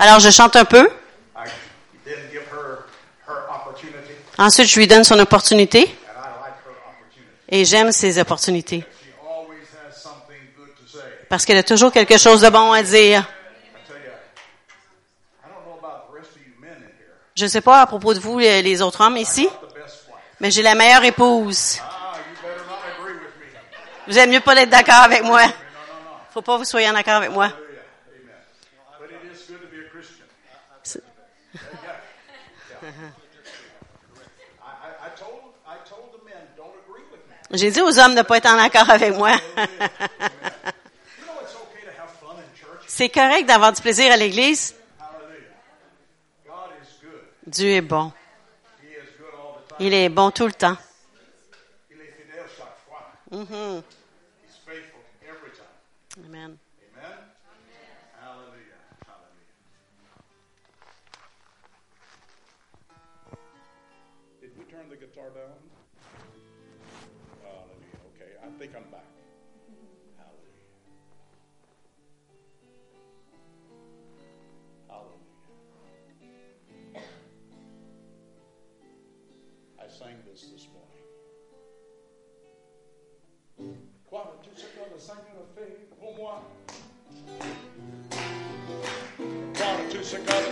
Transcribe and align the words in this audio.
Alors 0.00 0.18
je 0.18 0.30
chante 0.30 0.56
un 0.56 0.64
peu. 0.64 0.88
Ensuite, 4.38 4.68
je 4.68 4.78
lui 4.78 4.86
donne 4.86 5.04
son 5.04 5.18
opportunité. 5.18 5.94
Et 7.48 7.64
j'aime 7.64 7.92
ses 7.92 8.18
opportunités. 8.18 8.84
Parce 11.28 11.44
qu'elle 11.44 11.58
a 11.58 11.62
toujours 11.62 11.92
quelque 11.92 12.16
chose 12.16 12.40
de 12.40 12.48
bon 12.48 12.72
à 12.72 12.82
dire. 12.82 13.28
Je 17.36 17.44
ne 17.44 17.48
sais 17.50 17.60
pas 17.60 17.82
à 17.82 17.86
propos 17.86 18.14
de 18.14 18.18
vous, 18.20 18.38
les 18.38 18.62
les 18.62 18.82
autres 18.82 19.00
hommes 19.02 19.16
ici, 19.16 19.48
mais 20.40 20.50
j'ai 20.50 20.62
la 20.62 20.74
meilleure 20.74 21.04
épouse. 21.04 21.78
Ah. 21.82 22.12
Vous 24.06 24.18
êtes 24.18 24.28
mieux 24.28 24.40
pas 24.40 24.54
d'être 24.54 24.70
d'accord 24.70 25.02
avec 25.04 25.22
moi. 25.22 25.42
Faut 26.34 26.42
pas 26.42 26.54
que 26.54 26.58
vous 26.58 26.64
soyez 26.64 26.88
en 26.90 26.94
accord 26.94 27.14
avec 27.14 27.30
moi. 27.30 27.44
Hallelujah. 27.46 27.80
Amen. 28.12 28.34
But 29.00 29.10
it 29.10 29.32
is 29.32 29.46
good 29.48 29.60
to 29.62 29.68
be 29.68 29.86
a 29.86 29.88
Christian. 29.90 30.26
C'est- 30.82 31.02
I, 32.82 32.86
I, 34.60 35.06
I 35.06 35.10
told 35.16 35.54
I 35.66 35.76
told 35.88 36.12
the 36.12 36.24
men, 36.24 36.42
don't 36.56 36.74
agree 36.84 37.04
with 37.10 37.22
me. 37.28 37.36
J'ai 37.52 37.70
dit 37.70 37.80
aux 37.80 37.98
hommes 37.98 38.12
de 38.12 38.18
ne 38.18 38.22
pas 38.22 38.36
être 38.36 38.46
en 38.46 38.58
accord 38.58 38.88
avec 38.88 39.14
moi. 39.14 39.32
C'est 42.86 43.08
correct 43.08 43.46
d'avoir 43.46 43.72
du 43.72 43.80
plaisir 43.82 44.12
à 44.12 44.16
l'église. 44.16 44.74
Dieu 47.46 47.70
est 47.70 47.80
bon. 47.80 48.12
Il 49.80 49.94
est 49.94 50.08
bon 50.08 50.30
tout 50.30 50.46
le 50.46 50.52
temps. 50.52 50.76
Est 53.32 53.82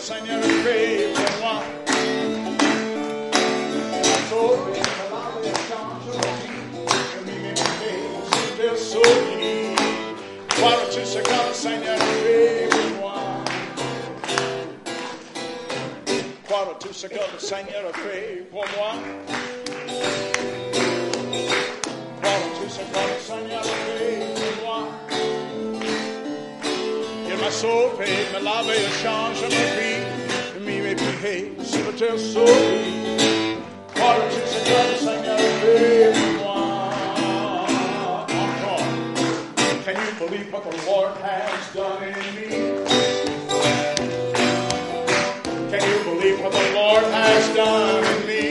Seigneur 0.08 0.38
a 0.38 0.42
fait 0.64 1.12
pour 1.12 1.32
moi? 1.42 1.56
Sauvé, 4.30 4.80
lavé, 5.10 5.52
changé, 5.68 6.16
je 7.12 7.18
m'y 7.26 7.36
mets, 7.42 7.54
je 8.56 8.68
souris. 8.74 9.76
Quoi, 10.58 10.72
tu 10.90 11.02
sais 11.04 11.20
que 11.20 11.28
le 11.28 11.52
Seigneur 11.52 11.94
a 11.94 11.98
fait 11.98 12.68
pour 12.70 12.90
moi? 12.98 13.18
Quoi, 16.48 16.78
tu 16.80 16.88
sais 16.94 17.08
que 17.10 17.14
le 17.14 17.38
Seigneur 17.38 17.84
a 17.86 17.98
fait 17.98 18.46
pour 18.50 18.64
moi? 18.78 18.92
Croire 22.22 22.46
tout 22.56 22.70
ce 22.70 22.80
que 22.80 22.96
le 22.96 23.18
Seigneur 23.20 23.60
a 23.60 23.62
fait 23.62 24.16
pour 24.16 24.24
moi. 24.24 24.27
M'a 27.48 27.54
sauvé, 27.54 28.06
m'a 28.32 28.40
lavé, 28.40 28.76
a 28.76 28.90
changé 29.02 29.46
ma 29.48 29.64
vie. 29.76 30.04
Mis 30.66 30.80
mes 30.80 30.94
pieds 30.94 31.52
sur 31.64 31.84
le 31.86 31.92
terre 31.92 32.18
sauvé. 32.18 32.82
Tout 33.94 34.46
ce 34.46 34.58
que 34.66 34.78
le 34.90 34.96
Seigneur 34.98 35.38
a 35.38 36.18
moi. 36.42 36.58
Encore. 38.42 38.88
Can 39.84 39.96
you 39.96 40.12
believe 40.26 40.48
what 40.52 40.64
the 40.70 40.76
Lord 40.86 41.12
has 41.22 41.62
done 41.74 42.02
in 42.02 42.18
me? 42.36 42.48
Can 45.70 45.82
you 45.90 45.98
believe 46.04 46.38
what 46.42 46.52
the 46.52 46.66
Lord 46.74 47.04
has 47.04 47.44
done 47.54 48.04
in 48.04 48.20
me? 48.26 48.44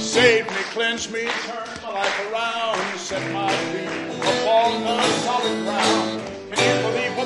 Saved 0.00 0.48
me, 0.48 0.62
cleansed 0.72 1.12
me, 1.12 1.24
turned 1.44 1.82
my 1.82 1.90
life 1.92 2.32
around, 2.32 2.78
set 2.98 3.32
my 3.32 3.52
feet 3.52 4.06
upon 4.26 4.82
the 4.82 5.02
solid 5.24 5.64
ground. 5.64 6.05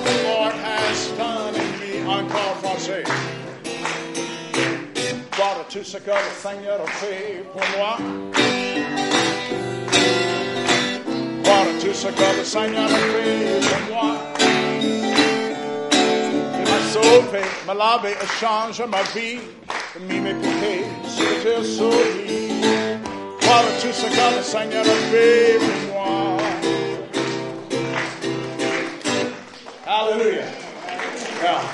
The 0.04 0.22
Lord 0.24 0.52
has 0.52 1.08
done 1.18 1.54
in 1.54 1.70
me? 1.80 1.92
Encore 2.06 2.56
français. 2.62 3.04
Gloire 5.32 5.60
à 5.60 5.64
tout 5.72 5.84
ce 5.84 5.98
que 5.98 6.10
le 6.10 6.32
Seigneur 6.42 6.80
a 6.80 6.86
fait 6.86 7.44
pour 7.52 7.62
moi. 7.76 7.96
Gloire 11.42 11.62
à 11.62 11.80
tout 11.80 11.94
ce 11.94 12.08
que 12.08 12.38
le 12.38 12.44
Seigneur 12.44 12.84
a 12.84 12.88
fait 12.88 13.60
pour 13.68 13.94
moi. 13.94 14.10
Il 16.58 16.64
m'a 16.70 16.80
sauvé, 16.92 17.42
m'a 17.66 17.74
lavé, 17.74 18.10
a 18.20 18.26
changé 18.40 18.84
ma 18.86 19.02
vie. 19.14 19.40
Mis 20.08 20.20
mes 20.20 20.34
pieds 20.34 20.84
sur 21.08 21.24
le 21.24 21.36
terre 21.42 21.64
solide. 21.64 23.00
Gloire 23.40 23.64
à 23.64 23.80
tout 23.80 23.92
ce 23.92 24.06
que 24.06 24.36
le 24.36 24.42
Seigneur 24.42 24.84
a 24.84 24.98
fait 25.10 25.58
pour 25.58 25.94
moi. 25.94 26.49
Hallelujah. 29.90 30.46
Now, 31.42 31.68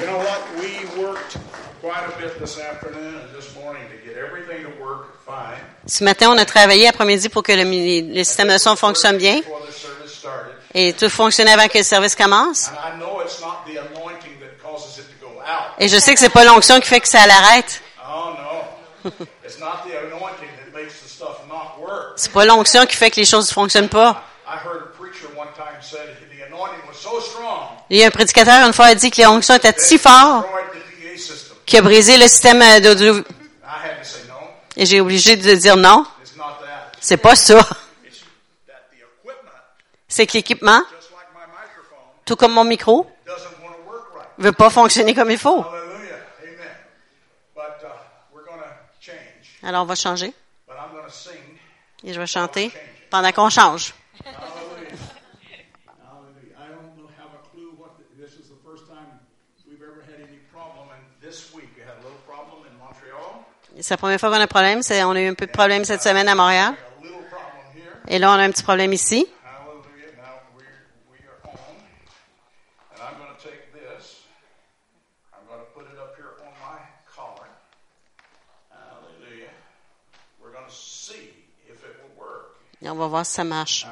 you 0.00 0.06
know 0.06 0.18
what? 0.18 0.42
We 0.58 1.00
worked 1.00 1.36
quite 1.80 2.04
a 2.12 2.18
bit 2.18 2.36
this 2.40 2.58
afternoon 2.58 3.14
and 3.14 3.32
this 3.32 3.54
morning 3.54 3.84
to 3.92 3.96
get 4.04 4.16
everything 4.18 4.64
to 4.64 4.82
work 4.82 5.22
fine 5.24 5.54
Ce 5.86 6.02
matin, 6.02 6.30
on 6.30 6.38
a 6.38 6.44
travaillé 6.44 6.88
après-midi 6.88 7.28
pour 7.28 7.44
que 7.44 7.52
le, 7.52 7.62
le 7.62 8.24
système 8.24 8.48
de 8.48 8.58
son 8.58 8.74
fonctionne 8.74 9.18
bien 9.18 9.40
et 10.74 10.92
tout 10.94 11.08
fonctionnait 11.08 11.52
avant 11.52 11.68
que 11.68 11.78
le 11.78 11.84
service 11.84 12.16
commence. 12.16 12.70
And 12.70 12.74
I 12.74 12.98
know 12.98 13.20
it's 13.20 13.40
not 13.40 13.64
the 13.64 13.78
anointing 13.78 14.40
that 14.40 14.60
causes 14.60 14.98
it 14.98 15.06
to 15.06 15.24
go 15.24 15.38
out. 15.40 15.76
Et 15.78 15.86
je 15.86 15.96
sais 15.96 16.14
que 16.14 16.18
c'est 16.18 16.30
pas 16.30 16.42
l'onction 16.42 16.80
qui 16.80 16.88
fait 16.88 16.98
que 16.98 17.08
ça 17.08 17.24
l'arrête. 17.24 17.80
Oh 18.04 18.34
no. 18.36 19.10
it's 19.44 19.60
not 19.60 19.84
the 19.86 19.94
anointing 19.94 20.48
that 20.58 20.76
makes 20.76 21.00
the 21.00 21.08
stuff 21.08 21.46
not 21.48 21.80
work. 21.80 22.14
C'est 22.16 22.32
pas 22.32 22.44
l'onction 22.44 22.84
qui 22.84 22.96
fait 22.96 23.12
que 23.12 23.20
les 23.20 23.26
choses 23.26 23.48
ne 23.48 23.54
fonctionnent 23.54 23.88
pas. 23.88 24.24
Il 27.90 27.96
y 27.96 28.02
a 28.02 28.06
un 28.06 28.10
prédicateur 28.10 28.66
une 28.66 28.72
fois 28.72 28.86
a 28.86 28.94
dit 28.94 29.10
que 29.10 29.22
l'onction 29.22 29.54
était 29.54 29.74
si 29.78 29.94
it 29.94 30.00
fort 30.00 30.42
destroyed 30.42 30.66
the 30.72 31.12
PA 31.12 31.16
system. 31.16 31.56
qu'il 31.66 31.78
a 31.78 31.82
brisé 31.82 32.16
le 32.16 32.28
système 32.28 32.62
euh, 32.62 32.80
d'audio. 32.80 33.24
Et 34.76 34.86
j'ai 34.86 35.00
obligé 35.00 35.36
de 35.36 35.54
dire 35.54 35.76
non, 35.76 36.04
c'est 37.00 37.16
pas 37.16 37.34
ça. 37.34 37.66
C'est 40.06 40.26
que 40.26 40.32
l'équipement, 40.34 40.82
tout 42.24 42.36
comme 42.36 42.52
mon 42.52 42.64
micro, 42.64 43.06
right. 43.26 44.28
veut 44.38 44.52
pas 44.52 44.70
fonctionner 44.70 45.14
comme 45.14 45.30
il 45.30 45.38
faut. 45.38 45.60
Uh. 45.60 45.88
Alors 49.62 49.82
on 49.82 49.86
va 49.86 49.96
changer 49.96 50.32
et 52.04 52.12
je 52.12 52.20
vais 52.20 52.26
chanter 52.26 52.70
pendant 53.10 53.32
qu'on 53.32 53.50
change. 53.50 53.94
Hallelujah. 54.24 54.96
Hallelujah. 55.86 56.54
I 56.56 56.68
don't 56.70 57.10
have 57.18 57.34
a 57.34 57.42
clue 57.50 57.74
what 57.76 57.98
the, 57.98 58.04
this 58.16 58.34
is 58.34 58.48
the 58.48 58.60
first 58.64 58.86
time 58.86 59.18
we've 59.68 59.82
ever 59.82 60.04
had 60.06 60.20
any 60.20 60.38
problem. 60.52 60.88
And 60.94 61.02
this 61.20 61.52
week 61.52 61.68
we 61.76 61.82
had 61.82 61.98
a 61.98 62.02
little 62.04 62.22
problem 62.26 62.64
in 62.70 62.78
Montreal. 62.78 63.44
C'est 63.80 63.90
la 63.94 63.96
première 63.96 64.18
fois 64.18 64.30
qu'on 64.30 64.36
a 64.36 64.42
un 64.42 64.46
problème. 64.48 64.80
On 64.90 65.14
a 65.14 65.20
eu 65.20 65.28
un 65.28 65.34
peu 65.34 65.46
de 65.46 65.52
problème 65.52 65.84
cette 65.84 66.02
semaine 66.02 66.28
à 66.28 66.34
Montréal. 66.34 66.74
Et 68.08 68.18
là, 68.18 68.30
on 68.30 68.34
a 68.34 68.42
un 68.42 68.50
petit 68.50 68.64
problème 68.64 68.92
ici. 68.92 69.26
Et 82.80 82.88
on 82.88 82.94
va 82.94 83.06
voir 83.08 83.26
si 83.26 83.32
ça 83.32 83.44
marche. 83.44 83.86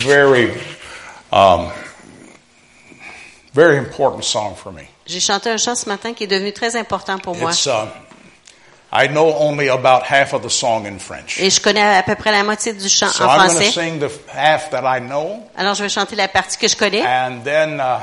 Very, 0.00 0.50
um, 1.30 1.70
very 3.52 3.76
important 3.76 4.24
song 4.24 4.54
for 4.54 4.72
me. 4.72 4.88
J'ai 5.10 5.20
chanté 5.20 5.50
un 5.50 5.56
chant 5.56 5.74
ce 5.74 5.88
matin 5.88 6.14
qui 6.14 6.24
est 6.24 6.26
devenu 6.28 6.52
très 6.52 6.76
important 6.76 7.18
pour 7.18 7.34
moi. 7.36 7.50
It's, 7.50 7.66
uh, 7.66 7.86
I 8.92 9.08
know 9.08 9.34
only 9.38 9.68
about 9.68 10.02
half 10.08 10.32
of 10.34 10.42
the 10.42 10.48
song 10.48 10.86
in 10.86 10.98
French. 10.98 11.38
Et 11.40 11.50
je 11.50 11.60
connais 11.60 11.80
à 11.82 12.02
peu 12.02 12.14
près 12.14 12.30
la 12.32 12.44
moitié 12.44 12.72
du 12.72 12.88
chant 12.88 13.08
So 13.08 13.24
en 13.24 13.34
I'm 13.34 13.50
français. 13.50 13.70
sing 13.72 13.98
the 13.98 14.10
half 14.32 14.70
that 14.70 14.82
I 14.84 15.00
know, 15.00 15.42
Alors, 15.56 15.74
je 15.74 15.82
vais 15.82 15.88
chanter 15.88 16.14
la 16.16 16.28
partie 16.28 16.56
que 16.58 16.68
je 16.68 16.76
connais. 16.76 17.02
and 17.04 17.40
then 17.44 17.80
uh, 17.80 17.98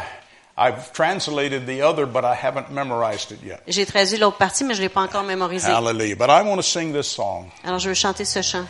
I've 0.57 0.91
translated 0.93 1.65
the 1.65 1.81
other, 1.81 2.05
but 2.05 2.23
I 2.25 2.33
haven't 2.35 2.71
memorized 2.71 3.31
it 3.31 3.39
yet. 3.45 3.61
J'ai 3.67 3.85
traduit 3.85 4.17
l'autre 4.17 4.37
partie, 4.37 4.63
mais 4.65 4.73
je 4.73 4.81
l'ai 4.81 4.89
pas 4.89 5.01
encore 5.01 5.23
mémorisé. 5.23 5.67
Hallelujah. 5.71 6.15
But 6.15 6.29
I 6.29 6.41
want 6.41 6.57
to 6.57 6.61
sing 6.63 6.93
this 6.93 7.07
song 7.07 7.49
Alors, 7.65 7.79
je 7.79 7.87
vais 7.89 7.95
chanter 7.95 8.25
ce 8.25 8.41
chant. 8.41 8.65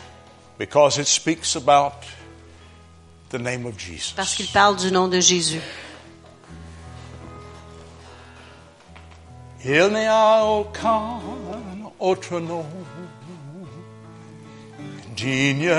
because 0.58 0.98
it 0.98 1.06
speaks 1.08 1.56
about 1.56 1.92
the 3.30 3.38
name 3.38 3.64
of 3.66 3.76
Jesus. 3.78 4.12
Parce 4.16 4.34
qu'il 4.34 4.46
parle 4.48 4.76
du 4.76 4.90
nom 4.92 5.08
de 5.08 5.18
Jésus. 5.20 5.60
Il 9.70 9.90
n'y 9.92 10.06
a 10.06 10.46
aucun 10.46 11.20
autre 12.00 12.40
nom 12.40 12.64
digne 15.14 15.70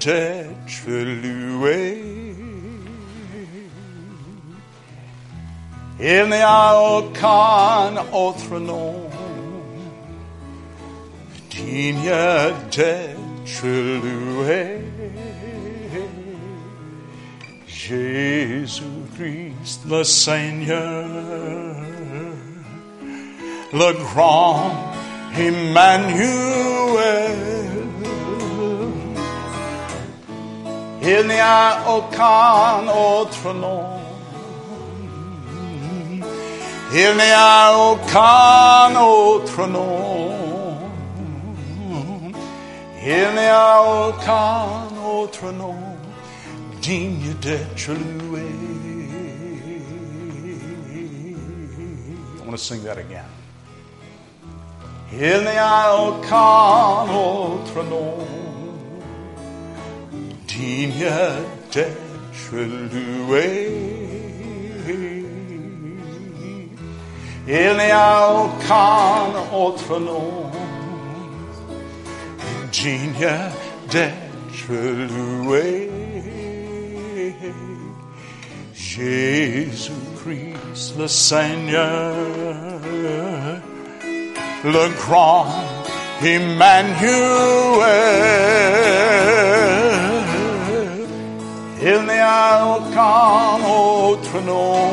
d'être 0.00 0.88
loué. 0.88 2.02
Il 6.00 6.24
n'y 6.26 6.40
a 6.40 6.80
aucun 6.80 8.02
autre 8.14 8.58
nom 8.58 8.94
digne 11.50 12.10
d'être 12.70 13.66
loué. 13.66 14.80
Jésus-Christ 17.66 18.80
le 19.86 20.02
Seigneur 20.02 21.76
le 23.72 23.92
grand 23.92 24.70
Emmanuel. 25.36 26.88
Il 31.02 31.26
n'y 31.26 31.40
a 31.40 31.78
aucun 31.88 32.88
autre 32.88 33.52
nom. 33.54 33.84
Il 36.92 37.14
n'y 37.16 37.32
a 37.34 37.76
aucun 37.76 38.96
autre 39.00 39.66
nom. 39.66 40.34
Il 43.04 43.34
n'y 43.34 43.46
a 43.46 44.08
aucun 44.08 44.96
autre 45.06 45.52
nom 45.52 45.76
digne 46.80 47.34
d'être 47.40 47.92
loué. 47.92 48.42
I 52.38 52.50
want 52.50 52.52
to 52.52 52.58
sing 52.58 52.82
that 52.84 52.98
again. 52.98 53.27
Il 55.12 55.40
n'y 55.40 55.58
a 55.58 55.96
aucun 55.96 57.10
autre 57.12 57.82
nom 57.88 58.18
digne 60.46 61.10
d'être 61.72 62.52
loué. 62.52 63.70
Il 67.46 67.76
n'y 67.76 67.90
a 67.90 68.34
aucun 68.34 69.56
autre 69.56 69.98
nom 69.98 70.50
digne 72.70 73.30
d'être 73.90 74.70
loué. 74.70 75.90
Jésus-Christ 78.74 79.88
le 80.98 81.06
Seigneur 81.08 82.14
le 84.64 84.88
grand 84.96 85.46
Emmanuel. 86.22 86.88
Il 91.80 92.02
n'y 92.06 92.18
a 92.18 92.66
aucun 92.66 93.64
autre 93.64 94.40
nom. 94.44 94.90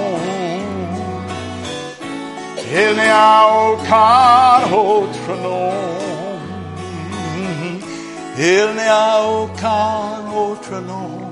Il 2.72 2.94
n'y 2.96 3.10
a 3.10 3.48
aucun 3.70 4.72
autre 4.72 5.32
nom. 5.42 5.72
Il 8.38 8.68
n'y 8.76 8.90
a 8.90 9.24
aucun 9.24 10.32
autre 10.36 10.80
nom 10.82 11.32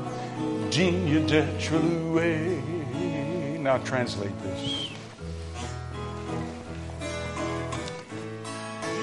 digne 0.71 1.25
d'être 1.27 1.71
loué. 1.71 2.57
Now 3.59 3.77
translate 3.79 4.33
this. 4.41 4.92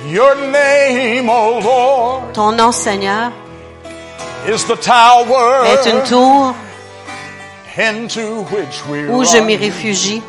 Your 0.09 0.35
name, 0.51 1.29
O 1.29 1.61
Lord, 1.61 2.33
Ton 2.35 2.53
nom, 2.57 2.73
Seigneur, 2.73 3.31
is 4.49 4.65
the 4.65 4.77
tower 4.77 5.65
est 5.67 5.87
une 5.87 6.03
tour 6.05 6.55
into 7.77 8.43
which 8.51 8.83
we 8.89 9.07
où 9.09 9.25
je 9.25 9.39
m'y 9.41 9.57
run. 9.57 9.61
réfugie. 9.63 10.23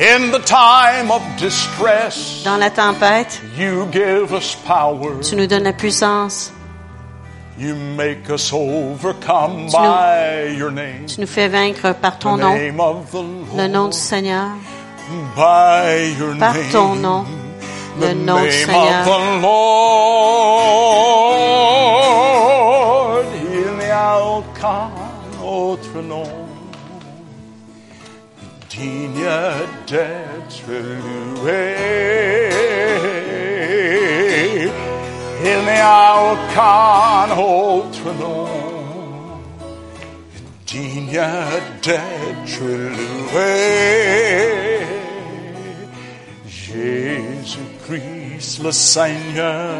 In 0.00 0.30
the 0.30 0.38
time 0.44 1.10
of 1.10 1.20
distress, 1.38 2.42
Dans 2.44 2.56
la 2.56 2.70
tempête, 2.70 3.40
you 3.56 3.86
give 3.92 4.32
us 4.32 4.54
power. 4.66 5.20
tu 5.22 5.34
nous 5.36 5.46
donnes 5.46 5.64
la 5.64 5.72
puissance. 5.72 6.52
You 7.58 7.74
make 7.74 8.28
us 8.30 8.52
overcome 8.52 9.66
Tu 9.68 9.76
nous- 9.76 9.82
by 9.82 10.54
your 10.56 10.70
name. 10.70 11.06
Tu 11.06 11.20
nous 11.20 11.26
fais 11.26 11.48
vaincre 11.48 11.92
par 12.00 12.16
The 12.18 12.22
ton 12.22 12.36
nom, 12.36 12.54
name 12.54 12.78
of 12.80 13.10
the 13.10 13.14
Lord. 13.14 13.56
le 13.56 13.66
nom 13.68 13.88
du 13.88 13.96
Seigneur, 13.98 14.50
by 15.34 16.14
your 16.18 16.36
par 16.38 16.54
name. 16.54 16.70
ton 16.70 16.94
nom, 16.94 17.24
the 18.00 18.14
nom 18.14 18.38
du 18.38 18.44
name 18.44 18.50
Seigneur. 18.50 19.00
of 19.00 19.06
the 19.06 19.18
Lord. 19.42 19.98
Il 23.34 23.70
n'y 23.78 23.90
a 23.90 24.20
aucun 24.36 24.90
autre 25.42 25.96
nom 26.02 26.30
digne 28.70 29.28
d'être 29.86 30.68
loué. 30.68 31.62
Il 35.44 35.60
n'y 35.64 35.80
a 35.80 36.16
aucun 36.32 37.28
autre 37.36 38.08
nom 38.20 38.48
digne 40.66 41.22
d'être 41.82 42.60
loué. 42.60 43.98
Jésus-Christ 48.38 48.62
le 48.62 48.72
Seigneur, 48.72 49.74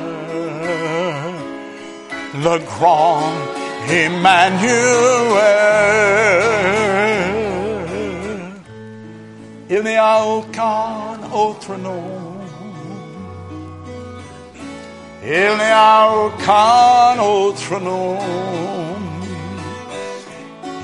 le 2.34 2.58
grand 2.58 3.20
Emmanuel. 3.88 4.68
Il 9.70 9.82
n'y 9.82 9.96
a 9.96 10.24
aucun 10.24 11.18
autre 11.32 11.76
nom. 11.76 12.02
Il 15.24 15.30
n'y 15.30 15.72
a 15.72 16.08
aucun 16.10 17.20
autre 17.20 17.78
nom. 17.80 18.18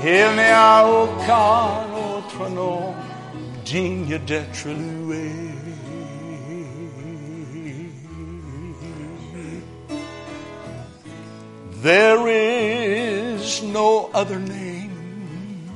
Il 0.03 0.37
n'y 0.37 0.53
a 0.53 0.85
aucun 0.87 1.69
autre 1.97 2.51
nom 2.51 2.95
digne 3.65 4.19
d'être 4.27 4.67
loué. 4.67 5.54
There 11.85 12.27
is 12.29 13.63
no 13.63 14.09
other 14.15 14.39
name. 14.39 15.71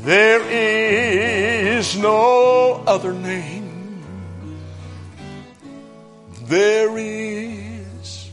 There 0.00 0.42
is 0.44 1.96
no 1.96 2.84
other 2.86 3.14
name. 3.14 4.04
There 6.42 6.98
is 6.98 8.30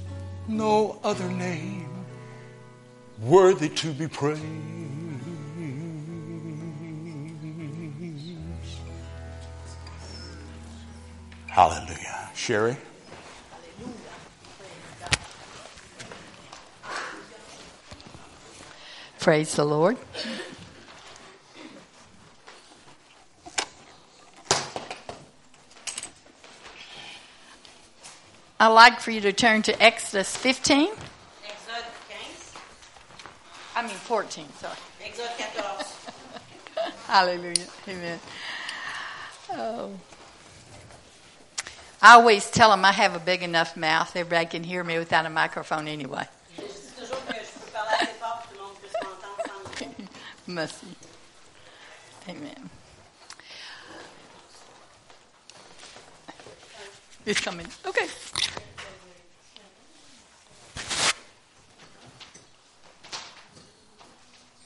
no 0.49 0.99
other 1.05 1.29
name 1.29 2.05
worthy 3.21 3.69
to 3.69 3.93
be 3.93 4.09
praised. 4.09 4.43
Hallelujah. 11.47 12.29
Sherry? 12.35 12.75
Praise 19.25 19.55
the 19.55 19.65
Lord. 19.65 19.97
I'd 28.59 28.67
like 28.67 28.99
for 28.99 29.09
you 29.09 29.21
to 29.21 29.33
turn 29.33 29.63
to 29.63 29.81
Exodus 29.81 30.37
15. 30.37 30.89
Exode 30.89 30.99
15, 30.99 32.61
I 33.75 33.81
mean 33.81 33.95
14, 33.95 34.45
sorry. 34.59 34.75
Exode 35.03 35.25
14. 35.25 36.91
Hallelujah. 37.07 37.65
Amen. 37.87 38.19
Oh. 39.53 39.89
I 41.99 42.13
always 42.13 42.51
tell 42.51 42.69
them 42.69 42.85
I 42.85 42.91
have 42.91 43.15
a 43.15 43.19
big 43.19 43.41
enough 43.41 43.75
mouth. 43.75 44.15
Everybody 44.15 44.45
can 44.45 44.63
hear 44.63 44.83
me 44.83 44.99
without 44.99 45.25
a 45.25 45.31
microphone 45.31 45.87
anyway. 45.87 46.27
mercy. 50.47 50.87
Amen. 52.29 52.69
It's 57.25 57.39
coming. 57.39 57.67
Okay. 57.85 58.07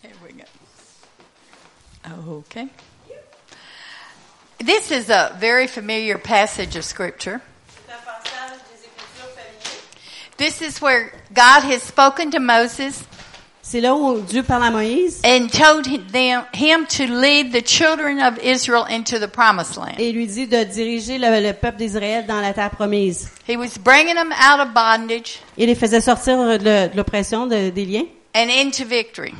Here 0.02 0.12
we 0.24 0.34
go. 0.34 0.44
Okay. 2.32 2.68
This 4.60 4.92
is 4.92 5.10
a 5.10 5.36
very 5.40 5.68
familiar 5.68 6.18
passage 6.18 6.76
of 6.76 6.84
Scripture. 6.84 7.42
This 10.36 10.62
is 10.62 10.82
where 10.82 11.14
God 11.34 11.62
has 11.62 11.84
spoken 11.84 12.32
to 12.32 12.40
Moses 12.40 13.06
C'est 13.72 13.82
là 13.82 13.94
où 13.94 14.20
Dieu 14.22 14.42
parle 14.42 14.64
à 14.64 14.72
Moïse 14.72 15.22
and 15.24 15.48
told 15.50 15.86
them, 16.12 16.44
him 16.56 16.88
to 16.88 17.04
lead 17.06 17.52
the 17.54 17.64
children 17.64 18.20
of 18.20 18.40
Israel 18.44 18.84
into 18.90 19.20
the 19.20 19.28
promised 19.28 19.78
land. 19.78 19.94
et 20.00 20.12
lui 20.12 20.26
dit 20.26 20.48
de 20.48 20.64
diriger 20.64 21.20
le, 21.20 21.40
le 21.40 21.54
peuple 21.54 21.78
d'Israël 21.78 22.26
dans 22.26 22.42
la 22.42 22.52
terre 22.52 22.72
promise. 22.72 23.30
He 23.48 23.56
was 23.56 23.78
bringing 23.80 24.16
them 24.16 24.32
out 24.32 24.60
of 24.60 24.74
bondage 24.74 25.38
Il 25.56 25.68
les 25.68 25.76
faisait 25.76 26.02
sortir 26.02 26.38
de, 26.38 26.58
de 26.58 26.98
l'oppression, 26.98 27.46
de- 27.46 27.70
des 27.70 27.86
liens, 27.86 28.06
and 28.36 28.48
into 28.50 28.86
victory. 28.86 29.36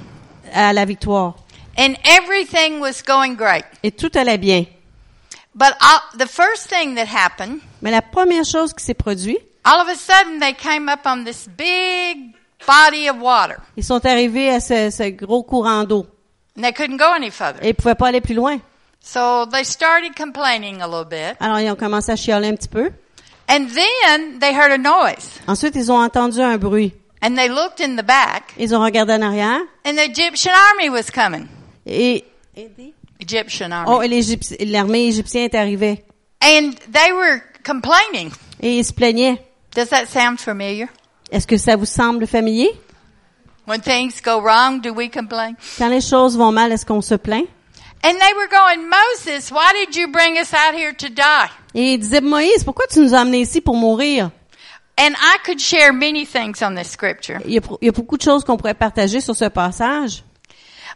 à 0.54 0.74
la 0.74 0.86
victoire. 0.86 1.34
And 1.76 1.96
everything 2.06 2.80
was 2.82 3.02
going 3.04 3.34
great. 3.36 3.66
Et 3.82 3.90
tout 3.92 4.12
allait 4.14 4.38
bien. 4.38 4.66
But 5.56 5.74
uh, 5.82 6.18
the 6.20 6.28
first 6.28 6.68
thing 6.70 6.94
that 6.98 7.08
happened, 7.08 7.62
Mais 7.82 7.90
la 7.90 8.04
première 8.04 8.46
chose 8.46 8.74
qui 8.74 8.84
s'est 8.86 8.94
produite, 8.94 9.40
all 9.66 9.82
of 9.82 9.88
a 9.90 9.96
sudden 9.96 10.40
they 10.40 10.54
came 10.54 10.88
up 10.88 11.00
on 11.08 11.24
this 11.24 11.48
big 11.58 12.36
body 12.68 13.10
of 13.10 13.18
water. 13.22 13.58
ils 13.78 13.84
sont 13.84 14.06
arrivés 14.06 14.50
à 14.50 14.60
ce, 14.60 14.90
ce 14.90 15.10
gros 15.10 15.44
courant 15.44 15.84
d'eau 15.84 16.06
And 16.58 16.62
they 16.64 16.74
couldn't 16.74 16.98
go 16.98 17.06
any 17.16 17.30
further. 17.32 17.60
et 17.64 17.70
ils 17.70 17.76
pouvaient 17.76 17.96
pas 17.96 18.08
aller 18.08 18.22
plus 18.22 18.34
loin. 18.36 18.60
So 19.02 19.46
they 19.46 19.64
started 19.64 20.14
complaining 20.18 20.82
a 20.82 20.88
little 20.88 21.06
bit. 21.06 21.38
Alors 21.40 21.60
ils 21.60 21.70
ont 21.72 21.76
commencé 21.76 22.12
à 22.12 22.16
chialer 22.16 22.50
un 22.50 22.56
petit 22.56 22.68
peu. 22.68 22.92
And 23.48 23.66
then 23.74 24.40
they 24.40 24.54
heard 24.54 24.72
a 24.72 24.78
noise. 24.78 25.40
Ensuite, 25.48 25.76
ils 25.76 25.92
ont 25.92 26.00
entendu 26.00 26.40
un 26.42 26.58
bruit. 26.58 26.94
And 27.24 27.36
they 27.36 27.48
looked 27.50 27.82
in 27.82 27.96
the 27.96 28.06
back, 28.06 28.54
Ils 28.58 28.76
ont 28.76 28.80
regardé 28.82 29.14
en 29.14 29.22
arrière 29.22 29.60
and 29.86 29.94
the 29.96 30.06
Egyptian 30.10 30.52
army 30.72 30.90
was 30.90 31.10
coming. 31.12 31.48
et 31.86 32.24
Egyptian 33.20 33.72
army. 33.72 33.90
oh, 33.92 34.02
et 34.02 34.66
l'armée 34.66 35.08
égyptienne 35.08 35.46
est 35.46 35.56
arrivée 35.56 36.04
And 36.42 36.72
they 36.92 37.12
were 37.12 37.42
complaining. 37.66 38.32
et 38.62 38.78
ils 38.80 38.86
se 38.86 38.94
plaignaient. 38.94 39.42
Does 39.76 39.90
that 39.90 40.06
sound 40.08 40.40
familiar? 40.40 40.88
Est-ce 41.32 41.48
que 41.48 41.58
ça 41.58 41.76
vous 41.76 41.86
semble 41.86 42.26
familier? 42.28 42.70
When 43.68 43.82
things 43.82 44.20
go 44.24 44.42
wrong, 44.42 44.82
do 44.82 44.92
we 44.94 45.10
complain? 45.10 45.56
Quand 45.78 45.90
les 45.90 46.02
choses 46.02 46.36
vont 46.38 46.52
mal, 46.52 46.72
est-ce 46.72 46.86
qu'on 46.86 47.02
se 47.02 47.16
plaint? 47.16 47.48
And 48.04 48.14
they 48.14 48.34
were 48.34 48.48
going, 48.48 48.88
Moses, 48.90 49.52
why 49.52 49.74
did 49.86 49.96
you 49.96 50.08
bring 50.12 50.38
us 50.38 50.54
out 50.54 50.74
here 50.74 50.94
to 50.94 51.10
die? 51.10 51.50
Et 51.76 51.94
il 51.94 52.00
disait, 52.00 52.22
Moïse, 52.22 52.64
pourquoi 52.64 52.88
tu 52.88 53.00
nous 53.00 53.14
as 53.14 53.20
amenés 53.20 53.42
ici 53.42 53.62
pour 53.62 53.76
mourir? 53.76 54.32
And 54.98 55.12
I 55.22 55.38
could 55.46 55.60
share 55.60 55.94
many 55.94 56.26
things 56.26 56.62
on 56.62 56.76
this 56.76 56.90
scripture, 56.90 57.40
Il 57.46 57.54
y 57.54 57.58
a, 57.58 57.62
il 57.82 57.86
y 57.86 57.90
a 57.90 57.92
beaucoup 57.92 58.18
de 58.18 58.22
choses 58.22 58.44
qu'on 58.44 58.58
pourrait 58.58 58.74
partager 58.74 59.22
sur 59.22 59.36
ce 59.36 59.46
passage, 59.46 60.24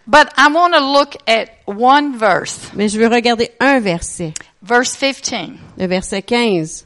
but 0.08 0.28
I 0.38 0.52
want 0.52 0.72
to 0.72 0.80
look 0.80 1.16
at 1.28 1.46
one 1.68 2.18
verse, 2.18 2.58
mais 2.74 2.90
je 2.90 2.98
veux 2.98 3.08
regarder 3.08 3.52
un 3.62 3.80
verset, 3.80 4.34
verse 4.62 4.98
15. 4.98 5.52
le 5.78 5.88
verset 5.88 6.22
15. 6.22 6.86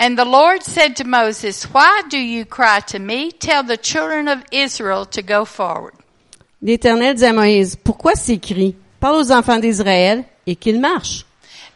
And 0.00 0.16
the 0.16 0.24
Lord 0.24 0.62
said 0.62 0.94
to 0.96 1.04
Moses, 1.04 1.64
Why 1.72 2.02
do 2.08 2.18
you 2.18 2.44
cry 2.44 2.80
to 2.88 2.98
me? 2.98 3.32
Tell 3.32 3.64
the 3.64 3.76
children 3.76 4.28
of 4.28 4.38
Israel 4.52 5.04
to 5.06 5.22
go 5.22 5.44
forward. 5.44 5.94
L'Éternel 6.62 7.14
dit 7.14 7.24
à 7.24 7.32
Moïse, 7.32 7.76
pourquoi 7.76 8.14
ces 8.14 8.38
cris? 8.38 8.74
Parle 9.00 9.16
aux 9.16 9.32
enfants 9.32 9.58
d'Israël 9.58 10.24
et 10.46 10.56
qu'ils 10.56 10.80
marchent. 10.80 11.24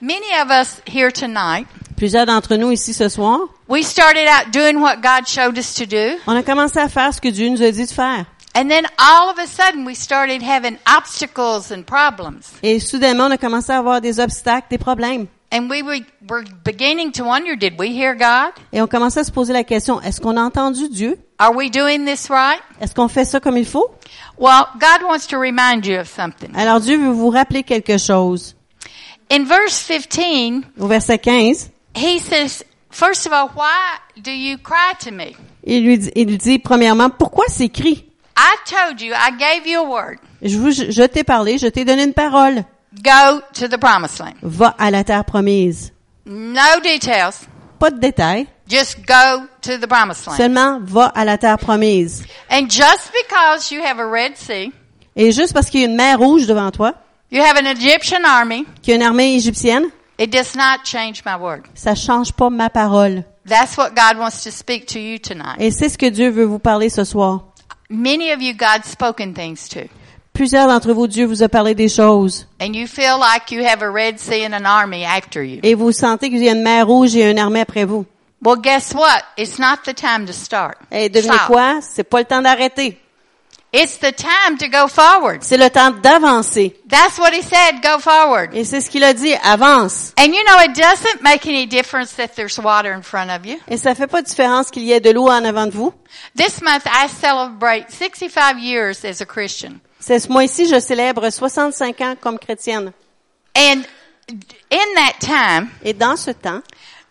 Many 0.00 0.26
of 0.40 0.50
us 0.50 0.80
here 0.86 1.10
tonight, 1.12 1.66
Plusieurs 1.96 2.26
d'entre 2.26 2.56
nous 2.56 2.72
ici 2.72 2.92
ce 2.92 3.08
soir, 3.08 3.38
we 3.68 3.84
started 3.84 4.26
out 4.26 4.52
doing 4.52 4.80
what 4.80 4.96
God 5.00 5.26
showed 5.28 5.56
us 5.56 5.74
to 5.74 5.86
do, 5.86 6.18
on 6.26 6.34
a 6.36 6.42
commencé 6.42 6.78
à 6.80 6.88
faire 6.88 7.14
ce 7.14 7.20
que 7.20 7.28
Dieu 7.30 7.48
nous 7.48 7.62
a 7.62 7.70
dit 7.70 7.86
de 7.86 7.92
faire. 7.92 8.26
and 8.56 8.68
then 8.68 8.84
all 8.98 9.30
of 9.30 9.38
a 9.38 9.46
sudden 9.46 9.84
we 9.84 9.94
started 9.94 10.42
having 10.42 10.76
obstacles 10.86 11.70
and 11.70 11.84
problems. 11.86 12.52
Et 12.64 12.80
soudainement, 12.80 13.26
on 13.26 13.30
a 13.30 13.38
commencé 13.38 13.70
à 13.72 13.78
avoir 13.78 14.00
des 14.00 14.18
obstacles, 14.18 14.66
des 14.70 14.78
problèmes. 14.78 15.26
And 15.54 15.68
we 15.68 15.82
were, 15.82 16.00
were 16.30 16.44
beginning 16.64 17.12
to 17.12 17.24
wonder, 17.24 17.54
did 17.56 17.78
we 17.78 17.88
hear 17.88 18.14
God? 18.14 18.52
Et 18.72 18.80
on 18.80 18.86
commençait 18.86 19.20
à 19.20 19.24
se 19.24 19.30
poser 19.30 19.52
la 19.52 19.64
question, 19.64 20.00
est-ce 20.00 20.18
qu'on 20.18 20.38
a 20.38 20.42
entendu 20.42 20.88
Dieu? 20.88 21.18
Are 21.38 21.54
we 21.54 21.70
doing 21.70 22.06
this 22.06 22.30
right? 22.30 22.62
Est-ce 22.80 22.94
qu'on 22.94 23.08
fait 23.08 23.26
ça 23.26 23.38
comme 23.38 23.58
il 23.58 23.66
faut? 23.66 23.90
Well, 24.38 24.64
God 24.78 25.02
wants 25.06 25.26
to 25.28 25.38
remind 25.38 25.84
you 25.84 26.00
of 26.00 26.08
something. 26.08 26.50
Alors 26.56 26.80
Dieu 26.80 26.96
veut 26.96 27.12
vous 27.12 27.28
rappeler 27.28 27.64
quelque 27.64 27.98
chose. 27.98 28.56
In 29.30 29.44
verse 29.44 29.78
15, 29.86 30.62
Au 30.80 30.86
verset 30.86 31.18
15, 31.18 31.70
he 31.94 32.18
says, 32.18 32.64
first 32.90 33.26
of 33.26 33.32
all, 33.34 33.50
why 33.54 33.98
do 34.22 34.30
you 34.30 34.56
cry 34.56 34.94
to 35.04 35.10
me? 35.10 35.36
il 35.64 35.84
lui 35.84 35.98
dit, 35.98 36.12
il 36.16 36.38
dit 36.38 36.58
premièrement, 36.60 37.10
pourquoi 37.10 37.44
ces 37.48 37.68
cris? 37.68 38.06
I 38.38 38.56
told 38.64 39.02
you, 39.02 39.12
I 39.12 39.30
gave 39.38 39.66
you 39.66 39.80
a 39.80 39.84
word. 39.84 40.16
Je, 40.40 40.56
vous, 40.56 40.70
je 40.70 41.02
t'ai 41.02 41.24
parlé, 41.24 41.58
je 41.58 41.66
t'ai 41.66 41.84
donné 41.84 42.04
une 42.04 42.14
parole. 42.14 42.64
Go 43.00 43.40
to 43.54 43.68
the 43.68 43.78
promised 43.78 44.20
land. 44.20 44.36
Va 44.42 44.74
à 44.78 44.90
la 44.90 45.02
terre 45.04 45.24
promise. 45.24 45.92
No 46.26 46.80
details. 46.82 47.46
Pas 47.78 47.90
de 47.90 47.98
détails, 47.98 48.46
Just 48.68 48.98
go 49.06 49.46
to 49.62 49.76
the 49.78 49.88
promised 49.88 50.26
land. 50.26 50.36
seulement 50.36 50.78
va 50.82 51.06
à 51.14 51.24
la 51.24 51.36
terre 51.38 51.58
promise. 51.58 52.22
And 52.50 52.68
just 52.68 53.10
because 53.12 53.72
you 53.72 53.82
have 53.82 53.98
a 53.98 54.06
Red 54.06 54.36
Sea, 54.36 54.72
Et 55.16 55.32
juste 55.32 55.52
parce 55.52 55.68
qu'il 55.68 55.80
y 55.80 55.84
a 55.84 55.88
une 55.88 55.96
mer 55.96 56.18
rouge 56.18 56.46
devant 56.46 56.70
toi, 56.70 56.94
you 57.30 57.42
have 57.42 57.56
an 57.56 57.66
Egyptian 57.66 58.24
army, 58.24 58.64
qu'il 58.82 58.92
y 58.92 58.92
a 58.92 58.96
une 58.96 59.02
armée 59.02 59.34
égyptienne, 59.34 59.86
it 60.18 60.30
does 60.32 60.54
not 60.54 60.84
change 60.84 61.24
my 61.26 61.34
word. 61.34 61.62
ça 61.74 61.94
change 61.96 62.32
pas 62.32 62.50
ma 62.50 62.70
parole. 62.70 63.24
That's 63.48 63.76
what 63.76 63.90
God 63.96 64.16
wants 64.18 64.44
to 64.44 64.50
speak 64.52 64.86
to 64.92 64.98
you 65.00 65.18
tonight. 65.18 65.56
Et 65.58 65.72
c'est 65.72 65.88
ce 65.88 65.98
que 65.98 66.06
Dieu 66.08 66.30
veut 66.30 66.44
vous 66.44 66.60
parler 66.60 66.88
ce 66.88 67.02
soir. 67.04 67.46
Many 67.90 68.32
of 68.32 68.40
you 68.40 68.54
God's 68.54 68.86
spoken 68.88 69.34
things 69.34 69.68
to. 69.70 69.80
Plusieurs 70.32 70.66
d'entre 70.66 70.92
vous, 70.92 71.06
Dieu 71.06 71.26
vous 71.26 71.42
a 71.42 71.48
parlé 71.48 71.74
des 71.74 71.88
choses. 71.88 72.46
And 72.60 72.74
you 72.74 72.86
feel 72.86 73.18
like 73.18 73.50
you 73.50 73.62
have 73.64 73.82
a 73.82 73.90
Red 73.90 74.18
Sea 74.18 74.44
and 74.46 74.54
an 74.54 74.64
army 74.64 75.04
after 75.04 75.42
you. 75.44 75.60
Et 75.62 75.74
vous 75.74 75.92
sentez 75.92 76.30
qu'il 76.30 76.42
y 76.42 76.48
a 76.48 76.52
une 76.52 76.62
mer 76.62 76.86
rouge 76.86 77.14
et 77.14 77.30
une 77.30 77.38
armée 77.38 77.60
après 77.60 77.84
vous. 77.84 78.06
Well, 78.44 78.56
guess 78.60 78.92
what? 78.94 79.22
It's 79.36 79.58
not 79.58 79.84
the 79.84 79.94
time 79.94 80.26
to 80.26 80.32
start. 80.32 80.76
Et 80.90 81.08
devinez 81.08 81.34
Stop. 81.34 81.46
quoi? 81.46 81.78
C'est 81.82 82.02
pas 82.04 82.20
le 82.20 82.24
temps 82.24 82.42
d'arrêter. 82.42 82.98
It's 83.74 83.98
the 84.00 84.12
time 84.14 84.58
to 84.58 84.68
go 84.68 84.86
forward. 84.86 85.38
C'est 85.42 85.56
le 85.56 85.70
temps 85.70 85.92
d'avancer. 85.92 86.76
That's 86.90 87.18
what 87.18 87.32
he 87.32 87.42
said, 87.42 87.80
go 87.82 87.98
forward. 88.00 88.50
Et 88.54 88.64
c'est 88.64 88.80
ce 88.82 88.90
qu'il 88.90 89.02
a 89.04 89.14
dit, 89.14 89.32
avance. 89.42 90.12
And 90.18 90.26
you 90.26 90.42
know, 90.44 90.58
it 90.62 90.74
doesn't 90.74 91.22
make 91.22 91.46
any 91.46 91.66
difference 91.66 92.14
that 92.16 92.34
there's 92.36 92.58
water 92.58 92.92
in 92.92 93.02
front 93.02 93.30
of 93.30 93.46
you. 93.46 93.58
Et 93.68 93.78
ça 93.78 93.94
fait 93.94 94.06
pas 94.08 94.20
de 94.22 94.26
différence 94.26 94.70
qu'il 94.70 94.82
y 94.82 94.92
ait 94.92 95.00
de 95.00 95.10
l'eau 95.10 95.28
en 95.28 95.44
avant 95.44 95.66
de 95.66 95.72
vous. 95.72 95.92
This 96.36 96.60
month 96.60 96.84
I 96.86 97.08
celebrate 97.08 97.90
65 97.90 98.58
years 98.58 99.04
as 99.04 99.22
a 99.22 99.26
Christian. 99.26 99.80
C'est 100.04 100.18
ce 100.18 100.28
mois-ci, 100.30 100.68
je 100.68 100.80
célèbre 100.80 101.30
65 101.30 102.00
ans 102.00 102.14
comme 102.20 102.38
chrétienne. 102.38 102.92
And 103.56 103.82
in 104.70 104.86
that 104.96 105.14
time, 105.20 105.68
Et 105.84 105.92
dans 105.92 106.16
ce 106.16 106.30
temps, 106.32 106.60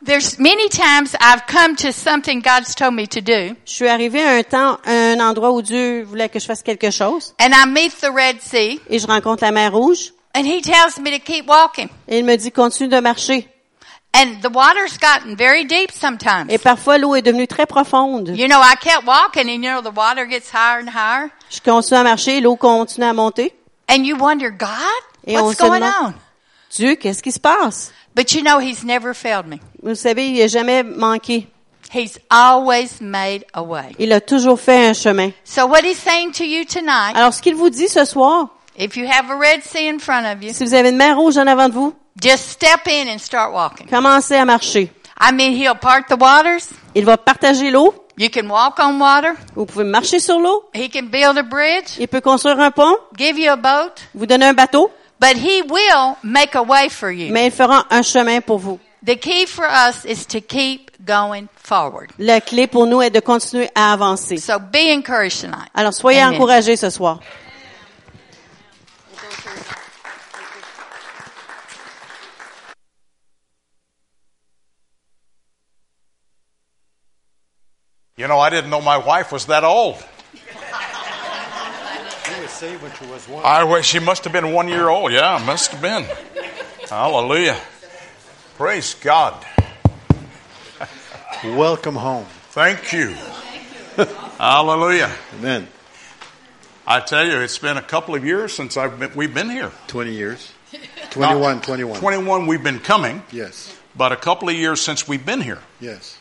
there's 0.05 0.37
many 0.39 0.67
times 0.69 1.15
I've 1.21 1.43
come 1.47 1.75
to 1.77 1.91
something 1.93 2.41
God's 2.41 2.75
told 2.75 2.93
me 2.93 3.05
to 3.07 3.21
do, 3.21 3.55
je 3.65 3.71
suis 3.73 3.87
arrivée 3.87 4.21
à 4.23 4.31
un 4.31 4.43
temps, 4.43 4.77
à 4.85 4.91
un 4.91 5.19
endroit 5.21 5.51
où 5.51 5.61
Dieu 5.61 6.03
voulait 6.03 6.27
que 6.29 6.39
je 6.39 6.45
fasse 6.45 6.63
quelque 6.63 6.91
chose. 6.91 7.33
and 7.39 7.51
I 7.53 7.65
meet 7.67 7.93
the 8.01 8.09
Red 8.13 8.41
Sea, 8.41 8.81
Et 8.89 8.99
je 8.99 9.07
rencontre 9.07 9.43
la 9.43 9.51
mer 9.51 9.71
rouge. 9.71 10.11
and 10.35 10.43
He 10.45 10.61
tells 10.61 10.97
me 10.99 11.11
to 11.11 11.19
keep 11.23 11.47
walking. 11.47 11.87
Et 12.09 12.19
il 12.19 12.25
me 12.25 12.35
dit, 12.35 12.51
continue 12.51 12.89
de 12.89 12.99
marcher. 12.99 13.47
And 14.13 14.41
the 14.41 14.49
water's 14.53 14.97
gotten 14.97 15.35
very 15.37 15.63
deep 15.65 15.89
sometimes. 15.91 16.47
Et 16.49 16.57
parfois, 16.57 16.97
l'eau 16.97 17.15
est 17.15 17.21
devenue 17.21 17.47
très 17.47 17.65
profonde. 17.65 18.33
You 18.35 18.47
know, 18.47 18.59
I 18.61 18.75
kept 18.75 19.05
walking, 19.07 19.47
and 19.49 19.63
you 19.63 19.71
know, 19.71 19.81
the 19.81 19.95
water 19.95 20.25
gets 20.27 20.49
higher 20.51 20.79
and 20.81 20.89
higher, 20.89 21.29
Je 21.49 21.59
continue 21.61 21.99
à 21.99 22.03
marcher, 22.03 22.41
l'eau 22.41 22.55
continue 22.57 23.05
à 23.07 23.13
monter. 23.13 23.53
and 23.89 24.03
you 24.05 24.17
wonder, 24.17 24.49
God, 24.51 24.67
Et 25.25 25.37
on 25.37 25.45
what's 25.45 25.57
se 25.57 25.63
going 25.63 25.81
on? 25.83 26.13
Dieu, 26.75 26.95
qu'est-ce 26.95 27.21
qui 27.23 27.31
se 27.31 27.39
passe? 27.39 27.91
But 28.13 28.33
you 28.33 28.41
know, 28.43 28.59
He's 28.59 28.83
never 28.83 29.13
failed 29.13 29.47
me. 29.47 29.59
Vous 29.81 29.95
savez, 29.95 30.27
il 30.27 30.39
n'a 30.39 30.47
jamais 30.47 30.83
manqué. 30.83 31.47
He's 31.93 32.19
always 32.29 32.99
made 33.01 33.45
a 33.53 33.63
way. 33.63 33.93
Il 33.97 34.11
a 34.13 34.19
toujours 34.21 34.59
fait 34.59 34.87
un 34.89 34.93
chemin. 34.93 35.31
So 35.45 35.65
what 35.67 35.83
He's 35.85 35.97
saying 35.97 36.33
to 36.33 36.43
you 36.43 36.65
tonight, 36.65 37.15
Alors, 37.15 37.33
ce 37.33 37.41
qu'il 37.41 37.55
vous 37.55 37.69
dit 37.69 37.87
ce 37.87 38.03
soir, 38.05 38.49
if 38.77 38.95
you 38.97 39.05
have 39.07 39.29
a 39.29 39.35
Red 39.37 39.63
Sea 39.63 39.87
in 39.89 39.99
front 39.99 40.25
of 40.25 40.43
you, 40.43 40.53
si 40.53 40.65
vous 40.65 40.73
avez 40.73 40.89
une 40.89 40.97
mer 40.97 41.17
rouge 41.17 41.37
en 41.37 41.47
avant 41.47 41.67
de 41.69 41.73
vous, 41.73 41.93
just 42.19 42.49
step 42.49 42.87
in 42.87 43.07
and 43.07 43.19
start 43.19 43.53
walking. 43.53 43.87
commencez 43.87 44.35
à 44.35 44.45
marcher. 44.45 44.91
I 45.19 45.31
mean, 45.31 45.53
He'll 45.53 45.75
part 45.75 46.07
the 46.09 46.17
waters. 46.19 46.69
Il 46.95 47.05
va 47.05 47.17
partager 47.17 47.69
l'eau. 47.71 47.93
You 48.17 48.29
can 48.29 48.47
walk 48.49 48.79
on 48.79 48.99
water. 48.99 49.35
Vous 49.55 49.65
pouvez 49.65 49.85
marcher 49.85 50.19
sur 50.19 50.39
l'eau. 50.39 50.63
He 50.73 50.89
can 50.89 51.07
build 51.09 51.37
a 51.37 51.43
bridge, 51.43 51.97
Il 51.99 52.07
peut 52.07 52.21
construire 52.21 52.59
un 52.59 52.71
pont, 52.71 52.95
give 53.17 53.37
you 53.39 53.51
a 53.51 53.55
boat, 53.55 54.01
vous 54.13 54.25
donner 54.25 54.47
un 54.47 54.53
bateau, 54.53 54.91
but 55.19 55.35
He 55.37 55.61
will 55.61 56.15
make 56.23 56.55
a 56.55 56.61
way 56.63 56.89
for 56.89 57.09
you. 57.11 57.31
mais 57.31 57.45
il 57.47 57.51
fera 57.51 57.85
un 57.89 58.01
chemin 58.03 58.41
pour 58.41 58.57
vous. 58.59 58.79
The 59.03 59.15
key 59.19 59.45
for 59.47 59.65
us 59.65 60.05
is 60.05 60.25
to 60.27 60.41
keep 60.41 60.91
going 61.03 61.47
forward. 61.55 62.11
La 62.19 62.41
clé 62.41 62.67
pour 62.67 62.85
nous 62.85 63.01
est 63.01 63.09
de 63.09 63.19
continuer 63.19 63.69
à 63.73 63.93
avancer. 63.93 64.37
So 64.37 64.59
be 64.59 64.91
encouraged 64.95 65.41
tonight. 65.41 65.69
Alors, 65.73 65.93
soyez 65.93 66.21
Amen. 66.21 66.35
encouragés 66.35 66.75
ce 66.75 66.89
soir. 66.91 67.19
You 78.21 78.27
know, 78.27 78.39
I 78.39 78.51
didn't 78.51 78.69
know 78.69 78.81
my 78.81 78.99
wife 78.99 79.31
was 79.31 79.47
that 79.47 79.63
old. 79.63 79.95
She 79.95 80.03
was 82.39 82.51
saved 82.51 82.83
when 82.83 82.93
she 82.93 83.07
was 83.07 83.27
one. 83.27 83.41
I 83.43 83.81
she 83.81 83.97
must 83.97 84.23
have 84.25 84.31
been 84.31 84.53
one 84.53 84.67
year 84.67 84.89
old. 84.89 85.11
Yeah, 85.11 85.41
must 85.43 85.71
have 85.71 85.81
been. 85.81 86.05
Hallelujah. 86.87 87.59
Praise 88.57 88.93
God. 88.93 89.43
Welcome 91.43 91.95
home. 91.95 92.27
Thank 92.51 92.93
you. 92.93 93.15
Hallelujah. 94.37 95.11
Amen. 95.39 95.67
I 96.85 96.99
tell 96.99 97.25
you, 97.25 97.39
it's 97.39 97.57
been 97.57 97.77
a 97.77 97.81
couple 97.81 98.13
of 98.13 98.23
years 98.23 98.53
since 98.53 98.77
I've 98.77 98.99
been, 98.99 99.15
we've 99.15 99.33
been 99.33 99.49
here. 99.49 99.71
20 99.87 100.13
years. 100.13 100.51
21, 101.09 101.61
21. 101.61 101.99
21 101.99 102.45
we've 102.45 102.63
been 102.63 102.81
coming, 102.81 103.23
Yes. 103.31 103.75
but 103.97 104.11
a 104.11 104.15
couple 104.15 104.47
of 104.47 104.53
years 104.55 104.79
since 104.79 105.07
we've 105.07 105.25
been 105.25 105.41
here. 105.41 105.57
Yes. 105.79 106.19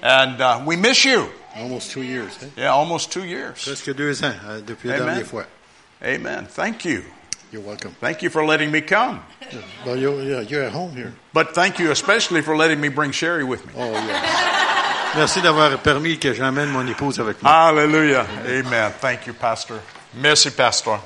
And 0.00 0.40
uh, 0.40 0.64
we 0.66 0.76
miss 0.76 1.04
you. 1.04 1.28
Almost 1.56 1.92
two 1.92 2.02
years. 2.02 2.32
Eh? 2.42 2.46
Yeah, 2.62 2.72
almost 2.72 3.12
two 3.12 3.24
years. 3.24 3.62
Presque 3.64 3.94
deux 3.94 4.22
ans 4.24 4.32
euh, 4.48 4.60
depuis 4.66 4.88
la 4.88 4.96
Amen. 4.96 5.06
dernière 5.06 5.26
fois. 5.26 5.44
Amen. 6.02 6.46
Thank 6.54 6.84
you. 6.84 7.02
You're 7.52 7.62
welcome. 7.62 7.94
Thank 8.00 8.22
you 8.22 8.30
for 8.30 8.44
letting 8.46 8.70
me 8.70 8.80
come. 8.80 9.20
Well, 9.84 9.96
you're, 9.98 10.22
yeah, 10.22 10.40
you're 10.40 10.62
at 10.64 10.72
home 10.72 10.92
here. 10.96 11.12
But 11.34 11.54
thank 11.54 11.78
you 11.78 11.90
especially 11.90 12.40
for 12.40 12.56
letting 12.56 12.80
me 12.80 12.88
bring 12.88 13.12
Sherry 13.12 13.44
with 13.44 13.66
me. 13.66 13.72
Oh, 13.76 13.90
yes. 13.92 15.14
Merci 15.14 15.42
d'avoir 15.42 15.76
permis 15.82 16.16
que 16.18 16.32
j'emmène 16.32 16.70
mon 16.70 16.86
épouse 16.88 17.20
avec 17.20 17.42
moi. 17.42 17.52
Hallelujah. 17.52 18.26
Amen. 18.46 18.90
Thank 19.02 19.26
you, 19.26 19.34
Pastor. 19.34 19.78
Merci, 20.14 20.50
Pastor. 20.50 20.98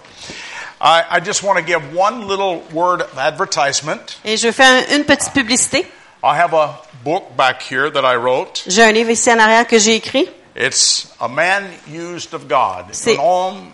I, 0.80 1.04
I 1.10 1.20
just 1.20 1.42
want 1.42 1.58
to 1.58 1.64
give 1.64 1.92
one 1.92 2.28
little 2.28 2.60
word 2.72 3.00
of 3.02 3.18
advertisement. 3.18 4.16
Et 4.24 4.36
je 4.36 4.52
fais 4.52 4.62
un- 4.64 4.96
une 4.98 5.04
petite 5.04 5.32
publicité. 5.32 5.86
I 6.22 6.36
have 6.36 6.54
a 6.54 6.78
book 7.02 7.36
back 7.36 7.60
here 7.62 7.90
that 7.90 8.04
I 8.04 8.14
wrote. 8.16 8.62
J'ai 8.68 8.84
un 8.84 8.92
livre 8.92 9.10
ici 9.10 9.30
en 9.32 9.38
arrière 9.40 9.66
que 9.66 9.78
j'ai 9.78 9.96
écrit. 9.96 10.28
It's 10.56 11.08
A 11.20 11.28
Man 11.28 11.70
Used 11.86 12.32
of 12.34 12.48
God. 12.48 12.86
C'est- 12.92 13.16
Un 13.18 13.22
homme, 13.22 13.70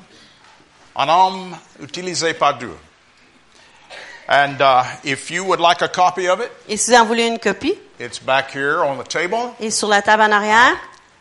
un 0.97 1.09
homme 1.09 1.57
utilisé 1.81 2.35
par 2.35 2.59
Dieu. 2.59 2.77
And 4.29 4.61
uh, 4.61 4.85
if 5.05 5.31
you 5.31 5.45
would 5.45 5.61
like 5.61 5.83
a 5.83 5.89
copy 5.89 6.29
of 6.29 6.41
it, 6.41 6.51
Et 6.69 6.77
si 6.77 6.91
vous 6.91 6.97
en 6.97 7.05
voulez 7.05 7.27
une 7.27 7.39
copie, 7.39 7.77
it's 8.01 8.19
back 8.19 8.51
here 8.55 8.83
on 8.85 8.97
the 8.97 9.07
table. 9.09 9.53
et 9.61 9.71
sur 9.71 9.89
la 9.89 10.01
table 10.03 10.23
en 10.23 10.33
arrière, 10.33 10.77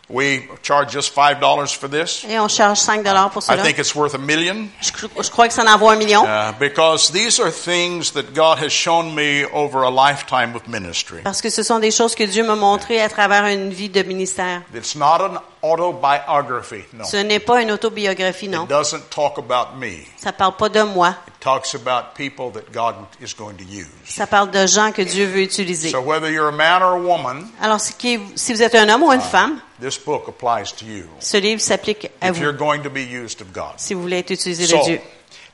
We 0.10 0.42
charge 0.62 0.92
just 0.92 1.16
$5 1.16 1.40
for 1.78 1.88
this. 1.90 2.26
et 2.28 2.38
on 2.38 2.50
charge 2.50 2.80
5 2.80 3.02
dollars 3.04 3.30
pour 3.32 3.42
I 3.44 3.46
cela. 3.46 3.64
think 3.64 3.78
it's 3.80 3.96
worth 3.96 4.14
a 4.14 4.18
million. 4.18 4.68
Je, 4.82 4.92
cro- 4.92 5.24
je 5.24 5.30
crois 5.30 5.48
que 5.48 5.54
ça 5.54 5.64
en 5.64 5.78
vaut 5.78 5.90
un 5.90 5.96
million. 5.96 6.26
Uh, 6.26 6.52
because 6.60 7.12
these 7.12 7.40
are 7.40 7.50
things 7.52 8.12
that 8.12 8.34
God 8.34 8.60
has 8.60 8.72
shown 8.72 9.16
me 9.16 9.46
over 9.54 9.84
a 9.84 9.90
lifetime 9.90 10.54
of 10.56 10.68
ministry. 10.68 11.22
Parce 11.24 11.42
que 11.42 11.50
ce 11.50 11.64
sont 11.64 11.80
des 11.80 11.92
choses 11.92 12.14
que 12.14 12.26
Dieu 12.26 12.44
m'a 12.44 12.56
montrées 12.56 13.02
à 13.02 13.08
travers 13.10 13.46
une 13.46 13.70
vie 13.72 13.88
de 13.90 14.04
ministère. 14.04 14.64
It's 14.76 14.96
not 14.96 15.22
an 15.22 15.42
autobiography, 15.62 16.86
no. 16.94 17.06
Ce 17.06 17.18
n'est 17.18 17.40
pas 17.40 17.62
une 17.62 17.72
autobiographie, 17.72 18.48
non. 18.48 18.64
It 18.64 18.70
doesn't 18.70 19.10
talk 19.10 19.38
about 19.38 19.78
me. 19.78 20.06
Ça 20.18 20.32
parle 20.32 20.56
pas 20.56 20.70
de 20.70 20.82
moi. 20.84 21.16
It 21.28 21.34
talks 21.40 21.76
about 21.76 22.16
people 22.16 22.52
that 22.52 22.72
God 22.72 22.96
is 23.22 23.34
going 23.34 23.56
to 23.58 23.64
use. 23.64 23.88
Ça 24.06 24.28
parle 24.28 24.52
de 24.52 24.66
gens 24.66 24.92
que 24.92 25.04
Dieu 25.04 25.26
veut 25.26 25.42
utiliser. 25.44 25.90
So 25.90 26.02
whether 26.02 26.30
you're 26.32 26.50
a 26.50 26.52
man 26.52 26.82
or 26.82 26.94
a 26.94 27.00
woman, 27.00 27.48
Alors, 27.62 27.80
si 27.80 27.94
si 28.36 28.54
vous 28.54 28.62
êtes 28.62 28.76
un 28.76 28.90
homme 28.90 29.04
ou 29.04 29.12
une 29.12 29.20
uh, 29.20 29.24
femme, 29.24 29.60
this 29.80 29.98
book 29.98 30.28
applies 30.28 30.72
to 30.74 30.86
you. 30.86 31.06
ce 31.20 31.38
livre 31.38 31.62
s'applique 31.62 32.10
à 32.22 32.30
If 32.30 32.38
you're 32.40 32.58
going 32.58 32.82
to 32.82 32.90
be 32.90 33.02
used 33.02 33.42
of 33.42 33.52
God. 33.54 33.74
si 33.78 33.94
vous 33.94 34.02
voulez 34.02 34.20
être 34.20 34.32
utilisé 34.32 34.68
de 34.68 34.84
Dieu. 34.84 35.02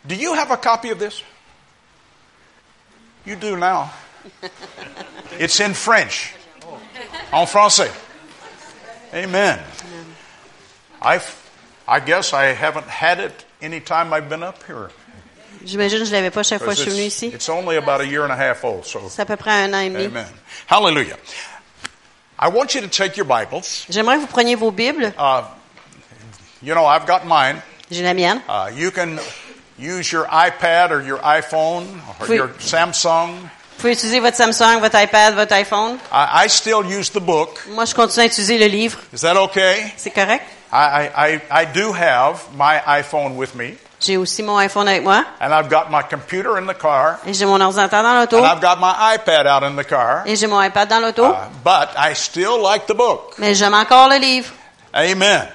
do 0.05 0.15
you 0.15 0.33
have 0.33 0.51
a 0.51 0.57
copy 0.57 0.91
of 0.91 0.99
this? 0.99 1.23
You 3.25 3.35
do 3.35 3.57
now. 3.57 3.89
It's 5.39 5.59
in 5.59 5.73
French. 5.73 6.33
En 7.31 7.45
français. 7.45 7.91
Amen. 9.13 9.59
I, 11.01 11.19
I 11.88 11.99
guess 11.99 12.33
I 12.33 12.53
haven't 12.53 12.88
had 12.88 13.19
it 13.19 13.45
any 13.62 13.79
time 13.79 14.13
I've 14.13 14.29
been 14.29 14.43
up 14.43 14.63
here. 14.63 14.89
J'imagine 15.65 15.99
que 15.99 16.05
je 16.05 16.12
l'avais 16.12 16.31
pas 16.31 16.43
chaque 16.43 16.62
fois 16.63 16.73
que 16.73 16.83
je 16.83 16.83
suis 16.83 16.91
venue 16.91 17.05
It's, 17.07 17.17
ici. 17.23 17.27
it's 17.33 17.49
only 17.49 17.77
about 17.77 17.99
a 18.01 18.05
year 18.05 18.23
and 18.23 18.31
a 18.31 18.36
half 18.36 18.63
old, 18.63 18.86
so 18.86 18.99
C'est 19.10 19.21
à 19.23 19.25
peu 19.25 19.36
près 19.38 19.51
un 19.63 19.73
an 19.73 19.79
et 19.81 19.89
demi. 19.89 20.05
amen. 20.05 20.27
Hallelujah. 20.67 21.17
I 22.39 22.49
want 22.49 22.75
you 22.75 22.81
to 22.81 22.88
take 22.88 23.17
your 23.17 23.25
Bibles. 23.25 23.86
J'aimerais 23.89 24.17
que 24.17 24.21
vous 24.21 24.27
preniez 24.27 24.55
vos 24.55 24.71
Bibles. 24.71 25.12
Uh, 25.17 25.43
you 26.62 26.75
know, 26.75 26.86
I've 26.86 27.07
got 27.07 27.25
mine. 27.25 27.62
J'ai 27.89 28.03
la 28.03 28.13
mienne. 28.13 28.41
Uh, 28.47 28.69
you 28.75 28.91
can 28.91 29.19
use 29.79 30.12
your 30.12 30.25
iPad 30.25 30.91
or 30.91 31.01
your 31.01 31.17
iPhone 31.19 31.86
or 32.19 32.27
Oui. 32.27 32.36
your 32.36 32.49
Samsung. 32.60 33.49
Vous 33.77 33.81
pouvez 33.81 33.93
utiliser 33.93 34.19
votre 34.19 34.35
Samsung, 34.35 34.79
votre 34.81 34.99
iPad, 34.99 35.35
votre 35.35 35.53
iPhone. 35.53 35.99
I, 36.11 36.45
I 36.45 36.49
still 36.49 36.83
use 36.83 37.11
the 37.11 37.19
book. 37.19 37.59
Moi, 37.69 37.85
je 37.85 37.93
continue 37.93 38.23
à 38.23 38.25
utiliser 38.25 38.57
le 38.57 38.65
livre. 38.65 38.97
Is 39.13 39.21
that 39.21 39.35
okay? 39.37 39.93
C'est 39.97 40.09
correct? 40.09 40.43
I, 40.73 41.09
I, 41.15 41.39
I, 41.51 41.65
do 41.67 41.93
have 41.93 42.39
my 42.55 42.79
iPhone 42.87 43.37
with 43.37 43.53
me, 43.53 43.77
J'ai 43.99 44.17
aussi 44.17 44.41
mon 44.41 44.57
iPhone 44.57 44.87
avec 44.87 45.03
moi. 45.03 45.23
and 45.39 45.53
I've 45.53 45.69
got 45.69 45.91
my 45.91 46.01
computer 46.01 46.57
in 46.57 46.65
the 46.65 46.73
car, 46.77 47.19
Et 47.27 47.33
j'ai 47.35 47.45
mon 47.45 47.61
ordinateur 47.61 48.01
dans 48.01 48.15
l'auto. 48.19 48.37
and 48.39 48.45
I've 48.47 48.59
got 48.59 48.77
my 48.79 49.15
iPad 49.15 49.45
out 49.45 49.61
in 49.63 49.75
the 49.75 49.85
car. 49.87 50.23
Et 50.25 50.35
j'ai 50.35 50.47
mon 50.47 50.59
iPad 50.61 50.89
dans 50.89 50.99
l'auto. 50.99 51.23
Uh, 51.25 51.35
but 51.63 51.89
I 51.95 52.13
still 52.15 52.59
like 52.61 52.87
the 52.87 52.95
book. 52.95 53.35
Mais 53.37 53.53
j'aime 53.53 53.75
encore 53.75 54.09
le 54.09 54.17
livre. 54.17 54.49
Amen. 54.91 55.47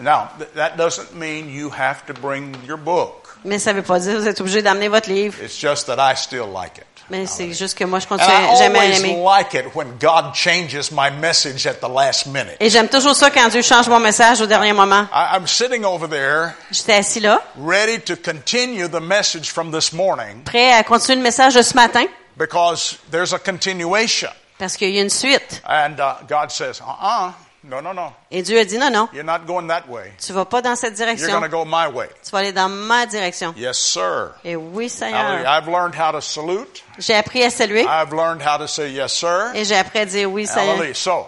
Now, 0.00 0.30
th- 0.36 0.50
that 0.56 0.76
doesn't 0.76 1.14
mean 1.14 1.48
you 1.48 1.70
have 1.70 2.04
to 2.06 2.12
bring 2.12 2.56
your 2.66 2.76
book. 2.76 3.28
Mais 3.44 3.60
ça 3.60 3.72
veut 3.72 3.82
pas 3.82 4.00
dire 4.00 4.14
que 4.14 4.18
vous 4.18 4.26
êtes 4.28 4.40
obligé 4.40 4.62
d'amener 4.62 4.88
votre 4.88 5.08
livre. 5.08 5.36
It's 5.40 5.56
just 5.56 5.86
that 5.86 5.98
I 5.98 6.16
still 6.16 6.46
like 6.52 6.76
it. 6.76 6.84
Mais 7.10 7.26
c'est 7.26 7.52
juste 7.54 7.76
que 7.78 7.84
moi, 7.84 8.00
je 8.00 8.06
continue, 8.06 8.30
à 8.30 8.50
always 8.50 9.00
l'aimer. 9.00 9.22
like 9.24 9.54
it 9.54 9.74
when 9.74 9.96
God 9.98 10.34
changes 10.34 10.90
my 10.92 11.10
message 11.10 11.66
at 11.66 11.80
the 11.80 11.88
last 11.88 12.26
minute. 12.26 12.56
Et 12.60 12.68
j'aime 12.68 12.88
toujours 12.88 13.14
ça 13.14 13.30
quand 13.30 13.48
Dieu 13.48 13.62
change 13.62 13.88
mon 13.88 13.98
message 14.00 14.40
au 14.42 14.46
dernier 14.46 14.72
moment. 14.74 15.06
I, 15.12 15.36
I'm 15.36 15.46
sitting 15.46 15.84
over 15.84 16.06
there, 16.06 16.54
J'étais 16.70 16.94
assis 16.94 17.20
là, 17.20 17.40
ready 17.56 17.98
to 18.00 18.14
continue 18.16 18.88
the 18.88 19.00
message 19.00 19.50
from 19.50 19.72
this 19.72 19.92
morning 19.92 20.42
prêt 20.44 20.72
à 20.72 20.82
continuer 20.84 21.16
le 21.16 21.22
message 21.22 21.54
de 21.54 21.62
ce 21.62 21.74
matin, 21.74 22.04
because 22.36 22.98
there's 23.10 23.32
a 23.32 23.38
continuation. 23.38 24.28
parce 24.58 24.76
qu'il 24.76 24.90
y 24.90 24.98
a 24.98 25.02
une 25.02 25.08
suite. 25.08 25.62
And 25.66 25.98
uh, 26.00 26.16
God 26.28 26.50
says, 26.50 26.80
uh-uh, 26.80 27.32
no, 27.68 27.80
no, 27.80 27.92
no. 27.92 28.12
Et 28.30 28.42
Dieu 28.42 28.58
a 28.58 28.64
dit 28.64 28.78
non, 28.78 28.90
non, 28.90 29.08
You're 29.12 29.24
not 29.24 29.46
going 29.46 29.68
that 29.68 29.88
way. 29.88 30.12
tu 30.18 30.32
vas 30.32 30.44
pas 30.44 30.62
dans 30.62 30.76
cette 30.76 30.98
You're 30.98 31.06
direction. 31.06 31.28
going 31.28 31.42
to 31.42 31.48
go 31.48 31.64
my 31.64 31.86
way. 31.88 32.08
Tu 32.24 32.30
vas 32.30 32.38
aller 32.38 32.52
dans 32.52 32.68
ma 32.68 33.06
direction. 33.06 33.54
Yes, 33.56 33.78
sir. 33.78 34.32
Et 34.44 34.56
oui. 34.56 34.88
Seigneur. 34.88 35.46
I've 35.46 35.68
learned 35.68 35.94
how 35.94 36.12
to 36.12 36.20
salute. 36.20 36.82
J'ai 36.98 37.14
appris 37.14 37.42
à 37.44 37.50
saluer 37.50 37.84
I've 37.86 38.12
learned 38.12 38.42
how 38.42 38.58
to 38.58 38.66
say 38.66 38.90
yes, 38.90 39.12
sir. 39.12 39.52
et 39.54 39.64
j'ai 39.64 39.76
appris 39.76 40.00
à 40.00 40.06
dire 40.06 40.30
oui, 40.30 40.46
Seigneur. 40.46 40.76
Hallelujah. 40.76 40.94
So, 40.94 41.26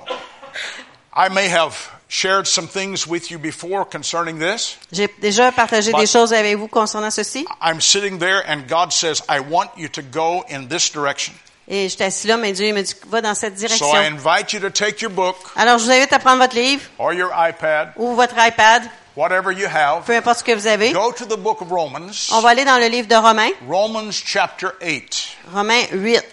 I 1.14 1.28
may 1.28 1.48
have 1.48 1.74
shared 2.08 2.46
some 2.46 2.66
things 2.66 3.06
with 3.06 3.30
you 3.30 3.38
before 3.38 3.84
concerning 3.84 4.38
this. 4.38 4.76
J'ai 4.92 5.08
déjà 5.20 5.52
partagé 5.52 5.92
des 5.92 6.06
choses 6.06 6.32
avec 6.32 6.56
vous 6.56 6.68
concernant 6.68 7.10
ceci. 7.10 7.46
I'm 7.60 7.80
sitting 7.80 8.18
there 8.18 8.42
and 8.48 8.66
God 8.68 8.92
says, 8.92 9.22
I 9.28 9.40
want 9.40 9.70
you 9.76 9.88
to 9.90 10.02
go 10.02 10.44
in 10.48 10.68
this 10.68 10.90
direction. 10.90 11.34
Et 11.68 11.88
j'étais 11.88 12.04
assis 12.04 12.26
là, 12.26 12.36
mais 12.36 12.52
Dieu 12.52 12.72
m'a 12.74 12.82
dit, 12.82 12.94
va 13.06 13.20
dans 13.20 13.34
cette 13.34 13.56
So 13.58 13.64
I 13.64 13.68
direction. 13.68 13.94
invite 13.94 14.52
you 14.52 14.60
to 14.60 14.70
take 14.70 15.00
your 15.02 15.10
book 15.12 15.36
Alors, 15.56 15.78
je 15.78 15.84
vous 15.84 15.90
invite 15.90 16.12
à 16.12 16.18
prendre 16.18 16.38
votre 16.42 16.56
livre 16.56 16.82
or 16.98 17.12
your 17.12 17.30
iPad, 17.36 17.92
ou 17.96 18.14
votre 18.16 18.34
iPad, 18.36 18.82
whatever 19.16 19.52
you 19.52 19.68
have. 19.68 20.04
peu 20.04 20.16
importe 20.16 20.38
ce 20.40 20.44
que 20.44 20.52
vous 20.52 20.66
avez. 20.66 20.92
Go 20.92 21.12
to 21.12 21.24
the 21.26 21.38
book 21.38 21.62
of 21.62 21.68
Romans, 21.70 22.30
On 22.32 22.40
va 22.40 22.48
aller 22.50 22.64
dans 22.64 22.78
le 22.78 22.86
livre 22.88 23.06
de 23.06 23.14
Romains, 23.14 23.50
Romans 23.68 24.10
chapter 24.10 24.68
8. 24.80 25.36
Romains 25.52 25.84
8. 25.92 26.24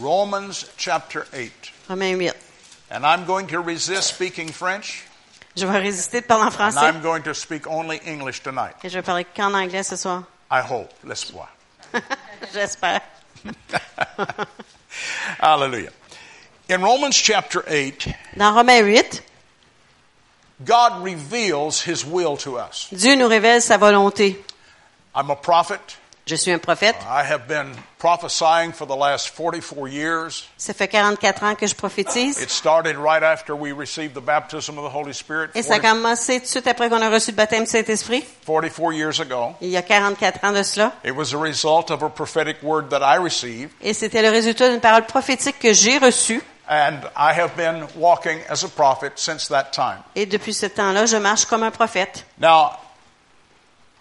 Romans 0.00 0.64
chapter 0.76 1.20
8. 1.32 1.52
Romains 1.88 2.16
8. 2.18 2.32
And 2.90 3.04
I'm 3.04 3.24
going 3.26 3.46
to 3.48 3.60
resist 3.60 4.08
speaking 4.08 4.50
French, 4.52 5.04
Je 5.56 5.66
vais 5.66 5.78
résister 5.78 6.20
de 6.20 6.26
parler 6.26 6.44
en 6.44 6.48
and 6.48 6.50
français 6.52 6.80
I'm 6.88 7.00
going 7.02 7.22
to 7.22 7.34
speak 7.34 7.66
only 7.68 8.00
English 8.06 8.42
tonight. 8.42 8.74
et 8.82 8.88
je 8.88 8.94
vais 8.98 9.02
parler 9.02 9.24
qu'en 9.36 9.54
anglais 9.54 9.82
ce 9.82 9.96
soir. 9.96 10.22
I 10.50 10.60
hope. 10.62 10.90
Voir. 11.32 11.48
J'espère. 12.52 13.00
Hallelujah. 15.40 15.90
In 16.68 16.82
Romans 16.82 17.14
chapter 17.16 17.62
8, 17.68 18.08
Dans 18.36 18.54
Romains 18.54 18.84
8, 18.84 19.22
God 20.64 21.04
reveals 21.04 21.82
his 21.82 22.04
will 22.04 22.36
to 22.38 22.56
us. 22.56 22.88
Dieu 22.92 23.16
nous 23.16 23.28
révèle 23.28 23.60
sa 23.60 23.76
volonté. 23.76 24.42
I'm 25.14 25.30
a 25.30 25.36
prophet. 25.36 25.80
Je 26.26 26.36
suis 26.36 26.50
un 26.50 26.58
prophète. 26.58 26.96
I 27.06 27.22
have 27.30 27.46
been 27.46 27.74
prophesying 27.98 28.72
for 28.72 28.86
the 28.86 28.96
last 28.96 29.28
44 29.36 29.86
years. 29.88 30.48
Ça 30.56 30.72
fait 30.72 30.88
44 30.88 31.42
ans 31.44 31.54
que 31.54 31.66
je 31.66 31.74
prophétise. 31.74 32.40
It 32.40 32.48
started 32.48 32.96
right 32.96 33.22
after 33.22 33.54
we 33.54 33.72
received 33.72 34.14
the 34.14 34.24
baptism 34.24 34.78
of 34.78 34.90
the 34.90 34.94
Holy 34.94 35.12
Spirit 35.12 35.50
Et 35.54 35.62
ça 35.62 35.74
a 35.74 35.78
40 35.80 36.02
commencé 36.02 36.38
tout 36.38 36.44
de 36.44 36.48
suite 36.48 36.66
après 36.66 36.88
qu'on 36.88 37.02
a 37.02 37.10
reçu 37.10 37.30
le 37.32 37.36
baptême 37.36 37.64
du 37.64 37.70
Saint-Esprit, 37.70 38.24
44 38.46 38.92
years 38.94 39.20
ago. 39.20 39.54
il 39.60 39.68
y 39.68 39.76
a 39.76 39.82
44 39.82 40.44
ans 40.44 40.52
de 40.52 40.62
cela. 40.62 40.92
It 41.04 41.14
was 41.14 41.34
a 41.34 41.38
result 41.38 41.90
of 41.90 42.02
a 42.02 42.08
prophetic 42.08 42.56
word 42.62 42.88
that 42.88 43.00
I 43.02 43.18
received, 43.18 43.70
Et 43.82 43.92
c'était 43.92 44.22
le 44.22 44.30
résultat 44.30 44.70
d'une 44.70 44.80
parole 44.80 45.04
prophétique 45.04 45.58
que 45.58 45.74
j'ai 45.74 45.98
reçue. 45.98 46.42
and 46.70 47.00
I 47.14 47.38
have 47.38 47.54
been 47.54 47.86
walking 47.96 48.38
as 48.48 48.64
a 48.64 48.68
prophet 48.68 49.12
since 49.16 49.48
that 49.48 49.72
time. 49.72 49.98
Et 50.16 50.24
depuis 50.24 50.54
ce 50.54 50.64
temps-là, 50.64 51.04
je 51.04 51.18
marche 51.18 51.44
comme 51.44 51.62
un 51.64 51.70
prophète. 51.70 52.24
Now, 52.40 52.70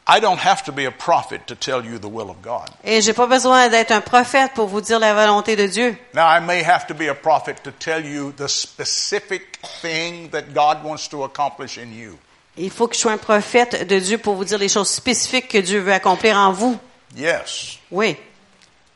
I 0.06 0.20
don't 0.20 0.40
have 0.40 0.64
to 0.66 0.74
be 0.74 0.86
a 0.86 0.92
prophet 0.92 1.48
to 1.48 1.56
tell 1.56 1.86
you 1.86 1.98
the 1.98 2.10
will 2.10 2.30
of 2.30 2.42
God. 2.42 2.70
Et 2.84 3.02
j'ai 3.02 3.14
pas 3.14 3.28
besoin 3.28 3.70
d'être 3.70 3.92
un 3.92 4.02
prophète 4.02 4.52
pour 4.54 4.68
vous 4.68 4.82
dire 4.82 5.00
la 5.00 5.14
volonté 5.14 5.56
de 5.56 5.66
Dieu. 5.66 5.98
Now, 6.14 6.28
I 6.28 6.42
may 6.42 6.62
have 6.62 6.88
to 6.88 6.94
be 6.94 7.08
a 7.08 7.16
prophet 7.16 7.64
to 7.64 7.72
tell 7.72 8.04
you 8.04 8.34
the 8.34 8.50
specific 8.50 9.60
thing 9.82 10.30
that 10.32 10.54
God 10.54 10.84
wants 10.84 11.08
to 11.10 11.24
accomplish 11.24 11.78
in 11.78 11.94
you. 11.94 12.18
Il 12.58 12.70
faut 12.70 12.88
que 12.88 12.96
je 12.96 13.00
sois 13.00 13.14
un 13.14 13.18
prophète 13.18 13.88
de 13.88 14.00
Dieu 14.00 14.18
pour 14.18 14.36
vous 14.36 14.46
dire 14.46 14.60
les 14.60 14.70
choses 14.70 14.90
spécifiques 14.90 15.48
que 15.48 15.58
Dieu 15.60 15.80
veut 15.80 15.94
accomplir 15.94 16.38
en 16.38 16.52
vous. 16.52 16.78
Yes. 17.16 17.80
Oui. 17.90 18.18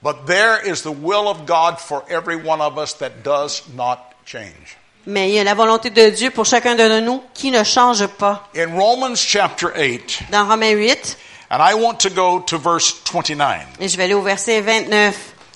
But 0.03 0.27
there 0.27 0.59
is 0.59 0.83
the 0.83 0.91
will 0.91 1.27
of 1.27 1.45
God 1.47 1.79
for 1.79 2.03
every 2.09 2.35
one 2.35 2.61
of 2.61 2.77
us 2.77 2.93
that 2.95 3.23
does 3.23 3.63
not 3.73 4.13
change. 4.25 4.76
Mais 5.09 5.29
il 5.29 5.35
y 5.35 5.39
a 5.39 5.43
la 5.45 5.53
volonté 5.53 5.89
de 5.89 6.09
Dieu 6.09 6.31
pour 6.31 6.45
chacun 6.45 6.75
de 6.75 6.99
nous 6.99 7.23
qui 7.33 7.49
ne 7.49 7.63
change 7.63 8.05
pas. 8.07 8.45
In 8.53 8.75
Romans 8.77 9.15
chapter 9.15 9.67
8, 9.73 10.23
Dans 10.31 10.45
Romains 10.45 10.73
8, 10.73 11.17
and 11.49 11.61
I 11.61 11.73
want 11.75 11.95
to 12.01 12.09
go 12.09 12.41
to 12.41 12.57
verse 12.57 12.91
29, 13.05 13.77
et 13.79 13.87
je 13.87 13.95
vais 13.95 14.03
aller 14.03 14.13
au 14.13 14.21
verset 14.21 14.59
29. 14.59 15.15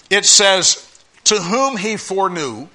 it 0.10 0.24
says, 0.24 0.88
To 1.26 1.36
whom 1.36 1.76
he 1.78 1.98
foreknew, 1.98 2.68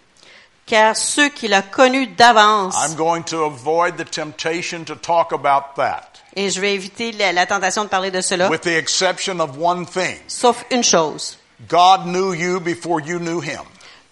Car 0.67 0.95
ceux 0.97 1.31
qu'il 1.31 1.55
a 1.55 1.63
connus 1.63 2.09
d'avance, 2.09 2.75
I'm 2.77 2.95
going 2.95 3.23
to 3.31 3.45
avoid 3.45 3.97
the 3.97 4.05
temptation 4.05 4.85
to 4.85 4.97
talk 4.97 5.33
about 5.33 5.77
that, 5.77 6.21
et 6.37 6.51
je 6.51 6.61
vais 6.61 6.75
éviter 6.75 7.13
la, 7.13 7.33
la 7.33 7.47
tentation 7.47 7.85
de 7.85 7.89
parler 7.89 8.11
de 8.11 8.21
cela, 8.21 8.51
with 8.51 8.61
the 8.61 8.77
exception 8.77 9.41
of 9.41 9.57
one 9.59 9.87
thing. 9.87 10.19
sauf 10.29 10.63
une 10.71 10.83
chose. 10.85 11.39
God 11.71 12.05
knew 12.05 12.35
you 12.35 12.61
before 12.61 13.01
you 13.01 13.19
knew 13.19 13.41
him. 13.41 13.63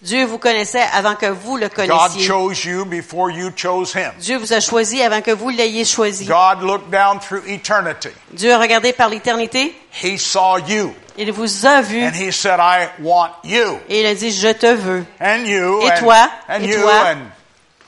Dieu 0.05 0.23
vous 0.25 0.37
connaissait 0.37 0.85
avant 0.93 1.15
que 1.15 1.25
vous 1.25 1.57
le 1.57 1.67
God 1.67 1.87
connaissiez. 1.87 2.23
chose 2.27 2.63
you 2.63 2.85
before 2.85 3.31
you 3.31 3.49
chose 3.55 3.91
him. 3.95 4.11
Dieu 4.19 4.37
vous 4.37 4.53
a 4.53 4.59
choisi 4.59 5.01
avant 5.01 5.21
que 5.21 5.31
vous 5.31 5.49
l'ayez 5.49 5.83
choisi. 5.83 6.25
God 6.25 6.61
looked 6.61 6.91
down 6.91 7.19
through 7.19 7.43
eternity. 7.47 8.09
Dieu 8.31 8.53
a 8.53 8.59
regardé 8.59 8.93
par 8.93 9.09
l'éternité, 9.09 9.73
He 10.03 10.17
saw 10.19 10.57
you. 10.59 10.93
il 11.17 11.31
vous 11.31 11.65
a 11.65 11.81
vu, 11.81 12.03
And 12.03 12.13
he 12.13 12.31
said, 12.31 12.59
I 12.59 12.87
want 13.01 13.31
you. 13.43 13.79
et 13.89 14.01
il 14.01 14.05
a 14.05 14.13
dit, 14.13 14.31
je 14.31 14.49
te 14.53 14.67
veux. 14.73 15.03
And 15.19 15.45
you. 15.45 15.81
Et 15.81 15.91
and, 15.91 15.99
toi, 15.99 16.29
and 16.49 16.61
et 16.63 16.67
you. 16.67 16.81
toi? 16.81 16.93
And 17.07 17.17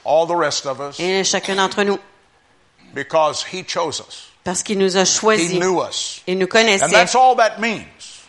all 0.03 0.25
the 0.25 0.35
rest 0.35 0.65
of 0.65 0.79
us. 0.79 0.99
Et 0.99 1.23
chacun 1.23 1.55
d'entre 1.55 1.83
nous, 1.83 1.99
Because 2.95 3.43
he 3.53 3.63
chose 3.67 3.99
us. 3.99 4.29
parce 4.43 4.63
qu'il 4.63 4.79
nous 4.79 4.97
a 4.97 5.01
He 5.01 5.05
choisis. 5.05 5.51
knew 5.59 5.81
us. 5.81 6.21
Il 6.25 6.37
nous 6.39 6.45
And 6.45 6.49
connaissait. 6.49 6.89
that's 6.89 7.13
all 7.15 7.35
that 7.35 7.59
means. 7.59 7.83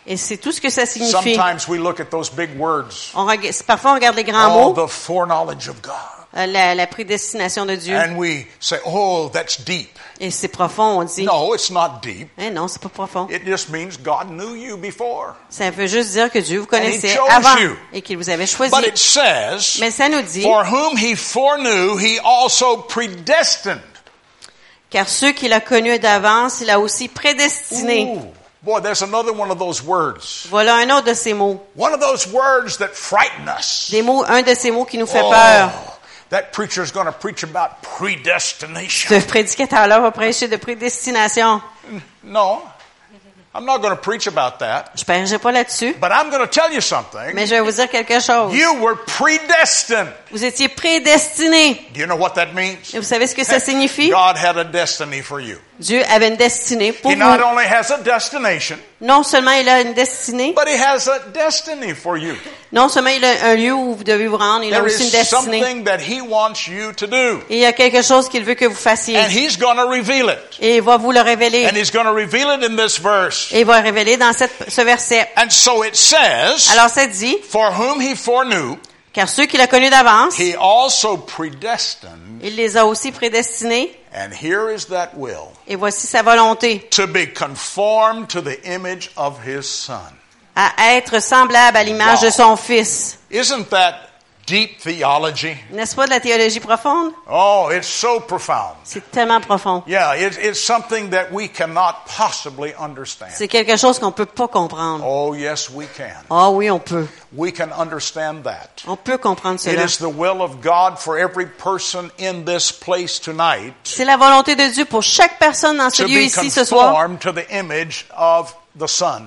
Et 0.07 0.17
c'est 0.17 0.37
tout 0.37 0.51
ce 0.51 0.59
que 0.61 0.69
ça 0.69 0.85
signifie. 0.85 1.11
Sometimes 1.35 1.67
we 1.67 1.79
look 1.79 1.99
at 1.99 2.05
those 2.05 2.29
big 2.31 2.49
words. 2.59 3.11
On 3.15 3.25
reg- 3.25 3.51
parfois, 3.67 3.91
on 3.91 3.95
regarde 3.95 4.15
les 4.15 4.23
grands 4.23 4.45
All 4.55 4.73
mots, 4.73 4.85
the 4.85 4.89
foreknowledge 4.89 5.67
of 5.69 5.81
God. 5.81 5.93
euh, 6.37 6.45
la, 6.47 6.73
la 6.75 6.87
prédestination 6.87 7.65
de 7.65 7.75
Dieu, 7.75 7.95
And 7.95 8.15
we 8.17 8.45
say, 8.59 8.77
oh, 8.85 9.29
that's 9.31 9.61
deep. 9.61 9.89
et 10.19 10.31
c'est 10.31 10.47
profond, 10.47 10.99
on 11.01 11.03
dit. 11.03 11.23
No, 11.23 11.53
it's 11.53 11.69
not 11.69 11.99
deep. 12.01 12.29
Eh 12.39 12.49
non, 12.49 12.67
c'est 12.67 12.81
pas 12.81 12.89
profond. 12.89 13.27
It 13.29 13.43
just 13.45 13.69
means 13.69 13.97
God 14.01 14.29
knew 14.29 14.55
you 14.55 14.77
before. 14.77 15.35
Ça 15.49 15.69
veut 15.69 15.87
juste 15.87 16.11
dire 16.11 16.31
que 16.31 16.39
Dieu 16.39 16.59
vous 16.59 16.65
connaissait 16.65 17.17
avant 17.29 17.57
you. 17.57 17.75
et 17.93 18.01
qu'il 18.01 18.17
vous 18.17 18.29
avait 18.29 18.47
choisi. 18.47 18.71
But 18.75 18.87
it 18.87 18.97
says, 18.97 19.79
Mais 19.79 19.91
ça 19.91 20.07
nous 20.09 20.21
dit, 20.21 20.41
for 20.41 20.63
whom 20.65 20.97
he 20.97 21.15
foreknew, 21.15 21.97
he 21.99 22.19
also 22.23 22.77
predestined. 22.77 23.81
car 24.89 25.07
ceux 25.07 25.33
qu'il 25.33 25.53
a 25.53 25.59
connus 25.59 25.99
d'avance, 25.99 26.61
il 26.61 26.69
a 26.69 26.79
aussi 26.79 27.07
prédestiné. 27.09 28.05
Ooh, 28.05 28.33
boy, 28.63 28.79
there's 28.81 29.01
another 29.01 29.31
one 29.33 29.51
of 29.51 29.59
those 29.59 29.81
words. 29.83 30.47
Voilà 30.49 30.75
un 30.77 30.89
autre 30.89 31.05
de 31.07 31.13
ces 31.13 31.33
mots. 31.33 31.59
One 31.75 31.93
of 31.93 31.99
those 31.99 32.27
words 32.27 32.77
that 32.77 32.89
frighten 32.95 33.47
us. 33.47 33.89
Des 33.91 34.01
mots, 34.01 34.23
un 34.27 34.41
de 34.41 34.53
ces 34.55 34.71
mots 34.71 34.85
qui 34.85 34.97
nous 34.97 35.07
fait 35.07 35.21
Oh, 35.23 35.29
peur. 35.31 35.71
that 36.29 36.51
preacher's 36.51 36.91
going 36.91 37.05
to 37.05 37.11
preach 37.11 37.43
about 37.43 37.81
predestination. 37.81 39.09
Ce 39.09 39.25
prédicateur-là 39.25 39.99
va 39.99 40.11
prêcher 40.11 40.47
de 40.47 40.57
prédestination. 40.57 41.61
No, 42.23 42.61
I'm 43.55 43.65
not 43.65 43.79
going 43.81 43.95
to 43.95 43.99
preach 44.01 44.27
about 44.27 44.59
that. 44.59 44.91
Je 44.95 45.03
ne 45.33 45.37
pas 45.39 45.51
là-dessus, 45.51 45.93
But 45.99 46.11
I'm 46.11 46.29
going 46.29 46.45
to 46.45 46.47
tell 46.47 46.71
you 46.71 46.81
something. 46.81 47.33
mais 47.33 47.47
je 47.47 47.55
vais 47.55 47.61
vous 47.61 47.71
dire 47.71 47.89
quelque 47.89 48.19
chose. 48.19 48.53
You 48.53 48.75
were 48.79 48.95
predestined. 49.07 50.11
Vous 50.31 50.43
étiez 50.45 50.69
prédestinés. 50.69 51.87
Do 51.93 51.99
you 51.99 52.05
know 52.05 52.15
what 52.15 52.31
that 52.35 52.53
means? 52.53 52.93
Et 52.93 52.97
vous 52.99 53.03
savez 53.03 53.25
ce 53.25 53.33
que 53.33 53.43
ça 53.43 53.59
signifie? 53.59 54.09
God 54.11 54.37
had 54.37 54.57
a 54.57 54.63
destiny 54.65 55.21
for 55.23 55.39
you. 55.39 55.57
Dieu 55.79 56.03
avait 56.11 56.27
une 56.27 56.35
destinée 56.35 56.91
pour 56.91 57.09
He 57.11 57.15
not 57.15 57.37
vous. 57.37 57.43
only 57.45 57.65
has 57.65 57.89
a 57.91 57.97
destination, 57.99 58.77
Non 58.99 59.23
seulement 59.23 59.51
il 59.51 59.69
a 59.69 59.79
une 59.79 59.93
destinée, 59.93 60.53
but 60.53 60.67
He 60.67 60.77
has 60.77 61.07
a 61.07 61.19
destiny 61.33 61.93
for 61.95 62.17
you. 62.17 62.35
non 62.73 62.89
seulement 62.89 63.11
il 63.11 63.23
a 63.23 63.45
un 63.45 63.55
lieu 63.55 63.71
où 63.73 63.95
vous 63.95 64.03
devez 64.03 64.27
vous 64.27 64.35
rendre, 64.35 64.65
il 64.65 64.73
a 64.75 64.83
aussi 64.83 65.05
une 65.05 65.09
destinée. 65.09 65.59
something 65.61 65.83
that 65.85 65.99
He 65.99 66.19
wants 66.21 66.67
you 66.67 66.91
to 66.97 67.07
do. 67.07 67.39
Et 67.49 67.55
il 67.55 67.59
y 67.59 67.65
a 67.65 67.71
quelque 67.71 68.01
chose 68.01 68.27
qu'il 68.27 68.43
veut 68.43 68.55
que 68.55 68.65
vous 68.65 68.75
fassiez. 68.75 69.17
And 69.17 69.29
He's 69.29 69.57
going 69.57 69.77
to 69.77 69.87
reveal 69.87 70.29
it. 70.29 70.57
Et 70.59 70.75
il 70.75 70.81
va 70.81 70.97
vous 70.97 71.13
le 71.13 71.21
révéler. 71.21 71.65
And 71.65 71.77
He's 71.77 71.91
going 71.91 72.03
to 72.03 72.13
reveal 72.13 72.49
it 72.57 72.61
in 72.69 72.75
this 72.75 72.99
verse. 72.99 73.47
Et 73.53 73.61
il 73.61 73.65
va 73.65 73.77
le 73.79 73.83
révéler 73.85 74.17
dans 74.17 74.33
cette, 74.33 74.69
ce 74.69 74.81
verset. 74.81 75.29
And 75.37 75.49
so 75.49 75.85
it 75.85 75.95
says, 75.95 76.69
Alors 76.73 76.89
ça 76.89 77.07
dit, 77.07 77.37
For 77.49 77.71
whom 77.79 78.01
He 78.01 78.15
foreknew, 78.15 78.77
car 79.13 79.29
ceux 79.29 79.45
qu'il 79.45 79.61
a 79.61 79.67
connus 79.67 79.89
d'avance, 79.89 80.37
He 80.37 80.55
also 80.59 81.15
predestined. 81.17 82.41
il 82.43 82.55
les 82.57 82.75
a 82.77 82.85
aussi 82.85 83.11
prédestinés. 83.13 83.95
And 84.11 84.33
here 84.33 84.69
is 84.73 84.85
that 84.87 85.15
will 85.15 85.51
Et 85.67 85.75
voici 85.75 86.07
sa 86.07 86.23
volonté, 86.23 86.89
to 86.91 87.05
be 87.07 87.27
conformed 87.27 88.29
to 88.29 88.41
the 88.41 88.59
image 88.67 89.11
of 89.15 89.39
His 89.45 89.69
Son. 89.69 90.13
à 90.55 90.73
être 90.97 91.21
semblable 91.21 91.77
à 91.77 91.83
l'image 91.83 92.19
Wow. 92.21 92.25
de 92.25 92.29
son 92.31 92.55
Fils. 92.57 93.17
Isn't 93.29 93.69
that 93.69 94.08
deep 94.49 94.79
theology? 94.79 95.55
N'est-ce 95.71 95.95
pas 95.95 96.05
de 96.05 96.09
la 96.11 96.19
théologie 96.19 96.59
profonde? 96.59 97.11
Oh, 97.29 97.69
it's 97.71 97.87
so 97.87 98.19
profound. 98.19 98.75
C'est 98.83 99.11
tellement 99.11 99.39
profond. 99.41 99.83
Yeah, 99.87 100.15
it's, 100.15 100.37
it's 100.37 100.59
something 100.59 101.11
that 101.11 101.31
we 101.31 101.47
cannot 101.47 101.95
possibly 102.17 102.73
understand. 102.79 103.29
C'est 103.33 103.47
quelque 103.47 103.77
chose 103.77 103.99
qu'on 103.99 104.11
peut 104.11 104.25
pas 104.25 104.47
comprendre. 104.47 105.05
Oh, 105.05 105.35
yes, 105.35 105.69
we 105.69 105.85
can. 105.95 106.23
Ah 106.29 106.49
oui, 106.49 106.69
on 106.71 106.79
peut. 106.79 107.07
We 107.35 107.53
can 107.55 107.69
understand 107.77 108.43
that. 108.45 108.83
On 108.87 108.95
peut 108.95 109.17
comprendre 109.19 109.55
It 109.59 109.61
cela. 109.61 109.83
is 109.85 109.97
the 109.97 110.09
will 110.09 110.41
of 110.41 110.61
God 110.63 110.97
for 110.97 111.17
every 111.19 111.45
person 111.45 112.09
in 112.19 112.43
this 112.45 112.71
place 112.71 113.19
tonight 113.19 113.73
C'est 113.83 114.05
la 114.05 114.17
volonté 114.17 114.55
de 114.55 114.67
Dieu 114.73 114.85
pour 114.85 115.03
chaque 115.03 115.37
personne 115.37 115.77
dans 115.77 115.91
ce 115.91 116.01
to 116.01 116.07
lieu 116.09 116.21
be 116.21 116.23
ici 116.25 116.49
ce 116.49 116.63
soir 116.65 116.91
conformed 116.91 117.19
to 117.19 117.31
the 117.31 117.45
image 117.51 118.07
of. 118.17 118.55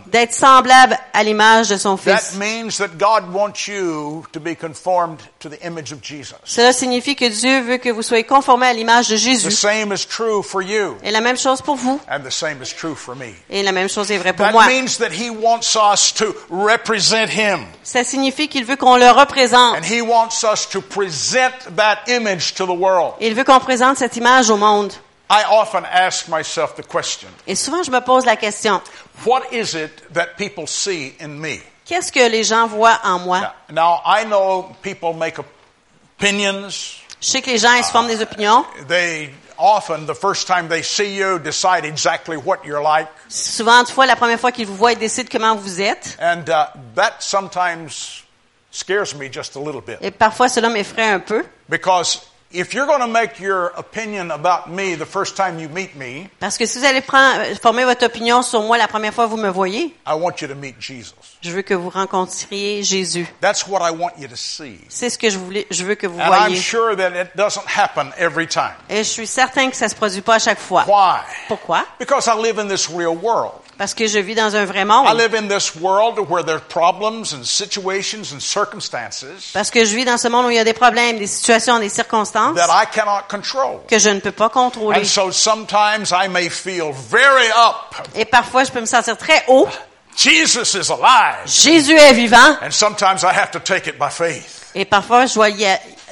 D'être 0.06 0.34
semblable 0.34 0.98
à 1.12 1.22
l'image 1.22 1.68
de 1.68 1.76
son 1.76 1.96
That 1.96 2.18
Fils. 2.18 2.34
means 2.38 2.78
that 2.78 2.96
God 2.98 3.32
wants 3.34 3.66
you 3.68 4.24
to 4.32 4.40
be 4.40 4.56
conformed 4.56 5.18
to 5.40 5.48
the 5.48 5.62
image 5.64 5.92
of 5.92 5.98
Jesus. 6.02 6.36
Cela 6.44 6.72
signifie 6.72 7.14
que 7.16 7.28
Dieu 7.28 7.60
veut 7.62 7.78
que 7.78 7.90
vous 7.90 8.02
soyez 8.02 8.24
conformés 8.24 8.66
à 8.68 8.72
l'image 8.72 9.08
de 9.08 9.16
The 9.16 9.18
Jésus. 9.18 9.50
same 9.50 9.92
is 9.92 10.06
true 10.06 10.42
for 10.42 10.62
you, 10.62 10.96
Et 11.02 11.10
la 11.10 11.20
même 11.20 11.36
chose 11.36 11.60
pour 11.62 11.76
vous. 11.76 12.00
and 12.10 12.20
the 12.20 12.30
same 12.30 12.62
is 12.62 12.72
true 12.74 12.94
for 12.94 13.14
me. 13.14 13.34
Et 13.50 13.62
la 13.62 13.72
même 13.72 13.88
chose 13.88 14.10
est 14.10 14.18
vraie 14.18 14.32
pour 14.32 14.46
That 14.46 14.52
moi. 14.52 14.66
means 14.66 14.96
that 14.98 15.10
He 15.12 15.30
wants 15.30 15.76
us 15.76 16.12
to 16.14 16.34
represent 16.50 17.28
Him. 17.30 17.66
Ça 17.82 18.04
signifie 18.04 18.48
qu'il 18.48 18.64
veut 18.64 18.76
qu'on 18.76 18.96
le 18.96 19.10
représente. 19.10 19.76
And 19.76 19.82
he 19.84 20.00
wants 20.00 20.44
us 20.50 20.68
to 20.70 20.80
present 20.80 21.74
that 21.76 21.98
image 22.08 22.54
to 22.54 22.64
the 22.66 22.70
world. 22.78 23.14
Il 23.20 23.34
veut 23.34 23.44
qu'on 23.44 23.60
présente 23.60 23.96
cette 23.98 24.16
image 24.16 24.50
au 24.50 24.56
monde. 24.56 24.92
I 25.32 25.44
often 25.44 25.86
ask 25.86 26.28
myself 26.28 26.76
the 26.76 26.82
question, 26.82 27.28
Et 27.46 27.54
souvent, 27.56 27.82
je 27.82 27.90
me 27.90 28.00
pose 28.00 28.26
la 28.26 28.36
question, 28.36 28.82
what 29.24 29.50
is 29.50 29.74
it 29.74 30.12
that 30.12 30.36
people 30.36 30.66
see 30.66 31.14
in 31.18 31.40
me? 31.40 31.62
qu'est-ce 31.86 32.12
que 32.12 32.28
les 32.28 32.44
gens 32.44 32.66
voient 32.66 33.00
en 33.02 33.18
moi? 33.20 33.40
Now, 33.40 33.52
now, 33.70 34.00
I 34.04 34.24
know 34.24 34.76
people 34.82 35.14
make 35.14 35.38
opinions. 35.38 37.00
Je 37.20 37.28
sais 37.28 37.40
que 37.40 37.50
les 37.50 37.58
gens, 37.58 37.72
ils 37.74 37.84
se 37.84 37.90
forment 37.90 38.08
des 38.08 38.20
opinions. 38.20 38.66
They 38.88 39.30
often, 39.58 40.06
the 40.06 40.14
first 40.14 40.46
time 40.46 40.68
they 40.68 40.82
see 40.82 41.16
you, 41.16 41.38
decide 41.38 41.84
exactly 41.84 42.36
what 42.36 42.64
you're 42.64 42.82
like. 42.82 43.08
Souvent, 43.28 43.88
fois, 43.88 44.06
la 44.06 44.16
première 44.16 44.38
fois 44.38 44.52
qu'ils 44.52 44.66
vous 44.66 44.76
voient, 44.76 44.92
ils 44.92 44.98
décident 44.98 45.28
comment 45.30 45.56
vous 45.56 45.80
êtes. 45.80 46.18
And 46.20 46.48
uh, 46.48 46.66
that 46.94 47.20
sometimes 47.20 48.22
scares 48.70 49.14
me 49.14 49.28
just 49.32 49.56
a 49.56 49.60
little 49.60 49.80
bit. 49.80 49.96
Et 50.02 50.10
parfois, 50.10 50.48
cela 50.48 50.68
m'effraie 50.68 51.10
un 51.10 51.20
peu. 51.20 51.44
Because 51.68 52.20
if 52.52 52.74
you're 52.74 52.86
going 52.86 53.00
to 53.00 53.06
make 53.08 53.38
your 53.40 53.72
opinion 53.76 54.30
about 54.30 54.68
me 54.70 54.94
the 54.94 55.06
first 55.06 55.36
time 55.36 55.58
you 55.58 55.68
meet 55.68 55.94
me, 55.96 56.28
Parce 56.40 56.56
que 56.58 56.66
si 56.66 56.78
vous 56.78 56.84
allez 56.84 57.00
prendre, 57.00 57.42
former 57.60 57.84
votre 57.84 58.04
opinion 58.06 58.42
sur 58.42 58.62
moi 58.62 58.76
la 58.78 58.88
première 58.88 59.12
fois 59.14 59.24
que 59.24 59.30
vous 59.30 59.36
me 59.36 59.48
voyez, 59.50 59.94
I 60.06 60.14
want 60.14 60.40
you 60.42 60.48
to 60.48 60.54
meet 60.54 60.76
Jesus. 60.80 61.14
je 61.40 61.50
veux 61.50 61.62
que 61.62 61.74
vous 61.74 61.90
rencontriez 61.90 62.82
Jésus. 62.82 63.26
That's 63.40 63.66
what 63.66 63.80
I 63.82 63.90
want 63.90 64.12
you 64.18 64.28
to 64.28 64.36
see. 64.36 64.78
C'est 64.88 65.10
ce 65.10 65.18
que 65.18 65.30
je 65.30 65.38
voulais, 65.38 65.66
je 65.70 65.84
veux 65.84 65.94
que 65.94 66.06
vous 66.06 66.18
And 66.20 66.24
I'm 66.32 66.48
voyez. 66.48 66.56
sure 66.60 66.94
that 66.96 67.10
it 67.20 67.30
doesn't 67.36 67.66
happen 67.66 68.12
every 68.18 68.46
time. 68.46 68.74
Et 68.88 68.98
je 68.98 69.08
suis 69.08 69.26
certain 69.26 69.70
que 69.70 69.76
ça 69.76 69.88
se 69.88 69.94
produit 69.94 70.20
pas 70.20 70.34
à 70.34 70.38
chaque 70.38 70.58
fois. 70.60 70.84
Why? 70.86 71.20
Pourquoi? 71.48 71.84
Because 71.98 72.26
I 72.26 72.34
live 72.40 72.58
in 72.58 72.68
this 72.68 72.88
real 72.90 73.16
world. 73.16 73.61
Parce 73.82 73.94
que 73.94 74.06
je 74.06 74.20
vis 74.20 74.36
dans 74.36 74.54
un 74.54 74.64
vrai 74.64 74.82
I 74.82 74.84
monde. 74.84 75.08
live 75.18 75.34
in 75.34 75.48
this 75.48 75.74
world 75.74 76.16
where 76.28 76.44
there 76.44 76.54
are 76.54 76.60
problems 76.60 77.32
and 77.34 77.42
situations 77.44 78.32
and 78.32 78.38
circumstances 78.38 79.50
Parce 79.52 79.72
que 79.72 79.84
je 79.84 79.96
vis 79.96 80.04
dans 80.04 80.18
ce 80.18 80.28
monde 80.28 80.46
où 80.46 80.50
il 80.50 80.54
y 80.56 80.60
a 80.60 80.62
des 80.64 80.72
problèmes, 80.72 81.18
des 81.18 81.26
situations, 81.26 81.80
des 81.80 81.88
circonstances 81.88 82.54
that 82.54 82.68
I 82.70 82.86
cannot 82.94 83.22
control. 83.28 83.80
que 83.88 83.98
je 83.98 84.08
ne 84.10 84.20
peux 84.20 84.30
pas 84.30 84.50
contrôler. 84.50 85.00
And 85.00 85.04
so 85.04 85.32
sometimes 85.32 86.12
I 86.12 86.28
may 86.28 86.48
feel 86.48 86.92
very 86.92 87.48
up. 87.50 87.96
Et 88.14 88.24
parfois, 88.24 88.62
je 88.62 88.70
peux 88.70 88.78
me 88.80 88.86
sentir 88.86 89.16
très 89.18 89.42
haut. 89.48 89.66
Jesus 90.16 90.74
is 90.78 90.88
alive. 90.88 91.40
Jésus 91.46 91.96
est 91.96 92.12
vivant. 92.12 92.56
And 92.62 92.70
sometimes 92.70 93.24
I 93.24 93.34
have 93.36 93.50
to 93.50 93.58
take 93.58 93.88
it 93.88 93.98
by 93.98 94.10
faith. 94.10 94.70
Et 94.76 94.84
parfois, 94.84 95.26
je 95.26 95.34
dois 95.34 95.48
y 95.48 95.66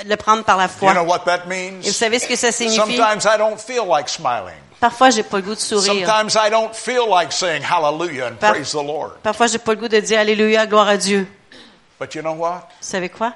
le 0.07 0.17
prendre 0.17 0.43
par 0.43 0.57
la 0.57 0.65
You 0.65 0.93
know 0.93 0.95
foi. 0.95 1.03
what 1.05 1.21
that 1.21 1.43
Et 1.49 1.71
vous 1.71 1.77
means? 1.85 1.93
savez 1.93 2.19
ce 2.19 2.27
que 2.27 2.35
ça 2.35 2.51
signifie? 2.51 2.97
Sometimes 2.97 3.25
I 3.27 3.39
don't 3.39 3.61
feel 3.61 3.87
like 3.87 4.09
smiling. 4.09 4.59
Parfois, 4.81 5.11
j'ai 5.11 5.23
pas 5.23 5.37
le 5.37 5.43
goût 5.43 5.55
de 5.55 5.61
sourire. 5.61 6.07
Sometimes 6.07 6.35
I 6.35 6.51
don't 6.51 6.75
feel 6.75 7.07
like 7.09 7.33
saying 7.33 7.63
hallelujah 7.63 8.29
and 8.29 8.37
Par- 8.37 8.55
praise 8.55 8.73
the 8.73 8.83
Lord. 8.83 9.13
Parfois, 9.23 9.47
j'ai 9.47 9.59
pas 9.59 9.75
le 9.75 9.81
goût 9.81 9.89
de 9.89 10.01
dire 10.01 10.19
Alléluia, 10.21 10.67
gloire 10.67 10.89
à 10.89 10.97
Dieu. 10.97 11.29
But 12.01 12.15
you 12.15 12.23
know 12.23 12.33
what? 12.33 12.69
Vous 12.81 12.89
savez 12.89 13.11
quoi? 13.11 13.35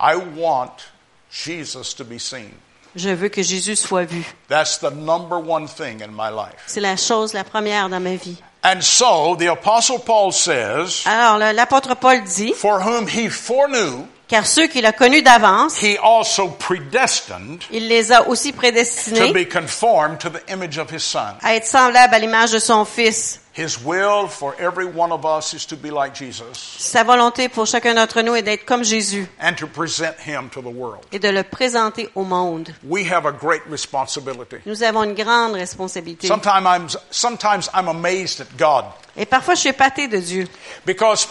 I 0.00 0.16
want 0.16 0.86
Jesus 1.30 1.94
to 1.96 2.04
be 2.04 2.18
seen. 2.18 2.52
Je 2.96 3.10
veux 3.10 3.28
que 3.28 3.42
Jésus 3.42 3.76
soit 3.76 4.04
vu. 4.04 4.24
That's 4.48 4.78
the 4.78 4.90
number 4.90 5.36
one 5.38 5.68
thing 5.68 6.02
in 6.02 6.08
my 6.10 6.30
life. 6.30 6.64
C'est 6.66 6.80
la 6.80 6.96
chose 6.96 7.34
la 7.34 7.44
première 7.44 7.90
dans 7.90 8.00
ma 8.00 8.16
vie. 8.16 8.38
And 8.64 8.80
so 8.80 9.36
the 9.36 9.48
apostle 9.48 10.00
Paul 10.00 10.32
says, 10.32 11.04
Alors, 11.06 11.38
l'apôtre 11.52 11.94
Paul 11.94 12.24
dit, 12.24 12.54
for 12.54 12.80
whom 12.80 13.06
he 13.06 13.28
foreknew, 13.28 14.06
car 14.28 14.46
ceux 14.46 14.66
qu'il 14.66 14.84
a 14.86 14.92
connus 14.92 15.22
d'avance, 15.22 15.80
he 15.82 15.96
also 16.02 16.48
predestined 16.48 17.62
il 17.70 17.88
les 17.88 18.12
a 18.12 18.28
aussi 18.28 18.52
to 18.52 18.58
prédestinés 18.58 19.32
be 19.32 19.48
conformed 19.50 20.18
to 20.18 20.28
the 20.28 20.42
image 20.52 20.78
of 20.78 20.90
his 20.92 21.02
son. 21.02 21.34
à 21.42 21.54
être 21.54 21.66
semblables 21.66 22.14
à 22.14 22.18
l'image 22.18 22.52
de 22.52 22.58
son 22.58 22.84
Fils. 22.84 23.40
His 23.56 23.76
will 23.84 24.28
for 24.28 24.54
every 24.60 24.86
one 24.86 25.10
of 25.10 25.24
us 25.24 25.52
is 25.52 25.66
to 25.66 25.74
be 25.76 25.90
like 25.90 26.14
Jesus 26.14 26.44
Sa 26.78 27.02
volonté 27.02 27.48
pour 27.48 27.66
chacun 27.66 27.94
d'entre 27.94 28.22
nous 28.22 28.36
est 28.36 28.42
d'être 28.42 28.64
comme 28.64 28.84
Jésus 28.84 29.26
and 29.42 29.54
to 29.54 29.66
present 29.66 30.14
him 30.24 30.48
to 30.50 30.60
the 30.62 30.66
world. 30.72 31.00
et 31.10 31.18
de 31.18 31.28
le 31.28 31.42
présenter 31.42 32.08
au 32.14 32.22
monde. 32.22 32.68
We 32.84 33.10
have 33.10 33.26
a 33.26 33.32
great 33.32 33.62
responsibility. 33.68 34.56
Nous 34.66 34.84
avons 34.84 35.02
une 35.02 35.14
grande 35.14 35.54
responsabilité. 35.54 36.28
Sometimes 36.28 36.64
I'm, 36.66 36.86
sometimes 37.10 37.68
I'm 37.74 37.88
amazed 37.88 38.40
at 38.42 38.56
God 38.56 38.84
Et 39.16 39.26
parfois, 39.26 39.54
je 39.54 39.60
suis 39.60 39.70
épaté 39.70 40.06
de 40.06 40.18
Dieu. 40.18 40.46
because 40.86 41.26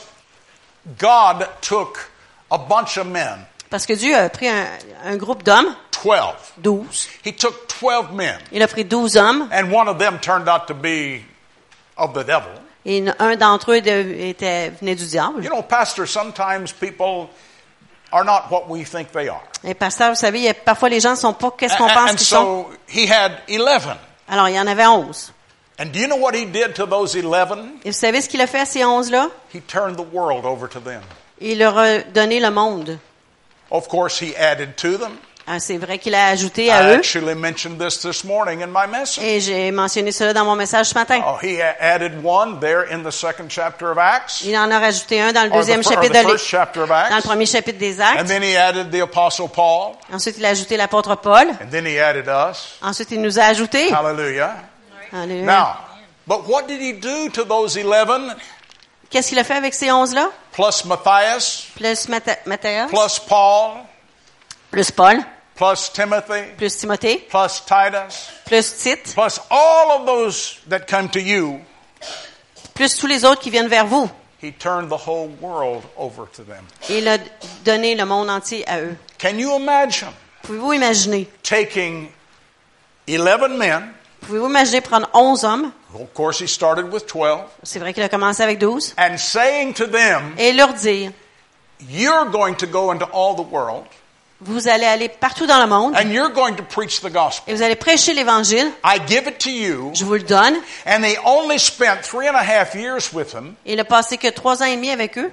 God 1.00 1.48
took 1.62 1.98
a 2.52 2.58
bunch 2.58 2.98
of 2.98 3.08
men, 3.08 3.46
Parce 3.70 3.86
que 3.86 3.94
Dieu 3.94 4.16
a 4.16 4.30
pris 4.30 4.48
un, 4.48 4.66
un 5.06 5.18
groupe 5.18 5.44
d'hommes, 5.44 5.76
12. 6.04 6.54
12. 6.64 7.08
He 7.26 7.34
took 7.34 7.68
12 7.68 8.14
men, 8.14 8.38
Il 8.52 8.62
a 8.62 8.68
pris 8.68 8.86
12 8.86 9.18
hommes 9.18 9.50
and 9.52 9.72
one 9.72 9.88
of 9.90 9.98
them 9.98 10.20
turned 10.20 10.48
out 10.48 10.68
to 10.68 10.74
be 10.74 11.22
of 11.98 12.14
the 12.14 12.24
devil. 12.24 12.52
et 12.86 13.04
un 13.20 13.36
d'entre 13.36 13.74
eux 13.74 13.78
était, 13.78 14.70
venait 14.80 14.96
du 14.96 15.06
diable. 15.06 15.44
You 15.44 15.50
know, 15.50 15.62
Pastor, 15.62 16.08
sometimes 16.08 16.72
people 16.72 17.30
are 18.14 18.24
not 18.24 18.50
what 18.50 18.70
we 18.70 18.86
think 18.86 19.12
they 19.12 19.28
are. 19.28 19.42
Et 19.66 19.74
pasteur, 19.74 20.12
vous 20.12 20.16
savez, 20.16 20.54
parfois 20.54 20.88
les 20.88 21.02
gens 21.02 21.16
sont 21.18 21.34
pas 21.34 21.52
qu'est-ce 21.58 21.76
qu'on 21.76 21.90
pense 21.90 22.12
qu'ils 22.12 22.20
sont. 22.22 22.68
so 22.68 22.72
he 22.88 23.06
had 23.12 23.34
11. 23.50 23.98
Alors, 24.30 24.48
il 24.48 24.56
y 24.56 24.60
en 24.60 24.68
avait 24.68 24.86
11. 24.86 25.34
And 25.80 25.92
do 25.92 26.00
you 26.00 26.08
know 26.08 26.16
what 26.16 26.34
he 26.34 26.46
did 26.46 26.74
to 26.76 26.86
those 26.86 27.16
11? 27.16 27.82
Et 27.84 27.90
vous 27.92 27.98
savez 27.98 28.22
ce 28.22 28.30
qu'il 28.30 28.40
a 28.42 28.48
fait 28.48 28.62
à 28.62 28.66
ces 28.66 28.80
11-là? 28.80 29.28
He 29.54 29.60
turned 29.62 29.98
the 29.98 30.06
world 30.14 30.46
over 30.46 30.70
to 30.70 30.80
them. 30.80 31.02
Il 31.41 31.60
leur 31.60 31.78
a 31.78 32.00
donné 32.00 32.39
le 32.39 32.50
monde. 32.52 32.97
Of 33.69 33.88
course, 33.88 34.19
he 34.21 34.36
added 34.38 34.76
to 34.78 34.97
them. 34.97 35.17
Ah, 35.50 35.60
C'est 35.62 35.78
vrai 35.78 35.97
qu'il 35.97 36.13
a 36.13 36.28
ajouté 36.28 36.65
I 36.65 36.71
à 36.71 36.89
eux. 36.89 36.95
actually 36.95 37.34
mentioned 37.34 37.78
this 37.80 38.00
this 38.02 38.26
morning 38.26 38.62
in 38.63 38.67
my 38.67 38.86
message. 38.86 39.23
Et 39.23 39.39
j'ai 39.39 39.71
mentionné 39.71 40.12
cela 40.12 40.34
dans 40.34 40.43
mon 40.43 40.56
message 40.58 40.88
ce 40.88 40.93
matin. 40.93 41.21
Oh, 41.26 41.38
he 41.41 41.62
a- 41.62 41.73
added 41.80 42.19
one 42.21 42.60
there 42.60 42.84
in 42.91 43.02
the 43.04 43.12
second 43.12 43.47
chapter 43.50 43.89
of 43.89 43.97
Acts, 43.97 44.41
Il 44.41 44.58
en 44.58 44.69
a 44.71 44.78
rajouté 44.80 45.21
un 45.21 45.32
dans 45.32 45.43
le 45.43 45.50
or 45.52 45.56
the, 45.56 45.60
deuxième 45.60 45.84
fir- 45.84 45.91
or 45.91 46.04
chapitre 46.04 46.13
the 46.13 46.17
de 46.23 46.28
l'É- 46.28 46.32
first 46.34 46.47
chapter 46.47 46.82
of 46.82 46.89
dans 46.89 46.95
le 46.95 47.15
Acts, 47.15 47.26
premier 47.26 47.45
chapitre 47.45 47.80
des 47.80 48.02
and 48.02 48.04
Actes. 48.17 48.28
then 48.28 48.43
he 48.43 48.58
added 48.58 48.91
the 48.91 49.02
apostle 49.02 49.47
Paul, 49.47 49.95
Ensuite, 50.12 50.38
il 50.38 50.45
a 50.45 50.50
ajouté 50.50 50.76
l'apôtre 50.76 51.15
Paul. 51.15 51.47
and 51.62 51.69
then 51.71 51.86
he 51.86 51.97
added 51.97 52.28
us. 52.28 52.78
Ensuite, 52.82 53.12
il 53.12 53.21
nous 53.21 53.39
a 53.39 53.43
ajouté. 53.43 53.89
Hallelujah. 53.93 54.56
Alléluia. 55.13 55.45
Now, 55.45 55.78
but 56.28 56.45
what 56.50 56.63
did 56.67 56.82
he 56.82 56.91
do 56.91 57.30
to 57.30 57.45
those 57.45 57.78
11 57.78 58.36
Qu'est-ce 59.10 59.30
qu'il 59.30 59.39
a 59.39 59.43
fait 59.43 59.56
avec 59.56 59.74
ces 59.74 59.88
11-là? 59.88 60.30
plus 60.52 60.86
Matthias, 60.86 61.67
Plus 61.76 62.08
Matthias, 62.10 62.89
plus 62.89 63.20
Paul, 63.28 63.72
plus 64.72 64.91
Paul, 64.91 65.24
plus 65.56 65.91
Timothy, 65.93 66.43
plus 66.58 66.78
Timothée, 66.78 67.17
plus 67.30 67.63
Titus, 67.65 68.30
plus 68.46 68.76
Tite, 68.78 69.13
plus 69.15 69.39
all 69.50 70.00
of 70.02 70.06
those 70.06 70.58
that 70.70 70.82
come 70.89 71.08
to 71.10 71.20
you? 71.20 71.60
plus 72.74 72.96
tous 72.98 73.08
les 73.08 73.24
autres 73.26 73.41
qui 73.41 73.50
viennent 73.50 73.67
vers 73.70 73.86
vous. 73.88 74.10
He 74.41 74.52
turned 74.52 74.89
the 74.89 75.08
whole 75.08 75.30
world 75.41 75.84
over 75.98 76.26
to 76.36 76.43
them. 76.43 76.63
Il 76.89 77.08
a 77.08 77.17
donné 77.65 77.96
le 77.96 78.06
monde 78.06 78.30
entier 78.30 78.67
à 78.70 78.82
eux. 78.82 78.96
Can 79.20 79.38
you 79.39 79.56
imagine 79.58 80.10
Pouvez-vous 80.43 80.74
imaginer? 80.74 81.28
taking 81.43 82.10
11 83.08 83.58
men? 83.58 83.93
Pouvez-vous 84.22 84.48
imaginer 84.48 84.82
prendre 84.82 85.10
11 85.13 85.43
hommes? 85.43 85.72
Of 85.93 86.13
course, 86.13 86.39
he 86.41 86.47
started 86.47 86.91
with 86.91 87.06
12. 87.08 87.41
C'est 87.63 87.80
vrai 87.80 87.93
qu'il 87.93 88.04
a 88.04 88.10
commencé 88.10 88.43
avec 88.43 88.60
12. 88.60 88.93
And 88.97 89.17
saying 89.17 89.73
to 89.76 89.88
them, 89.88 90.36
Et 90.38 90.54
leur 90.54 90.73
dire, 90.73 91.12
You're 91.89 92.26
going 92.32 92.56
to 92.56 92.67
go 92.67 92.91
into 92.91 93.06
all 93.13 93.36
the 93.36 93.47
world 93.52 93.86
vous 94.39 94.67
allez 94.67 94.86
aller 94.86 95.10
partout 95.10 95.47
dans 95.47 95.60
le 95.60 95.67
monde 95.67 95.95
and 95.95 96.12
you're 96.12 96.32
going 96.32 96.56
to 96.56 96.63
preach 96.63 97.02
the 97.02 97.10
gospel. 97.12 97.52
et 97.52 97.56
vous 97.56 97.63
allez 97.63 97.76
prêcher 97.76 98.13
l'évangile. 98.13 98.71
I 98.84 99.00
give 99.08 99.28
it 99.28 99.39
to 99.39 99.50
you. 99.50 99.91
Je 99.95 100.06
vous 100.06 100.13
le 100.13 100.23
donne. 100.23 100.56
And 100.86 101.02
they 101.02 101.17
only 101.26 101.58
spent 101.58 102.04
three 102.04 102.28
and 102.28 102.36
a 102.36 102.43
half 102.43 102.76
years 102.76 103.12
with 103.12 103.34
him. 103.34 103.56
Il 103.65 103.80
a 103.80 103.84
passé 103.84 104.17
que 104.17 104.28
trois 104.30 104.62
ans 104.62 104.65
et 104.65 104.76
demi 104.76 104.91
avec 104.91 105.17
eux. 105.17 105.32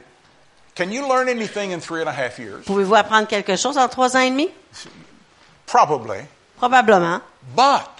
Can 0.74 0.90
you 0.90 1.06
learn 1.06 1.28
anything 1.28 1.72
in 1.72 1.80
three 1.80 2.00
and 2.02 2.08
a 2.08 2.12
half 2.12 2.38
years? 2.38 2.64
Pouvez-vous 2.64 2.94
apprendre 2.94 3.28
quelque 3.28 3.56
chose 3.56 3.76
en 3.76 3.88
trois 3.88 4.16
ans 4.16 4.20
et 4.20 4.30
demi? 4.30 4.48
Probably. 5.66 6.20
Probablement. 6.56 7.20
But 7.54 7.90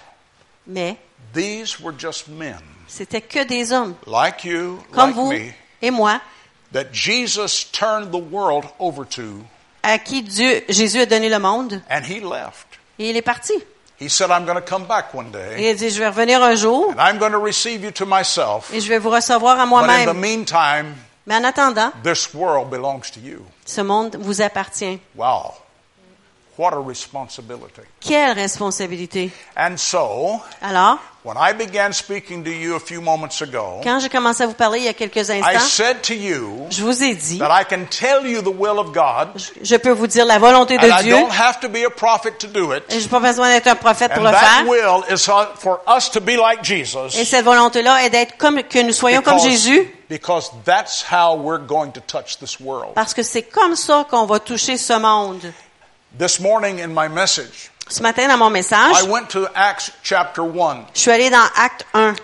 Mais 0.65 0.97
these 1.35 1.79
were 1.79 1.93
just 1.95 2.27
men 2.27 2.59
c'était 2.87 3.21
que 3.21 3.43
des 3.43 3.71
hommes, 3.73 3.95
like 4.07 4.43
you, 4.43 4.79
comme 4.91 5.07
like 5.09 5.15
vous 5.15 5.31
me, 5.31 5.51
et 5.81 5.91
moi, 5.91 6.19
that 6.71 6.85
Jesus 6.93 7.65
turned 7.71 8.11
the 8.11 8.21
world 8.31 8.65
over 8.79 9.05
to 9.05 9.43
à 9.83 9.99
qui 9.99 10.23
Dieu, 10.23 10.63
Jésus 10.69 10.99
a 11.01 11.05
donné 11.05 11.29
le 11.29 11.37
monde. 11.39 11.81
and 11.89 12.01
he 12.03 12.19
left. 12.19 12.65
Et 12.97 13.09
il 13.09 13.17
est 13.17 13.21
parti. 13.21 13.53
He 13.99 14.09
said, 14.09 14.29
I'm 14.29 14.45
going 14.45 14.55
to 14.55 14.61
come 14.61 14.85
back 14.85 15.13
one 15.13 15.27
Et 15.27 15.31
day 15.31 15.55
il 15.63 15.67
a 15.69 15.73
dit, 15.73 15.89
je 15.89 15.99
vais 15.99 16.07
revenir 16.07 16.41
un 16.43 16.55
jour 16.55 16.89
and 16.89 16.99
I'm 16.99 17.17
going 17.17 17.31
to 17.31 17.39
receive 17.39 17.83
you 17.83 17.91
to 17.91 18.05
myself. 18.05 18.71
et 18.73 18.81
je 18.81 18.87
vais 18.89 18.99
vous 18.99 19.09
recevoir 19.09 19.59
à 19.59 19.65
But 19.65 19.73
in 19.73 20.05
the 20.05 20.13
moi-même. 20.13 20.19
meantime, 20.19 20.95
Mais 21.27 21.35
en 21.35 21.43
attendant, 21.43 21.91
this 22.03 22.33
world 22.33 22.69
belongs 22.69 23.09
to 23.13 23.19
you. 23.19 23.45
ce 23.65 23.81
monde 23.81 24.15
vous 24.19 24.41
appartient. 24.41 24.99
Wow. 25.15 25.53
What 26.57 26.71
a 26.73 26.79
responsibility. 26.79 27.81
Quelle 27.99 28.33
responsabilité. 28.33 29.29
And 29.57 29.75
so, 29.77 30.41
Alors, 30.61 30.99
when 31.23 31.35
I 31.37 31.51
began 31.53 31.91
speaking 31.91 32.43
to 32.45 32.49
you 32.49 32.75
a 32.75 32.79
few 32.79 33.01
moments 33.01 33.41
ago, 33.41 33.81
quand 33.83 33.99
j'ai 33.99 34.07
commencé 34.09 34.43
à 34.43 34.47
vous 34.47 34.53
parler 34.53 34.79
il 34.79 34.85
y 34.85 34.87
a 34.87 34.93
quelques 34.93 35.27
I 35.29 35.41
instants, 35.41 35.59
said 35.67 36.01
to 36.03 36.13
you 36.13 36.65
je 36.69 36.81
vous 36.81 37.03
ai 37.03 37.13
dit, 37.13 37.39
that 37.39 37.49
I 37.61 37.65
can 37.65 37.85
tell 37.89 38.25
you 38.25 38.41
the 38.41 38.53
will 38.57 38.79
of 38.79 38.93
God, 38.93 39.29
je 39.61 39.75
peux 39.75 39.91
vous 39.91 40.07
dire 40.07 40.25
la 40.25 40.39
volonté 40.39 40.77
and 40.77 40.83
de 40.83 40.87
I 40.87 41.03
Dieu. 41.03 41.11
don't 41.11 41.29
have 41.31 41.59
to 41.59 41.67
be 41.67 41.83
a 41.85 41.89
prophet 41.89 42.37
to 42.39 42.47
do 42.47 42.73
it. 42.73 42.83
Et 42.89 43.01
j'ai 43.01 43.09
pas 43.09 43.19
besoin 43.19 43.49
d'être 43.49 43.67
un 43.67 43.75
prophète 43.75 44.13
pour 44.13 44.23
And 44.23 44.27
le 44.27 44.31
that 44.31 44.39
faire. 44.39 44.67
will 44.67 45.03
is 45.13 45.25
for 45.59 45.81
us 45.93 46.09
to 46.11 46.21
be 46.21 46.37
like 46.37 46.63
Jesus. 46.63 47.17
Et 47.19 47.25
cette 47.25 47.43
volonté-là 47.43 48.05
est 48.05 48.09
d'être 48.11 48.37
comme, 48.37 48.63
que 48.63 48.79
nous 48.81 48.93
soyons 48.93 49.21
comme 49.21 49.35
because- 49.35 49.49
Jésus, 49.49 49.91
Because 50.07 50.51
that's 50.63 51.03
how 51.11 51.35
we're 51.35 51.57
going 51.65 51.89
to 51.91 51.99
touch 51.99 52.37
this 52.39 52.59
world. 52.59 52.93
parce 52.93 53.13
que 53.15 53.23
c'est 53.23 53.41
comme 53.41 53.75
ça 53.75 54.05
qu'on 54.09 54.25
va 54.27 54.39
toucher 54.39 54.77
ce 54.77 54.93
monde. 54.93 55.41
This 56.17 56.39
morning 56.39 56.79
in 56.79 56.93
my 56.93 57.07
message, 57.07 57.69
Ce 57.89 58.01
matin, 58.01 58.27
dans 58.27 58.37
mon 58.37 58.49
message, 58.49 58.95
I 58.95 59.03
went 59.03 59.29
to 59.31 59.47
Acts 59.53 59.91
chapter 60.03 60.43
1. 60.43 60.87
je 60.93 60.99
suis 61.01 61.11
allé 61.11 61.29
dans 61.29 61.47
Acte 61.55 61.85
1. 61.93 62.15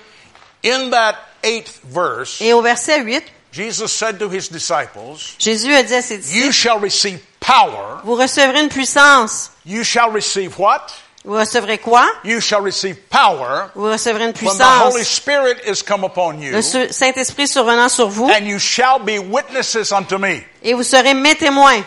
In 0.63 0.89
that 0.91 1.15
eighth 1.43 1.79
verse, 1.83 2.41
Et 2.41 2.53
au 2.53 2.61
verset 2.61 3.01
8, 3.03 3.23
Jesus 3.51 3.89
said 3.91 4.17
to 4.19 4.29
his 4.29 4.47
disciples, 4.49 5.35
Jésus 5.39 5.73
a 5.73 5.83
dit 5.83 5.93
à 5.93 6.01
ses 6.01 6.15
You 6.33 6.47
disciples, 6.47 6.51
shall 6.53 6.79
receive 6.79 7.19
power. 7.41 7.99
vous 8.03 8.15
recevrez 8.15 8.61
une 8.61 8.69
puissance. 8.69 9.51
You 9.65 9.83
shall 9.83 10.09
receive 10.11 10.57
what? 10.57 10.93
Vous 11.25 11.35
recevrez 11.35 11.77
quoi? 11.79 12.07
You 12.23 12.39
shall 12.39 12.61
receive 12.61 12.95
power 13.09 13.69
Vous 13.75 13.91
recevrez 13.91 14.23
une 14.23 14.33
when 14.41 14.57
the 14.57 14.63
Holy 14.63 15.03
puissance. 15.03 15.07
Spirit 15.07 15.57
is 15.67 15.83
come 15.83 16.03
upon 16.05 16.39
you, 16.41 16.53
Le 16.53 16.61
Su- 16.61 16.87
Saint-Esprit 16.91 17.47
survenant 17.47 17.89
sur 17.89 18.07
vous, 18.07 18.29
and 18.31 18.47
you 18.47 18.57
shall 18.57 18.99
be 18.99 19.19
witnesses 19.19 19.91
unto 19.91 20.17
me. 20.17 20.43
et 20.63 20.73
vous 20.73 20.83
serez 20.83 21.13
mes 21.13 21.35
témoins. 21.35 21.83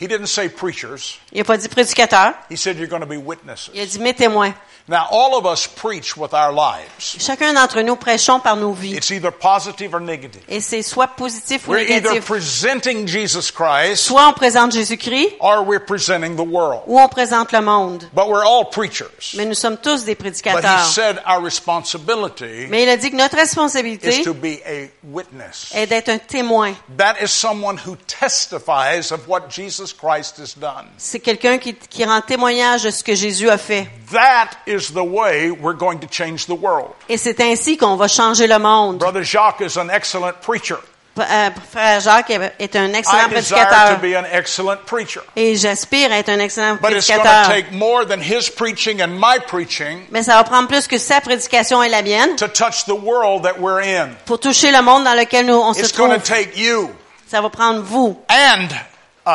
He 0.00 0.06
didn't 0.08 0.28
say 0.28 0.48
preachers. 0.48 1.18
Il 1.32 1.38
n'a 1.38 1.44
pas 1.44 1.56
dit 1.58 1.68
prédicateur, 1.68 2.32
He 2.50 2.56
said 2.56 2.78
you're 2.78 2.88
going 2.88 3.02
to 3.02 3.06
be 3.06 3.18
witnesses. 3.18 3.70
il 3.74 3.80
a 3.82 3.86
dit 3.86 3.98
mes 3.98 4.14
témoins. 4.14 4.54
Now, 4.88 5.06
all 5.12 5.36
of 5.36 5.44
us 5.46 5.68
preach 5.68 6.16
with 6.16 6.32
our 6.34 6.50
lives. 6.52 7.16
Chacun 7.20 7.52
d'entre 7.52 7.80
nous 7.82 7.94
prêchons 7.96 8.40
par 8.40 8.56
nos 8.56 8.72
vies. 8.72 8.96
It's 8.96 9.10
either 9.12 9.30
positive 9.30 9.94
or 9.94 10.00
negative. 10.00 10.40
Et 10.48 10.58
c'est 10.60 10.82
soit 10.82 11.06
positif 11.08 11.68
ou 11.68 11.72
We're 11.72 11.82
either 11.88 12.08
négatif. 12.14 12.24
presenting 12.24 13.06
Jesus 13.06 13.52
Christ 13.52 13.96
Soit 14.06 14.26
on 14.26 14.32
présente 14.32 14.72
Jésus-Christ, 14.72 15.36
or 15.38 15.62
we're 15.64 15.84
presenting 15.84 16.34
the 16.34 16.40
world. 16.44 16.82
ou 16.86 16.98
on 16.98 17.08
présente 17.08 17.52
le 17.52 17.60
monde. 17.60 18.08
But 18.12 18.26
we're 18.28 18.42
all 18.44 18.64
preachers. 18.64 19.34
Mais 19.36 19.44
nous 19.44 19.54
sommes 19.54 19.76
tous 19.76 20.04
des 20.04 20.14
But 20.16 20.26
he 20.26 20.30
prédicateurs. 20.42 20.84
said 20.86 21.20
our 21.24 21.40
responsibility 21.40 22.66
Mais 22.68 22.82
il 22.82 22.88
a 22.88 22.96
dit 22.96 23.10
que 23.10 23.16
notre 23.16 23.36
is 23.36 23.40
responsabilité 23.42 24.22
to 24.24 24.34
be 24.34 24.60
a 24.66 24.88
witness. 25.04 25.70
est 25.74 25.86
d'être 25.86 26.08
un 26.08 26.18
témoin. 26.18 26.74
That 26.96 27.16
is 27.22 27.28
someone 27.30 27.76
who 27.86 27.96
testifies 28.08 29.12
of 29.12 29.28
what 29.28 29.48
Jesus. 29.50 29.89
C'est 30.98 31.20
quelqu'un 31.20 31.58
qui, 31.58 31.74
qui 31.74 32.04
rend 32.04 32.20
témoignage 32.20 32.82
de 32.84 32.90
ce 32.90 33.02
que 33.04 33.14
Jésus 33.14 33.48
a 33.50 33.58
fait. 33.58 33.88
That 34.12 34.50
is 34.66 34.92
the 34.92 35.04
way 35.04 35.50
we're 35.50 35.76
going 35.76 35.98
to 35.98 36.06
change 36.10 36.46
the 36.46 36.50
world. 36.60 36.90
Et 37.08 37.16
c'est 37.16 37.40
ainsi 37.40 37.76
qu'on 37.76 37.96
va 37.96 38.08
changer 38.08 38.46
le 38.46 38.58
monde. 38.58 38.98
Brother 38.98 39.22
Jacques 39.22 39.60
is 39.60 39.78
an 39.78 39.88
excellent 39.88 40.34
preacher. 40.42 40.76
Euh, 41.18 41.50
Frère 41.70 42.00
Jacques 42.00 42.30
est 42.30 42.76
un 42.76 42.92
excellent 42.94 43.28
desire 43.28 43.68
to 43.68 43.74
prédicateur. 43.74 43.98
be 44.00 44.14
an 44.16 44.24
excellent 44.32 44.78
preacher. 44.86 45.20
Et 45.36 45.54
j'aspire 45.56 46.10
à 46.12 46.18
être 46.18 46.30
un 46.30 46.38
excellent 46.38 46.76
But 46.80 46.92
it's 46.92 47.08
going 47.08 47.18
to 47.18 47.24
prédicateur. 47.24 47.46
take 47.54 47.72
more 47.72 48.06
than 48.06 48.20
his 48.20 48.48
preaching 48.48 49.02
and 49.02 49.08
my 49.18 49.38
preaching 49.46 50.02
Mais 50.12 50.22
ça 50.22 50.36
va 50.36 50.44
prendre 50.44 50.68
plus 50.68 50.86
que 50.86 50.96
sa 50.98 51.20
prédication 51.20 51.82
et 51.82 51.88
la 51.88 52.00
mienne 52.02 52.36
to 52.36 52.46
touch 52.48 52.84
the 52.86 52.94
world 52.94 53.42
that 53.42 53.58
we're 53.60 53.80
in. 53.82 54.10
pour 54.24 54.38
toucher 54.38 54.70
le 54.70 54.80
monde 54.82 55.04
dans 55.04 55.14
lequel 55.14 55.46
nous, 55.46 55.54
on 55.54 55.74
se 55.74 55.80
It's 55.80 55.92
going 55.92 56.10
to 56.10 56.20
trouve. 56.20 56.28
take 56.28 56.56
you 56.56 56.90
Ça 57.28 57.40
va 57.42 57.50
prendre 57.50 57.82
vous 57.82 58.18
and 58.30 58.68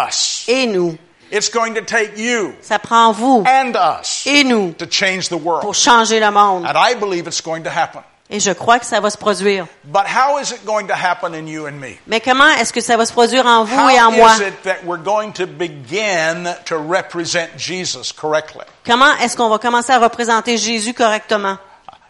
us. 0.08 0.46
et 0.48 0.68
nous. 0.68 0.98
It's 1.32 1.50
going 1.50 1.74
to 1.74 1.82
take 1.82 2.18
you 2.18 2.54
Ça 2.62 2.78
prend 2.80 3.12
vous 3.12 3.44
and 3.48 3.74
us 3.76 4.26
et 4.28 4.44
nous 4.44 4.74
to 4.74 4.86
change 4.90 5.28
the 5.30 5.38
pour 5.40 5.64
world. 5.64 5.74
changer 5.76 6.20
le 6.20 6.30
monde. 6.32 6.66
And 6.66 6.78
I 6.78 6.94
believe 6.96 7.28
it's 7.28 7.42
going 7.42 7.64
to 7.64 7.70
happen. 7.70 8.02
Et 8.30 8.40
je 8.40 8.52
crois 8.54 8.80
que 8.80 8.86
ça 8.86 9.00
va 9.00 9.10
se 9.12 9.18
produire. 9.18 9.68
But 9.84 10.06
how 10.08 10.40
is 10.40 10.52
it 10.52 10.66
going 10.66 10.88
to 10.88 10.96
happen 10.96 11.34
in 11.36 11.48
you 11.48 11.68
and 11.68 11.74
me? 11.80 11.98
Mais 12.08 12.20
comment 12.22 12.50
est-ce 12.60 12.74
que 12.74 12.82
ça 12.82 12.98
va 12.98 13.06
se 13.06 13.14
produire 13.14 13.46
en 13.46 13.64
vous 13.66 13.76
How 13.78 13.90
et 13.90 14.00
en 14.02 14.12
moi? 14.12 14.32
is 14.36 14.42
it 14.42 14.64
that 14.64 14.84
we're 14.84 15.02
going 15.02 15.32
to 15.34 15.46
begin 15.46 16.48
to 16.66 16.76
represent 16.78 17.50
Jesus 17.58 18.12
correctly? 18.12 18.64
Comment 18.86 19.14
est-ce 19.22 19.36
qu'on 19.38 19.50
va 19.50 19.60
commencer 19.60 19.92
à 19.94 20.00
représenter 20.00 20.58
Jésus 20.58 20.94
correctement? 20.94 21.58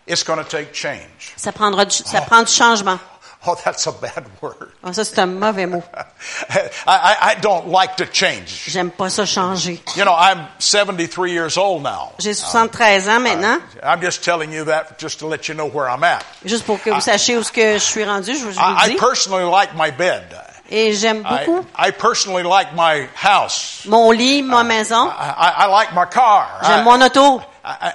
It's 0.08 0.24
going 0.24 0.38
to 0.38 0.44
take 0.44 0.74
change. 0.74 1.34
Ça 1.36 1.52
prendra 1.52 1.84
du, 1.86 1.96
ça 1.96 2.22
prend 2.22 2.44
du 2.44 2.52
changement. 2.52 3.00
Oh, 3.48 3.56
that's 3.64 3.86
a 3.88 3.92
bad 3.92 4.26
word. 4.42 4.72
Ah, 4.84 4.92
ça, 4.94 5.04
c'est 5.06 5.20
un 5.20 5.28
mauvais 5.28 5.66
mot. 5.68 5.84
I, 6.50 6.70
I, 6.88 7.18
I 7.32 7.36
don't 7.42 7.68
like 7.70 7.96
to 7.98 8.06
change. 8.12 8.64
J'aime 8.68 8.90
pas 8.92 9.10
ça 9.10 9.26
changer. 9.26 9.82
You 9.96 10.04
know, 10.06 10.16
I'm 10.16 10.48
73 10.60 11.32
years 11.32 11.58
old 11.58 11.84
now. 11.84 12.14
J'ai 12.20 12.34
73 12.34 13.08
ans 13.10 13.20
maintenant. 13.20 13.60
I'm 13.84 14.02
just 14.02 14.24
telling 14.24 14.52
you 14.52 14.66
that 14.66 14.98
just 14.98 15.20
to 15.20 15.28
let 15.28 15.48
you 15.48 15.54
know 15.54 15.68
where 15.68 15.88
I'm 15.90 16.04
at. 16.04 16.24
Juste 16.44 16.66
pour 16.66 16.82
que 16.82 16.90
vous 16.92 17.02
sachiez 17.02 17.38
où 17.38 17.44
ce 17.44 17.52
que 17.52 17.74
je 17.74 17.84
suis 17.84 18.04
rendu, 18.04 18.34
je 18.36 18.44
vous 18.46 18.52
vous 18.52 18.60
I, 18.60 18.86
I 18.86 18.90
dis. 18.90 18.96
personally 18.98 19.44
like 19.50 19.76
my 19.76 19.92
bed. 19.92 20.24
Et 20.72 20.94
j'aime 20.94 21.24
I, 21.24 21.46
beaucoup 21.46 21.64
I 21.78 21.92
personally 21.92 22.42
like 22.42 22.74
my 22.76 23.08
house. 23.16 23.84
mon 23.86 24.10
lit, 24.12 24.42
ma 24.42 24.64
maison. 24.64 25.08
I, 25.08 25.12
I, 25.38 25.54
I 25.60 25.68
like 25.68 25.94
my 25.94 26.06
car. 26.12 26.48
J'aime 26.64 26.80
I- 26.80 26.84
mon 26.84 27.02
auto. 27.06 27.42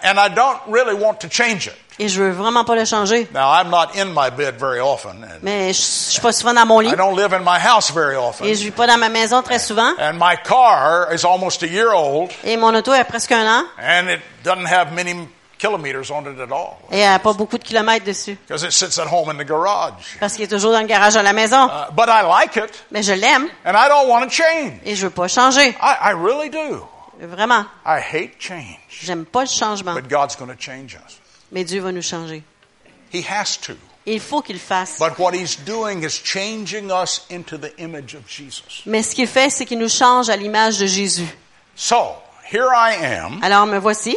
And 0.02 0.18
I 0.18 0.28
don't 0.34 0.58
really 0.68 0.94
want 0.94 1.20
to 1.20 1.28
change 1.30 1.66
it. 1.68 1.74
Et 2.00 2.08
je 2.08 2.20
veux 2.22 2.30
vraiment 2.30 2.64
pas 2.64 2.74
le 2.74 2.84
changer. 2.84 3.28
Now, 3.32 3.50
I'm 3.52 3.68
not 3.70 3.90
in 3.94 4.06
my 4.06 4.30
bed 4.30 4.58
very 4.58 4.80
often. 4.80 5.22
And 5.22 5.38
Mais 5.42 5.72
je, 5.72 5.78
je 5.80 6.10
suis 6.12 6.20
pas 6.20 6.32
souvent 6.32 6.54
dans 6.54 6.66
mon 6.66 6.80
lit. 6.80 6.88
I 6.90 6.96
don't 6.96 7.14
live 7.14 7.32
in 7.34 7.40
my 7.44 7.58
house 7.58 7.90
very 7.92 8.16
often. 8.16 8.46
Et 8.46 8.54
je 8.54 8.64
vis 8.64 8.70
pas 8.72 8.86
dans 8.86 8.98
ma 8.98 9.08
maison 9.10 9.42
très 9.42 9.58
souvent. 9.58 9.92
And 10.00 10.14
my 10.14 10.36
car 10.42 11.14
is 11.14 11.24
almost 11.24 11.62
a 11.62 11.66
year 11.68 11.92
old, 11.92 12.30
Et 12.42 12.56
mon 12.56 12.74
auto 12.74 12.90
a 12.92 13.04
presque 13.04 13.32
un 13.32 13.46
an. 13.46 13.64
and 13.78 14.08
it 14.10 14.20
doesn't 14.42 14.66
have 14.66 14.92
many 14.92 15.28
kilometers 15.58 16.10
on 16.10 16.22
it 16.22 16.40
at 16.40 16.50
all 16.50 16.78
Et 16.90 17.00
elle 17.00 17.12
a 17.12 17.18
pas 17.18 17.34
beaucoup 17.34 17.58
de 17.58 17.62
kilomètres 17.64 18.06
dessus. 18.06 18.38
because 18.48 18.64
it 18.64 18.72
sits 18.72 18.98
at 18.98 19.06
home 19.06 19.28
in 19.28 19.36
the 19.36 19.46
garage. 19.46 19.92
Parce 20.18 20.32
qu'il 20.34 20.44
est 20.44 20.48
toujours 20.48 20.72
dans 20.72 20.80
le 20.80 20.86
garage 20.86 21.16
à 21.16 21.22
la 21.22 21.34
maison. 21.34 21.66
Uh, 21.66 21.92
but 21.92 22.08
I 22.08 22.22
like 22.26 22.56
it, 22.56 22.82
Mais 22.90 23.02
je 23.02 23.12
l'aime. 23.12 23.46
and 23.66 23.76
I 23.76 23.88
don't 23.90 24.08
want 24.08 24.22
to 24.22 24.30
change. 24.30 24.80
Et 24.86 24.96
je 24.96 25.06
veux 25.06 25.10
pas 25.12 25.28
changer. 25.28 25.76
I, 25.80 25.96
I 26.02 26.12
really 26.14 26.48
do. 26.48 26.88
Vraiment. 27.20 27.66
I 27.84 28.00
hate 28.00 28.38
change, 28.38 28.78
J'aime 28.88 29.24
pas 29.26 29.42
le 29.42 29.48
changement. 29.48 29.94
but 29.94 30.08
God's 30.08 30.36
going 30.36 30.48
to 30.50 30.56
change 30.58 30.94
us. 30.96 31.18
Mais 31.52 31.64
Dieu 31.64 31.80
va 31.80 31.92
nous 31.92 32.02
changer. 32.02 32.42
He 33.12 33.22
has 33.28 33.56
to. 33.58 33.74
Et 34.06 34.14
il 34.14 34.20
faut 34.20 34.40
qu'il 34.42 34.58
fasse. 34.58 34.98
But 34.98 35.18
what 35.18 35.34
He's 35.34 35.56
doing 35.56 36.02
is 36.04 36.10
changing 36.24 36.90
us 36.90 37.26
into 37.30 37.58
the 37.58 37.72
image 37.78 38.14
of 38.14 38.26
Jesus. 38.26 38.82
Mais 38.86 39.02
ce 39.02 39.14
qu'il 39.14 39.26
fait, 39.26 39.50
c'est 39.50 39.66
qu'il 39.66 39.78
nous 39.78 39.90
change 39.90 40.30
à 40.30 40.36
l'image 40.36 40.78
de 40.78 40.86
Jésus. 40.86 41.28
So, 41.76 42.14
here 42.50 42.68
I 42.74 42.94
am. 42.94 43.42
Alors 43.42 43.66
me 43.66 43.78
voici. 43.78 44.16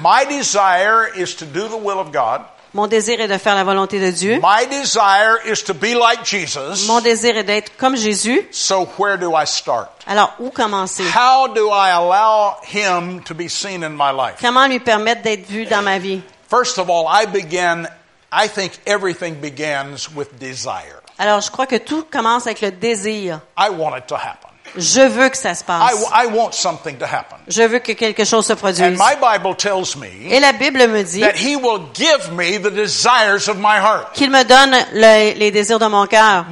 My 0.00 0.24
desire 0.28 1.08
is 1.16 1.34
to 1.36 1.44
do 1.44 1.68
the 1.68 1.76
will 1.76 1.98
of 1.98 2.12
God. 2.12 2.42
Mon 2.76 2.88
désir 2.88 3.18
est 3.22 3.26
de 3.26 3.38
faire 3.38 3.54
la 3.54 3.64
volonté 3.64 3.98
de 3.98 4.10
Dieu. 4.10 4.38
My 4.42 4.66
desire 4.66 5.38
is 5.46 5.62
to 5.64 5.72
be 5.72 5.94
like 5.94 6.26
Jesus. 6.26 6.86
Mon 6.86 7.00
désir 7.00 7.34
est 7.38 7.44
d'être 7.44 7.74
comme 7.78 7.96
Jésus. 7.96 8.46
So, 8.50 8.86
where 8.98 9.16
do 9.16 9.32
I 9.34 9.46
start? 9.46 9.88
Alors, 10.06 10.34
où 10.38 10.50
commencer? 10.50 11.02
How 11.04 11.48
do 11.48 11.70
I 11.70 11.88
allow 11.92 12.56
Him 12.62 13.22
to 13.22 13.34
be 13.34 13.48
seen 13.48 13.82
in 13.82 13.96
my 13.96 14.12
life? 14.12 14.36
Comment 14.42 14.68
lui 14.68 14.78
permettre 14.78 15.22
d'être 15.22 15.48
vu 15.48 15.64
dans 15.64 15.80
ma 15.80 15.98
vie? 15.98 16.20
First 16.50 16.78
of 16.78 16.90
all, 16.90 17.06
I 17.08 17.24
began, 17.24 17.88
I 18.30 18.46
think 18.46 18.72
everything 18.84 19.36
begins 19.40 20.14
with 20.14 20.38
desire. 20.38 21.00
Alors, 21.18 21.40
je 21.40 21.50
crois 21.50 21.66
que 21.66 21.78
tout 21.78 22.04
commence 22.10 22.46
avec 22.46 22.60
le 22.60 22.72
désir. 22.72 23.40
I 23.56 23.70
want 23.70 23.96
it 23.96 24.06
to 24.08 24.16
happen. 24.16 24.45
Je 24.76 25.00
veux 25.00 25.28
que 25.28 25.36
ça 25.36 25.54
se 25.54 25.62
I, 25.62 25.66
passe. 25.66 25.92
I 26.12 26.26
want 26.32 26.52
something 26.52 26.96
to 26.98 27.04
happen. 27.04 27.36
Je 27.48 27.62
veux 27.62 27.78
que 27.78 27.92
quelque 27.92 28.24
chose 28.24 28.46
se 28.46 28.52
And 28.52 28.56
produise. 28.56 28.98
my 28.98 29.14
Bible 29.20 29.54
tells 29.56 29.96
me 29.96 30.06
Et 30.30 30.40
la 30.40 30.52
Bible 30.52 30.86
me 30.88 31.02
dit 31.02 31.20
that 31.20 31.36
He 31.36 31.56
will 31.56 31.80
give 31.94 32.30
me 32.32 32.58
the 32.58 32.70
desires 32.72 33.48
of 33.48 33.56
my 33.58 33.78
heart. 33.78 34.12
qu'il 34.14 34.30
me 34.30 34.42
donne 34.44 34.76
le- 34.92 35.38
les 35.38 35.50
désirs 35.50 35.78
de 35.78 35.86
mon 35.86 36.06
cœur. 36.06 36.44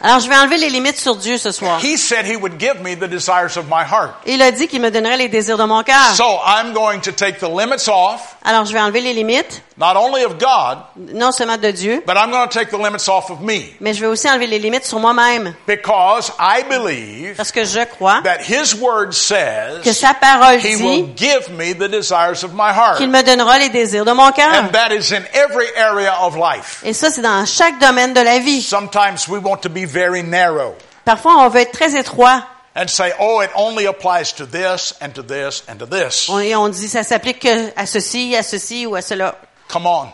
Alors, 0.00 0.20
je 0.20 0.28
vais 0.28 0.36
enlever 0.36 0.56
les 0.58 0.70
limites 0.70 0.98
sur 0.98 1.16
Dieu 1.16 1.38
ce 1.38 1.50
soir. 1.52 1.78
He 1.82 1.96
said 1.96 2.26
He 2.26 2.36
would 2.36 2.58
give 2.58 2.80
me 2.82 2.94
the 2.96 3.08
desires 3.08 3.56
of 3.56 3.66
my 3.68 3.82
heart. 3.84 4.12
Il 4.26 4.42
a 4.42 4.50
dit 4.50 4.68
qu'il 4.68 4.80
me 4.80 4.90
donnerait 4.90 5.16
les 5.16 5.28
désirs 5.28 5.58
de 5.58 5.64
mon 5.64 5.82
cœur. 5.82 6.14
So, 6.16 6.40
I'm 6.46 6.72
going 6.72 7.00
to 7.00 7.12
take 7.12 7.38
the 7.38 7.48
limits 7.48 7.88
off, 7.88 8.36
Alors, 8.44 8.64
je 8.64 8.72
vais 8.72 8.80
enlever 8.80 9.00
les 9.00 9.12
limites, 9.14 9.62
not 9.78 9.94
only 9.96 10.24
of 10.24 10.38
God, 10.38 10.78
non 11.14 11.32
seulement 11.32 11.56
de 11.56 11.70
Dieu, 11.70 12.02
but 12.06 12.16
I'm 12.16 12.30
going 12.30 12.46
to 12.48 12.52
take 12.58 12.70
the 12.70 12.78
limits 12.80 13.08
off 13.08 13.30
of 13.30 13.40
me. 13.40 13.74
mais 13.80 13.94
je 13.94 14.00
vais 14.00 14.06
aussi 14.06 14.28
enlever 14.28 14.46
les 14.46 14.58
limites 14.58 14.84
sur 14.84 14.98
moi-même. 14.98 15.54
Because 15.66 15.91
I 16.38 16.62
believe 16.68 17.36
Parce 17.36 17.52
que 17.52 17.64
je 17.64 17.84
crois 17.84 18.20
that 18.22 18.40
His 18.40 18.74
Word 18.74 19.10
que 19.10 19.12
says 19.14 19.98
sa 19.98 20.14
parole 20.14 20.58
He 20.58 20.76
will 20.76 21.14
give 21.16 21.48
me 21.50 21.72
the 21.72 21.88
desires 21.88 22.44
of 22.44 22.52
my 22.54 22.72
heart. 22.72 22.98
qu'il 22.98 23.10
me 23.10 23.22
donnera 23.22 23.58
les 23.58 23.68
désirs 23.68 24.04
de 24.04 24.12
mon 24.12 24.30
cœur. 24.32 24.52
And 24.52 24.72
that 24.72 24.92
is 24.92 25.12
in 25.12 25.24
every 25.32 25.68
area 25.76 26.14
of 26.20 26.36
life. 26.36 26.82
Et 26.84 26.92
ça, 26.92 27.10
c'est 27.10 27.22
dans 27.22 27.46
chaque 27.46 27.78
domaine 27.78 28.14
de 28.14 28.20
la 28.20 28.38
vie. 28.38 28.62
Sometimes 28.62 29.28
we 29.28 29.40
want 29.42 29.58
to 29.62 29.68
be 29.68 29.84
very 29.84 30.22
narrow 30.22 30.74
Parfois, 31.04 31.36
on 31.38 31.48
veut 31.48 31.60
être 31.60 31.72
très 31.72 31.94
étroit. 31.96 32.42
and 32.74 32.88
say, 32.88 33.12
oh, 33.18 33.40
it 33.40 33.50
only 33.54 33.86
applies 33.86 34.32
to 34.32 34.46
this 34.46 34.94
and 35.00 35.14
to 35.14 35.22
this 35.22 35.62
and 35.68 35.78
to 35.78 35.86
this. 35.86 36.28
Et 36.30 36.56
on 36.56 36.68
dit 36.68 36.88
ça 36.88 37.02
s'applique 37.02 37.40
que 37.40 37.72
à 37.76 37.86
ceci, 37.86 38.34
à 38.36 38.42
ceci 38.42 38.86
ou 38.86 38.94
à 38.94 39.02
cela. 39.02 39.36
Come 39.68 39.86
on. 39.86 40.08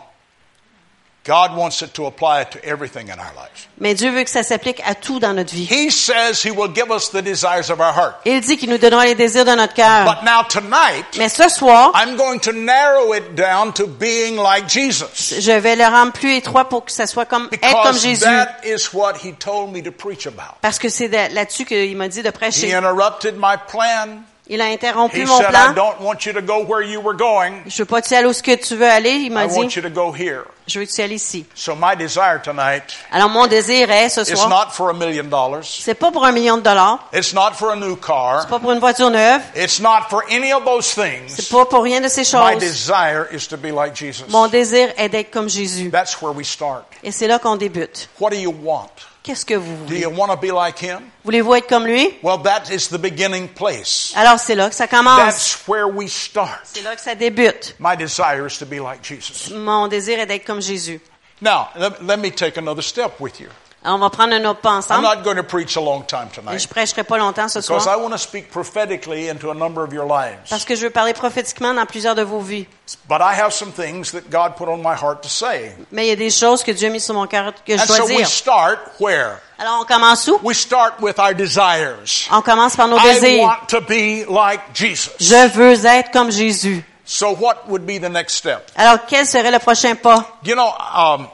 God 1.29 1.55
wants 1.55 1.81
it 1.83 1.93
to 1.93 2.07
apply 2.07 2.43
to 2.45 2.57
everything 2.63 3.07
in 3.09 3.19
our 3.19 3.31
lives. 3.35 3.67
Mais 3.77 3.93
Dieu 3.93 4.09
veut 4.09 4.23
que 4.23 4.29
ça 4.31 4.41
s'applique 4.41 4.81
à 4.83 4.95
tout 4.95 5.19
dans 5.19 5.33
notre 5.33 5.53
vie. 5.53 5.67
He 5.69 5.91
says 5.91 6.43
He 6.43 6.49
will 6.49 6.73
give 6.73 6.89
us 6.89 7.11
the 7.11 7.21
desires 7.21 7.69
of 7.69 7.79
our 7.79 7.93
heart. 7.95 8.15
Il 8.25 8.41
dit 8.41 8.57
qu'il 8.57 8.69
nous 8.69 8.79
donnera 8.79 9.05
les 9.05 9.13
désirs 9.13 9.45
de 9.45 9.51
notre 9.51 9.75
cœur. 9.75 10.05
But 10.05 10.23
now 10.23 10.41
tonight, 10.49 11.05
Mais 11.19 11.29
ce 11.29 11.47
soir, 11.47 11.91
I'm 11.93 12.15
going 12.17 12.39
to 12.39 12.51
narrow 12.51 13.13
it 13.13 13.35
down 13.35 13.71
to 13.73 13.85
being 13.85 14.37
like 14.37 14.67
Jesus. 14.67 15.39
je 15.39 15.51
vais 15.51 15.75
le 15.75 15.85
rendre 15.85 16.13
plus 16.13 16.33
étroit 16.33 16.67
pour 16.67 16.83
que 16.85 16.91
ça 16.91 17.05
soit 17.05 17.25
comme 17.25 17.47
être 17.51 17.61
comme 17.61 17.69
Because 17.93 18.01
Jésus. 18.01 18.23
that 18.25 18.57
is 18.65 18.89
what 18.93 19.13
He 19.23 19.33
told 19.33 19.71
me 19.71 19.83
to 19.83 19.91
preach 19.91 20.25
about. 20.25 20.55
Parce 20.61 20.79
que 20.79 20.89
c'est 20.89 21.09
de- 21.09 21.35
là-dessus 21.35 21.65
qu'il 21.65 21.95
m'a 21.95 22.07
dit 22.07 22.23
de 22.23 22.29
He 22.29 22.31
prêcher. 22.31 22.73
interrupted 22.73 23.35
my 23.37 23.55
plan. 23.71 24.23
Il 24.51 24.61
a 24.61 24.65
interrompu 24.65 25.21
He 25.21 25.25
mon 25.25 25.37
said, 25.37 25.49
I 25.49 25.51
plan. 25.51 25.73
don't 25.75 26.01
want 26.01 26.25
you 26.25 26.33
to 26.33 26.41
go 26.41 26.63
where 26.65 26.81
you 26.81 26.99
were 26.99 27.15
going. 27.15 27.61
Je 27.67 27.77
veux 27.83 27.85
pas 27.85 28.01
que 28.01 28.07
tu 28.07 28.15
ailles 28.15 28.25
où 28.25 28.33
ce 28.33 28.41
que 28.41 28.55
tu 28.55 28.75
veux 28.75 28.89
aller. 28.89 29.11
Il 29.11 29.25
I 29.27 29.29
m'a 29.29 29.45
want 29.45 29.65
dit, 29.67 29.75
you 29.75 29.81
to 29.83 29.89
go 29.91 30.11
here. 30.11 30.45
je 30.65 30.79
veux 30.79 30.85
que 30.85 30.91
tu 30.91 31.01
ailles 31.01 31.13
ici. 31.13 31.45
So 31.53 31.75
my 31.75 31.95
desire 31.95 32.41
tonight 32.43 32.81
Alors 33.11 33.29
mon 33.29 33.45
désir 33.45 33.91
est 33.91 34.09
ce 34.09 34.23
soir, 34.23 34.49
not 34.49 34.71
for 34.71 34.89
a 34.89 34.93
million 34.93 35.23
dollars. 35.25 35.63
c'est 35.65 35.93
pas 35.93 36.11
pour 36.11 36.25
un 36.25 36.31
million 36.31 36.57
de 36.57 36.63
dollars, 36.63 36.97
It's 37.13 37.31
not 37.33 37.51
for 37.53 37.71
a 37.73 37.75
new 37.75 37.95
car. 37.95 38.41
c'est 38.41 38.49
pas 38.49 38.57
pour 38.57 38.71
une 38.71 38.79
voiture 38.79 39.11
neuve, 39.11 39.41
It's 39.55 39.79
not 39.79 40.09
for 40.09 40.23
any 40.31 40.51
of 40.51 40.65
those 40.65 40.85
c'est 40.87 41.03
things. 41.03 41.47
pas 41.51 41.65
pour 41.65 41.83
rien 41.83 42.01
de 42.01 42.07
ces 42.07 42.21
My 42.21 42.25
choses. 42.53 42.59
desire 42.59 43.27
is 43.31 43.47
to 43.49 43.55
be 43.57 43.71
like 43.71 43.95
Jesus. 43.95 44.25
Mon 44.29 44.47
désir 44.47 44.89
est 44.97 45.09
d'être 45.09 45.29
comme 45.29 45.47
Jésus. 45.47 45.91
That's 45.91 46.19
where 46.23 46.33
we 46.35 46.47
start. 46.47 46.85
Et 47.03 47.11
c'est 47.11 47.27
là 47.27 47.37
qu'on 47.37 47.55
débute. 47.55 48.09
What 48.19 48.31
do 48.31 48.37
you 48.37 48.51
want? 48.63 48.89
Qu'est-ce 49.29 49.45
que 49.45 49.53
vous 49.53 49.75
Do 49.85 49.85
voulez? 49.93 49.99
you 49.99 50.09
want 50.09 50.29
to 50.29 50.35
be 50.35 50.51
like 50.51 50.79
him? 50.79 51.11
Voulez-vous 51.23 51.53
être 51.53 51.67
comme 51.69 51.85
lui? 51.85 52.17
Well, 52.23 52.39
that 52.41 52.63
is 52.73 52.87
the 52.89 52.97
beginning 52.97 53.47
place. 53.47 54.11
Alors 54.15 54.39
c'est 54.39 54.55
là 54.55 54.67
que 54.69 54.75
ça 54.75 54.87
commence. 54.87 55.19
That's 55.19 55.67
where 55.67 55.85
we 55.87 56.11
start. 56.11 56.61
C'est 56.63 56.81
là 56.81 56.95
que 56.95 57.01
ça 57.01 57.13
débute. 57.13 57.75
My 57.79 57.95
desire 57.95 58.47
is 58.47 58.57
to 58.57 58.65
be 58.65 58.79
like 58.79 59.03
Jesus. 59.03 59.53
Mon 59.53 59.87
désir 59.87 60.17
est 60.19 60.25
d'être 60.25 60.45
comme 60.45 60.63
Jésus. 60.63 60.99
Now, 61.43 61.67
let, 61.75 62.01
let 62.01 62.17
me 62.17 62.31
take 62.31 62.57
another 62.57 62.81
step 62.81 63.19
with 63.19 63.39
you. 63.39 63.49
On 63.85 63.97
va 63.97 64.09
prendre 64.09 64.33
un 64.33 64.43
autre 64.43 64.59
pas 64.59 64.71
I'm 64.71 64.77
ensemble. 64.79 65.03
not 65.03 65.23
going 65.23 65.37
to 65.37 65.43
preach 65.43 65.77
a 65.77 65.79
long 65.79 66.01
time 66.05 66.27
Et 66.31 66.35
tonight 66.35 66.59
je 66.59 66.67
prêcherai 66.67 67.03
pas 67.05 67.17
longtemps 67.17 67.47
ce 67.47 67.59
because 67.59 67.83
I 67.83 67.85
soir. 67.85 68.01
want 68.01 68.11
to 68.11 68.17
speak 68.17 68.51
prophetically 68.51 69.29
into 69.29 69.49
a 69.51 69.53
number 69.53 69.81
of 69.83 69.93
your 69.93 70.05
lives. 70.05 70.49
Parce 70.49 70.65
que 70.65 70.75
je 70.75 70.81
veux 70.81 70.89
parler 70.89 71.13
prophétiquement 71.13 71.73
dans 71.73 71.85
plusieurs 71.85 72.13
de 72.13 72.21
vos 72.23 72.41
vies. 72.41 72.67
But 73.07 73.21
I 73.21 73.33
have 73.39 73.53
some 73.53 73.71
things 73.71 74.11
that 74.11 74.29
God 74.29 74.55
put 74.57 74.67
on 74.67 74.77
my 74.83 74.95
heart 74.95 75.21
to 75.23 75.29
say. 75.29 75.73
Mais 75.91 76.07
il 76.07 76.09
y 76.09 76.11
a 76.11 76.15
des 76.17 76.29
choses 76.29 76.61
que 76.61 76.71
Dieu 76.71 76.89
a 76.89 76.91
mis 76.91 76.99
sur 76.99 77.13
mon 77.13 77.25
cœur 77.25 77.53
que 77.65 77.77
je 77.77 77.81
And 77.81 77.85
so 77.85 77.97
dois 77.99 78.05
we 78.07 78.17
dire. 78.17 78.27
start 78.27 78.79
where? 78.99 79.39
Alors, 79.57 79.79
on 79.81 79.85
commence 79.85 80.27
où? 80.27 80.39
We 80.43 80.57
start 80.57 80.95
with 81.01 81.17
our 81.17 81.33
desires. 81.33 82.27
On 82.31 82.41
commence 82.41 82.75
par 82.75 82.87
nos 82.89 82.97
I 82.97 83.13
désirs. 83.13 83.39
want 83.41 83.67
to 83.69 83.79
be 83.79 84.25
like 84.29 84.59
Jesus. 84.73 85.11
Je 85.19 85.47
veux 85.53 85.85
être 85.85 86.11
comme 86.11 86.31
Jésus. 86.31 86.83
So 87.05 87.31
what 87.33 87.67
would 87.69 87.85
be 87.85 87.97
the 87.97 88.09
next 88.09 88.35
step? 88.35 88.69
Alors, 88.75 88.99
quel 89.07 89.25
serait 89.25 89.51
le 89.51 89.59
prochain 89.59 89.95
pas? 89.95 90.25
You 90.43 90.55
know, 90.55 90.69
um, 90.93 91.27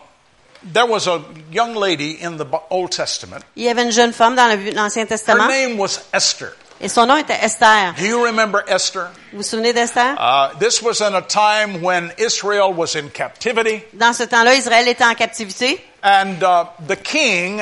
there 0.73 0.85
was 0.87 1.07
a 1.07 1.21
young 1.51 1.75
lady 1.75 2.17
in 2.21 2.37
the 2.37 2.45
Old 2.69 2.91
Testament. 2.91 3.43
Il 3.55 3.63
y 3.63 3.69
avait 3.69 3.83
une 3.83 3.91
jeune 3.91 4.13
femme 4.13 4.35
dans 4.35 4.47
l'Ancien 4.73 5.05
Her 5.05 5.47
name 5.47 5.77
was 5.77 5.99
Esther. 6.13 6.53
et 6.81 6.89
son 6.89 7.05
nom 7.05 7.17
était 7.17 7.37
Esther. 7.41 7.93
Do 7.97 8.05
you 8.05 8.23
remember 8.23 8.63
Esther? 8.67 9.09
Vous 9.31 9.37
vous 9.37 9.43
souvenez 9.43 9.73
d'Esther? 9.73 10.15
Uh, 10.17 10.49
this 10.59 10.81
was 10.81 11.01
in 11.01 11.15
a 11.15 11.21
time 11.21 11.81
when 11.81 12.11
Israel 12.17 12.73
was 12.73 12.95
in 12.95 13.09
captivity, 13.09 13.83
Dans 13.93 14.13
ce 14.13 14.23
temps-là, 14.23 14.55
Israël 14.55 14.87
était 14.87 15.05
en 15.05 15.15
captivité 15.15 15.79
and 16.03 16.43
uh, 16.43 16.65
the 16.87 16.95
king 16.95 17.61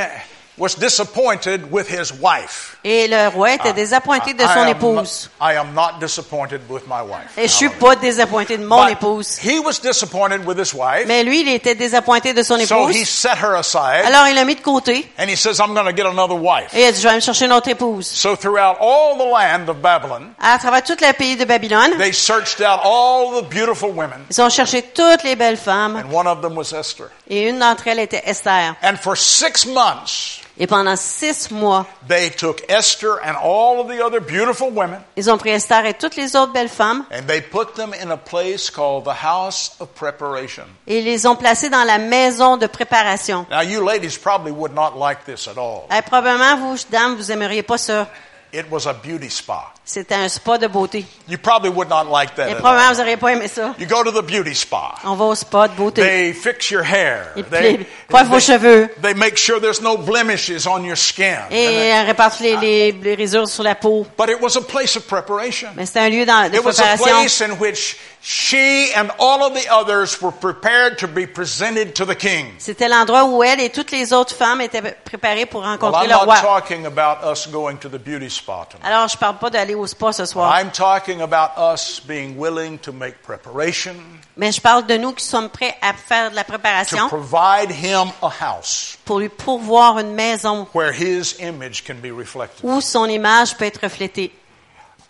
was 0.58 0.76
disappointed 0.78 1.72
with 1.72 1.88
his 1.90 2.12
wife. 2.22 2.78
Et 2.84 3.08
le 3.08 3.30
roi 3.30 3.54
était 3.54 3.74
désappointé 3.74 4.34
de 4.34 4.44
I 4.44 4.48
son 4.48 4.60
am 4.62 4.68
épouse. 4.68 5.30
not- 5.40 5.48
I 5.54 5.56
am 5.58 5.74
not 5.74 6.00
disappointed 6.00 6.62
with 6.70 6.84
my 6.88 7.02
wife. 7.02 7.36
Et 7.38 7.48
je 7.48 7.54
suis 7.54 7.70
pas 7.70 7.96
désappointé 7.96 8.58
de 8.58 8.66
mon 8.66 8.86
épouse. 8.88 9.40
He 9.44 9.58
was 9.60 9.80
disappointed 9.82 10.46
with 10.46 10.60
his 10.60 10.74
wife. 10.74 11.06
Mais 11.08 11.24
lui, 11.24 11.42
il 11.42 11.48
était 11.50 11.76
désappointé 11.76 12.34
de 12.34 12.44
son 12.44 12.58
So 12.66 12.88
épouse. 12.90 12.96
he 12.96 13.06
set 13.06 13.38
her 13.42 13.56
aside 13.56 14.06
Alors, 14.06 14.28
il 14.28 14.36
l'a 14.36 14.44
mis 14.46 14.56
de 14.56 14.62
côté. 14.62 15.10
and 15.18 15.28
he 15.30 15.36
says, 15.36 15.60
I'm 15.60 15.74
going 15.74 15.86
to 15.86 15.94
get 15.96 16.06
another 16.06 16.36
wife. 16.36 16.74
Et 16.74 16.82
il 16.82 16.86
a 16.86 16.92
dit, 16.92 17.02
je 17.02 17.08
vais 17.08 17.16
me 17.16 17.20
chercher 17.22 17.46
une 17.46 17.54
autre 17.54 17.70
épouse. 17.70 18.06
So 18.08 18.36
throughout 18.36 18.78
all 18.80 19.16
the 19.18 19.26
land 19.32 19.70
of 19.70 19.78
Babylon, 19.82 20.34
À 20.40 20.58
travers 20.60 20.84
tout 20.84 20.98
le 21.02 21.14
pays 21.14 21.36
de 21.36 21.46
Babylone, 21.46 21.98
they 21.98 22.12
searched 22.14 22.62
out 22.62 22.82
all 22.84 23.42
the 23.42 23.46
beautiful 23.50 23.90
women 23.92 24.26
ils 24.30 24.42
ont 24.42 24.50
cherché 24.50 24.82
toutes 24.84 25.24
les 25.24 25.36
belles 25.36 25.58
femmes. 25.58 25.96
and 25.96 26.12
one 26.14 26.28
of 26.28 26.42
them 26.42 26.56
was 26.56 26.74
Esther. 26.74 27.08
Et 27.30 27.48
une 27.50 27.60
d'entre 27.60 27.88
elles 27.88 28.00
était 28.00 28.22
Esther. 28.26 28.76
And 28.84 28.98
for 29.02 29.16
six 29.18 29.66
months, 29.66 30.42
Et 30.60 30.68
pendant 30.68 30.96
six 30.96 31.50
mois, 31.50 31.88
they 32.08 32.30
took 32.30 32.64
Esther 32.70 33.20
and 33.24 33.36
all 33.42 33.80
of 33.80 33.88
the 33.88 34.00
other 34.00 34.20
beautiful 34.20 34.70
women 34.70 35.00
ils 35.18 35.30
ont 35.32 35.38
pris 35.38 35.50
Esther 35.50 35.84
et 35.86 35.96
toutes 35.96 36.16
les 36.16 36.36
autres 36.36 36.54
belles 36.54 36.70
femmes 36.70 37.06
and 37.12 37.24
they 37.28 37.42
put 37.42 37.74
them 37.76 37.92
in 38.00 38.12
a 38.12 38.18
place 38.18 38.70
called 38.70 39.04
the 39.04 39.24
house 39.24 39.76
of 39.80 39.90
preparation. 39.96 40.66
et 40.86 41.00
ils 41.00 41.06
les 41.06 41.26
ont 41.26 41.36
placées 41.36 41.70
dans 41.72 41.84
la 41.84 41.98
maison 41.98 42.58
de 42.58 42.68
préparation. 42.68 43.48
Now 43.50 43.62
you 43.62 43.84
ladies 43.84 44.16
probably 44.18 44.52
would 44.52 44.74
not 44.74 44.96
like 44.96 45.26
this 45.26 45.48
at 45.48 45.58
all. 45.58 45.88
Eh, 45.92 46.02
probablement, 46.04 46.58
vous, 46.58 46.78
dames, 46.92 47.16
vous 47.16 47.32
aimeriez 47.32 47.64
pas 47.64 47.80
ça. 47.80 48.08
It 48.54 48.70
was 48.70 48.86
a 48.86 48.94
beauty 48.94 49.32
spa. 49.32 49.73
C'était 49.86 50.16
un 50.16 50.30
spa 50.30 50.58
de 50.58 50.68
beauté. 50.68 51.06
You 51.28 51.38
probably 51.38 51.70
would 51.70 51.90
not 51.90 52.06
like 52.10 52.36
that 52.36 52.50
Et 52.50 52.56
probablement, 52.56 52.94
vous 52.94 53.00
n'auriez 53.00 53.18
pas 53.18 53.34
aimé 53.34 53.50
ça. 53.50 53.76
You 53.78 53.86
go 53.86 54.02
to 54.02 54.12
the 54.12 54.26
beauty 54.26 54.56
spa. 54.56 54.96
On 55.04 55.16
va 55.16 55.26
au 55.26 55.36
spa 55.36 55.68
de 55.68 55.74
beauté. 55.74 56.02
They 56.02 56.34
fix 56.34 56.72
your 56.72 56.84
hair. 56.84 57.34
Ils 57.36 57.44
They, 57.44 57.86
coiffent 58.10 58.30
vos 58.30 58.40
cheveux. 58.40 58.90
they 59.02 59.14
make 59.14 59.36
sure 59.38 59.60
there's 59.60 59.82
no 59.82 59.98
blemishes 59.98 60.66
on 60.68 60.86
your 60.86 60.96
skin. 60.96 61.38
Et 61.52 61.92
euh, 61.94 62.14
les, 62.40 62.56
les, 62.58 62.92
les 62.94 63.16
résures 63.16 63.50
sur 63.50 63.64
la 63.64 63.76
peau. 63.76 64.08
but 64.18 64.30
it 64.30 64.42
was 64.42 64.56
a 64.56 64.62
place 64.62 64.96
of 64.96 65.06
preparation. 65.06 65.68
Mais 65.76 65.86
c'était 65.86 66.00
un 66.00 66.10
lieu 66.10 66.26
dans, 66.26 66.50
de 66.50 66.56
It 66.56 66.64
was 66.64 66.80
a 66.80 66.96
place 66.98 67.42
in 67.42 67.52
which 67.60 67.98
she 68.26 68.94
and 68.96 69.10
all 69.20 69.44
of 69.44 69.54
the 69.54 69.68
others 69.70 70.22
were 70.22 70.32
prepared 70.32 70.98
to 71.00 71.08
be 71.10 71.28
presented 71.28 71.94
to 71.94 72.06
the 72.06 72.16
king. 72.16 72.54
C'était 72.58 72.88
l'endroit 72.88 73.26
où 73.26 73.44
elle 73.44 73.60
et 73.60 73.70
toutes 73.70 73.92
les 73.92 74.14
autres 74.14 74.34
femmes 74.34 74.62
étaient 74.62 74.82
préparées 75.04 75.46
pour 75.46 75.62
Well, 75.62 75.72
rencontrer 75.72 76.06
I'm 76.06 76.10
le 76.10 76.16
not 76.16 76.26
roi. 76.26 76.40
talking 76.40 76.86
about 76.86 77.18
us 77.30 77.46
going 77.48 77.78
to 77.80 77.90
the 77.90 78.00
beauty 78.00 78.30
spa 78.30 78.66
tonight. 78.70 78.86
Alors, 78.86 79.10
je 79.10 79.18
parle 79.18 79.38
pas 79.40 79.50
d'aller 79.50 79.76
au 79.76 79.86
spa 79.86 80.14
ce 80.14 80.26
soir, 80.26 80.58
I'm 80.58 80.72
talking 80.72 81.22
about 81.22 81.52
us 81.58 82.00
being 82.00 82.38
willing 82.38 82.78
to 82.80 82.94
make 82.94 83.22
preparation 83.24 83.96
mais 84.36 84.52
je 84.52 84.62
parle 84.62 84.88
de 84.88 84.98
nous 84.98 85.12
qui 85.14 85.24
sommes 85.24 85.50
prêts 85.50 85.76
à 85.82 85.94
faire 85.94 86.32
de 86.32 86.36
la 86.36 86.44
to 86.44 86.50
préparation 86.54 87.08
provide 87.10 87.70
him 87.72 88.10
a 88.22 88.30
house 88.40 88.98
pour 89.06 89.20
lui 89.20 89.30
pourvoir 89.30 90.00
une 90.00 90.14
maison 90.14 90.66
where 90.74 90.92
his 90.94 91.36
image 91.40 91.84
can 91.86 91.96
be 92.02 92.12
reflected. 92.12 92.64
où 92.64 92.80
son 92.82 93.06
image 93.06 93.56
peut 93.58 93.66
être 93.66 93.82
reflétée. 93.84 94.32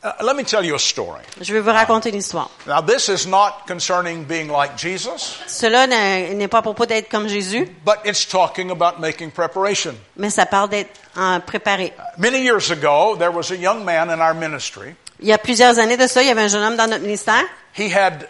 Uh, 0.04 0.12
let 0.22 0.36
me 0.36 0.44
tell 0.44 0.66
you 0.66 0.76
a 0.76 0.80
story. 0.80 1.22
Je 1.40 1.54
vais 1.54 1.62
vous 1.62 1.72
raconter 1.72 2.10
une 2.10 2.18
histoire. 2.18 2.50
Now, 2.68 2.82
this 2.82 3.08
is 3.08 3.26
not 3.26 3.66
concerning 3.68 4.26
being 4.26 4.50
like 4.50 4.76
Jesus, 4.78 5.38
Cela 5.48 5.88
n'est 5.88 6.48
pas 6.50 6.62
propos 6.62 6.86
d'être 6.86 7.10
comme 7.10 7.30
Jésus, 7.30 7.66
but 7.86 8.00
it's 8.04 8.26
talking 8.28 8.70
about 8.70 9.00
making 9.00 9.32
preparation. 9.32 9.96
mais 10.18 10.30
ça 10.30 10.46
parle 10.46 10.70
d'être 10.70 11.00
en 11.16 11.40
préparé. 11.40 11.94
Many 12.18 12.44
years 12.44 12.70
ago, 12.70 13.16
there 13.18 13.32
was 13.32 13.50
a 13.52 13.56
young 13.56 13.86
man 13.86 14.10
in 14.10 14.20
our 14.20 14.34
ministry. 14.34 14.94
Il 15.22 15.28
y 15.28 15.32
a 15.32 15.38
plusieurs 15.38 15.80
années 15.80 15.96
de 15.96 16.06
ça, 16.08 16.22
il 16.22 16.28
y 16.28 16.32
avait 16.32 16.42
un 16.44 16.48
jeune 16.50 16.64
homme 16.64 16.76
dans 16.76 16.90
notre 16.90 17.04
ministère. 17.04 17.46
He 17.78 17.90
had 17.90 18.28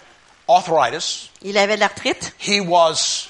arthritis. 0.48 1.32
Il 1.42 1.58
avait 1.58 1.76
de 1.76 1.80
l'arthrite. 1.80 2.34
He 2.40 2.60
was 2.60 3.30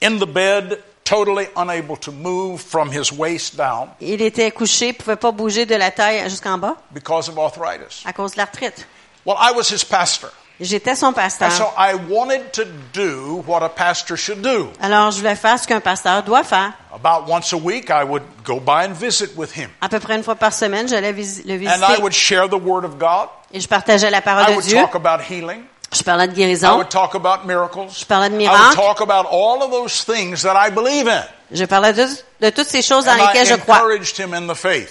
in 0.00 0.18
the 0.18 0.26
bed, 0.26 0.78
totally 1.08 1.48
unable 1.56 1.96
to 1.96 2.12
move 2.12 2.60
from 2.60 2.90
his 2.90 3.12
waist 3.12 3.56
down 3.56 3.88
Il 4.00 4.20
était 4.22 4.50
couché, 4.50 4.92
pouvait 4.92 5.16
pas 5.16 5.30
bouger 5.32 5.64
de 5.66 5.74
la 5.74 5.90
taille 5.90 6.28
jusqu'en 6.28 6.58
bas 6.58 6.76
because 6.90 7.28
of 7.28 7.38
arthritis. 7.38 8.02
à 8.04 8.12
cause 8.12 8.32
de 8.32 8.36
l'arthrite. 8.38 8.86
Well, 9.24 9.36
I 9.40 9.52
was 9.56 9.70
his 9.70 9.84
pastor. 9.84 10.30
J'étais 10.60 10.96
son 10.96 11.06
And 11.06 11.10
so 11.10 11.14
pasteur. 11.14 11.74
I 11.78 11.94
wanted 12.10 12.50
to 12.52 12.64
do 12.92 13.44
what 13.46 13.62
a 13.62 13.68
pastor 13.68 14.16
should 14.16 14.42
do. 14.42 14.68
Alors, 14.80 15.12
je 15.12 15.18
voulais 15.18 15.36
faire 15.36 15.56
ce 15.56 15.68
qu'un 15.68 15.80
pasteur 15.80 16.24
doit 16.24 16.42
faire. 16.42 16.72
About 16.92 17.30
once 17.30 17.52
a 17.52 17.56
week, 17.56 17.90
I 17.90 18.02
would 18.02 18.24
go 18.44 18.58
by 18.58 18.84
and 18.84 18.92
visit 18.94 19.36
with 19.36 19.56
him. 19.56 19.68
À 19.80 19.88
peu 19.88 20.00
près 20.00 20.16
une 20.16 20.24
fois 20.24 20.34
par 20.34 20.52
semaine, 20.52 20.88
j'allais 20.88 21.12
le 21.12 21.18
And 21.18 21.22
I 21.54 21.58
visiter 21.58 22.02
would 22.02 22.12
share 22.12 22.48
the 22.48 22.60
Word 22.60 22.84
of 22.84 22.98
God. 22.98 23.28
et 23.52 23.60
je 23.60 23.68
partageais 23.68 24.10
la 24.10 24.18
I 24.18 24.20
parole 24.20 24.46
de 24.46 24.52
would 24.54 24.64
Dieu. 24.66 24.80
talk 24.80 24.96
about 24.96 25.20
healing. 25.30 25.62
Je 25.92 26.02
parlais 26.02 26.26
de 26.28 26.32
I 26.32 26.36
guérison. 26.36 26.76
would 26.76 26.90
talk 26.90 27.14
about 27.14 27.46
miracles. 27.46 27.98
Je 28.00 28.04
parlais 28.04 28.28
de 28.28 28.34
I 28.34 28.46
would 28.46 28.50
miracles. 28.58 28.74
talk 28.76 29.00
about 29.00 29.26
all 29.30 29.62
of 29.62 29.70
those 29.70 30.04
things 30.04 30.42
that 30.42 30.54
I 30.56 30.70
believe 30.70 31.08
in. 31.08 31.22
Je 31.50 31.64
parlais 31.64 31.94
de, 31.94 32.04
de 32.42 32.50
toutes 32.50 32.68
ces 32.68 32.82
choses 32.82 33.06
dans 33.06 33.12
And 33.12 33.16
lesquelles 33.26 33.46
I 33.46 33.50
je 33.52 33.54
crois. 33.56 33.82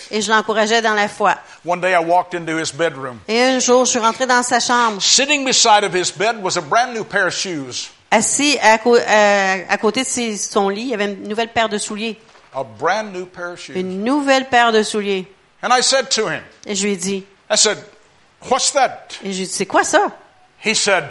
Et 0.10 0.22
je 0.24 0.32
l'encourageais 0.32 0.82
dans 0.82 0.96
la 0.96 1.08
foi. 1.08 1.36
One 1.64 1.80
day 1.80 1.92
I 1.94 2.00
walked 2.04 2.34
into 2.34 2.58
his 2.60 2.72
bedroom. 2.74 3.20
Et 3.28 3.40
un 3.44 3.60
jour, 3.60 3.86
je 3.86 3.92
suis 3.92 4.00
rentrée 4.00 4.26
dans 4.26 4.42
sa 4.42 4.60
chambre. 4.60 5.00
Sitting 5.02 5.46
beside 5.46 5.84
of 5.84 5.94
his 5.94 6.12
bed 6.12 6.42
was 6.42 6.58
a 6.58 6.62
brand 6.62 6.96
new 6.96 7.04
pair 7.04 7.28
of 7.28 7.34
shoes. 7.34 7.92
Assis 8.10 8.58
à, 8.60 8.80
euh, 8.88 9.78
côté 9.80 10.02
de 10.02 10.08
ses- 10.08 10.38
son 10.38 10.70
lit, 10.70 10.82
il 10.82 10.88
y 10.88 10.94
avait 10.96 11.06
une 11.14 11.28
nouvelle 11.28 11.50
paire 11.50 11.70
de 11.70 11.78
souliers. 11.78 12.20
A 12.56 12.64
brand 12.64 13.14
new 13.14 13.28
pair 13.28 13.52
of 13.52 13.60
shoes. 13.60 13.74
Une 13.76 14.04
nouvelle 14.04 14.48
paire 14.50 14.72
de 14.72 14.82
souliers. 14.82 15.28
And 15.62 15.70
I 15.78 15.84
said 15.84 16.10
to 16.10 16.28
him, 16.28 16.42
Et 16.66 16.74
je 16.74 16.86
lui 16.86 16.94
ai 16.94 16.98
dit, 16.98 17.24
I 17.52 17.58
said, 17.58 17.78
What's 18.50 18.72
that? 18.74 19.10
et 19.24 19.32
je 19.32 19.38
lui 19.38 19.44
ai 19.44 19.48
dit, 19.48 19.54
c'est 19.54 19.66
quoi 19.68 19.84
ça? 19.84 20.08
He 20.68 20.74
said, 20.76 21.06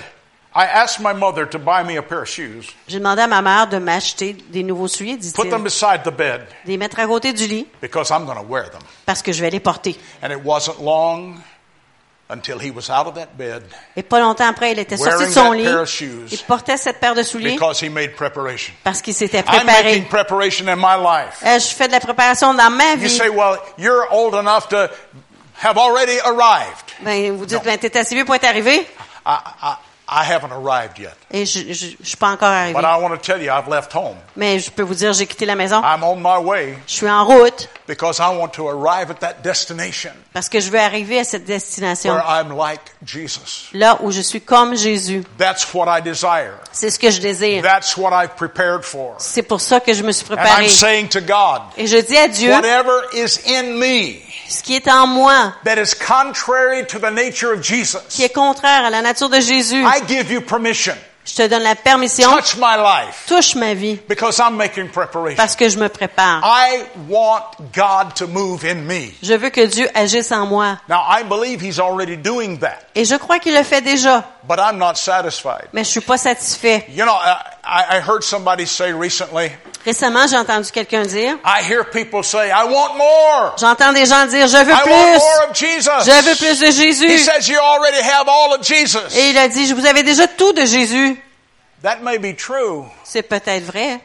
I 0.54 0.64
asked 0.66 1.00
my 1.00 1.12
mother 1.14 1.46
to 1.46 1.59
buy 1.59 1.82
me 1.82 1.96
a 1.96 2.02
pair 2.02 2.22
of 2.22 2.28
shoes, 2.28 2.66
J'ai 2.88 2.98
demandé 2.98 3.22
à 3.22 3.26
ma 3.26 3.40
mère 3.42 3.66
de 3.68 3.78
m'acheter 3.78 4.34
des 4.50 4.62
nouveaux 4.62 4.88
souliers, 4.88 5.16
put 5.16 5.48
them 5.48 5.62
dit-il. 5.62 5.62
beside 5.64 6.02
the 6.04 6.11
bed 6.14 6.42
De 6.64 6.70
les 6.72 6.76
mettre 6.78 6.98
à 6.98 7.07
côté 7.07 7.32
du 7.32 7.46
lit 7.46 7.66
because 7.80 8.11
I'm 8.11 8.24
going 8.26 8.36
to 8.36 8.42
wear 8.46 8.70
them. 8.70 8.80
parce 9.07 9.22
que 9.22 9.32
je 9.32 9.40
vais 9.40 9.50
les 9.50 9.61
porter. 9.61 9.96
And 10.22 10.30
it 10.30 10.40
wasn't 10.44 10.80
long 10.80 11.40
until 12.28 12.59
he 12.59 12.70
was 12.70 12.90
out 12.90 13.07
of 13.07 13.14
that 13.14 13.36
bed 13.38 13.62
Et 13.96 14.02
pas 14.02 14.18
longtemps 14.20 14.48
après, 14.48 14.72
il 14.72 14.78
était 14.78 14.96
sorti 14.96 15.12
Wearing 15.12 15.28
de 15.28 15.32
son 15.34 15.50
that 15.50 15.57
lit. 15.57 15.64
pair 15.64 15.80
of 15.82 15.88
shoes. 15.88 16.28
Il 16.32 16.38
portait 16.46 16.76
cette 16.76 16.98
paire 17.00 17.14
de 17.14 17.22
souliers 17.22 17.52
because 17.54 17.80
he 17.80 17.88
made 17.90 18.14
preparation. 18.16 18.74
parce 18.82 19.00
qu'il 19.02 19.14
s'était 19.14 19.38
I'm 19.40 19.44
préparé. 19.44 19.84
making 19.84 20.04
preparation 20.09 20.68
in 20.68 20.76
my 20.76 20.96
life. 20.96 21.42
Euh, 21.46 21.59
je 21.59 21.74
fais 21.74 21.86
de 21.86 21.92
la 21.92 22.00
préparation 22.00 22.52
dans 22.54 22.70
ma 22.70 22.92
You 22.94 22.98
vie. 22.98 23.11
say, 23.11 23.28
well, 23.28 23.59
you're 23.78 24.07
old 24.11 24.34
enough 24.34 24.68
to 24.70 24.88
have 25.62 25.76
already 25.78 26.18
arrived. 26.24 26.92
Ben, 27.00 27.32
vous 27.36 27.44
dites, 27.46 27.62
ben, 27.62 27.78
t'es 27.78 27.96
assez 27.96 28.14
vieux 28.14 28.24
pour 28.24 28.34
être 28.34 28.44
arrivé? 28.44 28.86
I, 29.27 29.39
I, 29.62 29.77
I 30.09 30.22
haven't 30.22 30.53
arrived 30.53 31.01
yet. 31.01 31.16
Et 31.33 31.45
je, 31.47 31.59
je, 31.72 31.97
je 32.01 32.07
suis 32.07 32.16
pas 32.16 32.29
encore 32.29 32.49
arrivé. 32.49 32.74
But 32.74 32.85
I 32.85 32.97
want 33.03 33.11
to 33.11 33.16
tell 33.18 33.43
you, 33.43 33.51
I've 33.51 33.66
left 33.68 33.93
home. 33.93 34.14
Mais 34.37 34.61
je 34.61 34.70
peux 34.70 34.85
vous 34.85 34.95
dire, 34.95 35.12
j'ai 35.12 35.27
quitté 35.27 35.47
la 35.47 35.57
maison. 35.57 35.83
I'm 35.83 36.05
on 36.05 36.14
my 36.20 36.39
way 36.39 36.79
Je 36.87 36.93
suis 36.93 37.11
en 37.11 37.24
route 37.24 37.68
because 37.89 38.20
I 38.20 38.29
want 38.37 38.51
to 38.51 38.68
arrive 38.68 39.11
at 39.11 39.14
that 39.20 39.43
destination 39.43 40.12
parce 40.33 40.49
que 40.49 40.61
je 40.61 40.70
veux 40.70 40.79
arriver 40.79 41.18
à 41.18 41.24
cette 41.24 41.45
destination. 41.45 42.12
where 42.14 42.22
I'm 42.24 42.57
like 42.57 42.81
Jesus. 43.05 43.70
Là 43.72 43.99
où 44.01 44.12
je 44.12 44.20
suis 44.20 44.41
comme 44.41 44.77
Jésus. 44.77 45.24
That's 45.39 45.66
what 45.74 45.87
I 45.89 46.01
desire. 46.01 46.55
C'est 46.70 46.91
ce 46.91 47.01
que 47.01 47.11
je 47.11 47.20
désire. 47.20 47.62
That's 47.64 47.97
what 47.97 48.12
I've 48.12 48.37
prepared 48.37 48.85
for. 48.85 49.16
C'est 49.18 49.43
pour 49.43 49.61
ça 49.61 49.81
que 49.81 49.93
je 49.93 50.05
me 50.05 50.12
suis 50.12 50.24
And 50.31 50.35
I'm 50.35 50.39
préparé. 50.45 50.68
saying 50.68 51.09
to 51.09 51.20
God, 51.20 51.62
Et 51.77 51.89
je 51.89 51.97
dis 51.97 52.16
à 52.16 52.29
Dieu, 52.29 52.53
whatever 52.53 52.93
is 53.12 53.41
in 53.45 53.77
me 53.77 54.20
ce 54.49 54.62
qui 54.62 54.74
est 54.76 54.88
en 54.88 55.07
moi, 55.07 55.53
that 55.64 55.76
is 55.80 55.94
contrary 55.94 56.86
to 56.86 56.99
the 56.99 57.11
nature 57.11 57.53
of 57.53 57.61
qui 57.61 57.76
Jesus, 57.78 57.99
est 58.20 58.32
contraire 58.32 58.84
à 58.84 58.90
la 58.90 59.03
nature 59.03 59.28
de 59.28 59.40
Jésus, 59.40 59.82
I 59.82 60.01
give 60.09 60.30
you 60.30 60.40
permission. 60.40 60.94
je 61.24 61.34
te 61.34 61.49
donne 61.49 61.64
la 61.64 61.74
permission, 61.74 62.30
Touch 62.30 62.55
my 62.57 62.76
life 62.76 63.24
touche 63.26 63.57
ma 63.57 63.74
vie 63.74 63.99
because 64.09 64.38
I'm 64.38 64.57
making 64.57 64.88
preparation. 64.90 65.36
parce 65.36 65.57
que 65.57 65.68
je 65.68 65.76
me 65.76 65.88
prépare. 65.88 66.40
I 66.44 66.84
want 67.09 67.42
God 67.74 68.14
to 68.14 68.28
move 68.28 68.64
in 68.64 68.76
me. 68.86 69.12
Je 69.22 69.34
veux 69.34 69.51
que 69.51 69.66
Dieu 69.66 69.88
agisse 69.94 70.30
en 70.30 70.47
moi. 70.47 70.78
Now, 70.88 71.03
I 71.09 71.24
believe 71.24 71.61
He's 71.61 71.80
already 71.80 72.16
doing 72.16 72.59
that, 72.61 72.78
Et 72.94 73.05
je 73.05 73.16
crois 73.16 73.40
qu'il 73.40 73.55
le 73.55 73.64
fait 73.64 73.80
déjà, 73.82 74.22
but 74.49 74.59
I'm 74.61 74.78
not 74.78 74.94
satisfied. 74.94 75.66
mais 75.72 75.82
je 75.82 75.90
suis 75.90 76.01
pas 76.01 76.16
satisfait. 76.18 76.86
You 76.90 77.05
know, 77.05 77.16
I, 77.64 77.97
I 77.97 78.01
heard 78.01 78.22
somebody 78.22 78.64
say 78.64 78.92
recently, 78.92 79.51
Récemment, 79.87 80.26
j'ai 80.26 80.37
entendu 80.37 80.68
quelqu'un 80.72 81.03
dire, 81.03 81.39
j'entends 83.57 83.93
des 83.93 84.05
gens 84.05 84.26
dire, 84.26 84.49
je 84.49 84.64
veux 84.64 84.72
I 84.72 84.82
plus, 84.82 85.20
je 86.05 86.28
veux 86.28 86.34
plus 86.34 86.61
de 86.61 86.66
He 86.66 86.72
Jésus. 86.72 87.18
says 87.18 87.49
you 87.49 87.57
already 87.61 88.03
have 88.03 88.28
all 88.28 88.53
of 88.59 88.66
Jesus. 88.66 89.16
Et 89.16 89.30
il 89.30 89.39
a 89.39 89.47
dit, 89.47 89.72
vous 89.72 89.87
avez 89.87 90.03
déjà 90.03 90.26
tout 90.26 90.53
de 90.53 90.64
Jésus. 90.64 91.16
C'est 93.05 93.22
peut-être 93.22 93.64
vrai, 93.64 94.01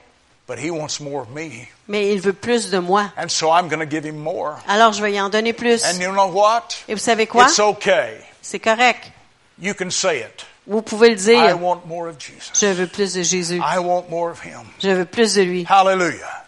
but 0.48 0.60
He 0.60 0.70
wants 0.70 1.00
more 1.00 1.22
of 1.22 1.30
me. 1.30 1.50
mais 1.88 2.14
il 2.14 2.22
veut 2.22 2.34
plus 2.34 2.70
de 2.70 2.78
moi. 2.78 3.06
And 3.18 3.30
so 3.30 3.50
I'm 3.52 3.68
going 3.68 3.80
to 3.84 3.90
give 3.90 4.06
Him 4.06 4.18
more. 4.20 4.58
Alors 4.68 4.94
je 4.94 5.02
vais 5.02 5.14
y 5.14 5.20
en 5.20 5.30
donner 5.30 5.54
plus. 5.54 5.84
And 5.84 6.00
you 6.00 6.12
know 6.12 6.28
what? 6.28 6.68
Et 6.88 6.94
vous 6.94 7.00
savez 7.00 7.26
quoi? 7.26 7.46
It's 7.46 7.60
okay. 7.60 8.18
C'est 8.42 8.60
correct. 8.60 9.12
You 9.60 9.74
can 9.74 9.90
say 9.90 10.20
it. 10.20 10.46
Vous 10.68 10.82
pouvez 10.82 11.10
le 11.10 11.16
I 11.16 11.26
dire. 11.26 11.62
want 11.62 11.82
more 11.88 12.08
of 12.08 12.18
Jesus. 12.20 12.52
Je 12.54 12.68
veux 12.68 12.88
plus 12.88 13.14
de 13.14 13.24
Jésus. 13.24 13.58
I 13.58 13.80
want 13.80 14.06
more 14.10 14.30
of 14.32 14.44
Him. 14.46 14.62
Je 14.82 14.90
veux 14.90 15.06
plus 15.06 15.34
de 15.36 15.42
lui. 15.42 15.66
Hallelujah. 15.68 16.41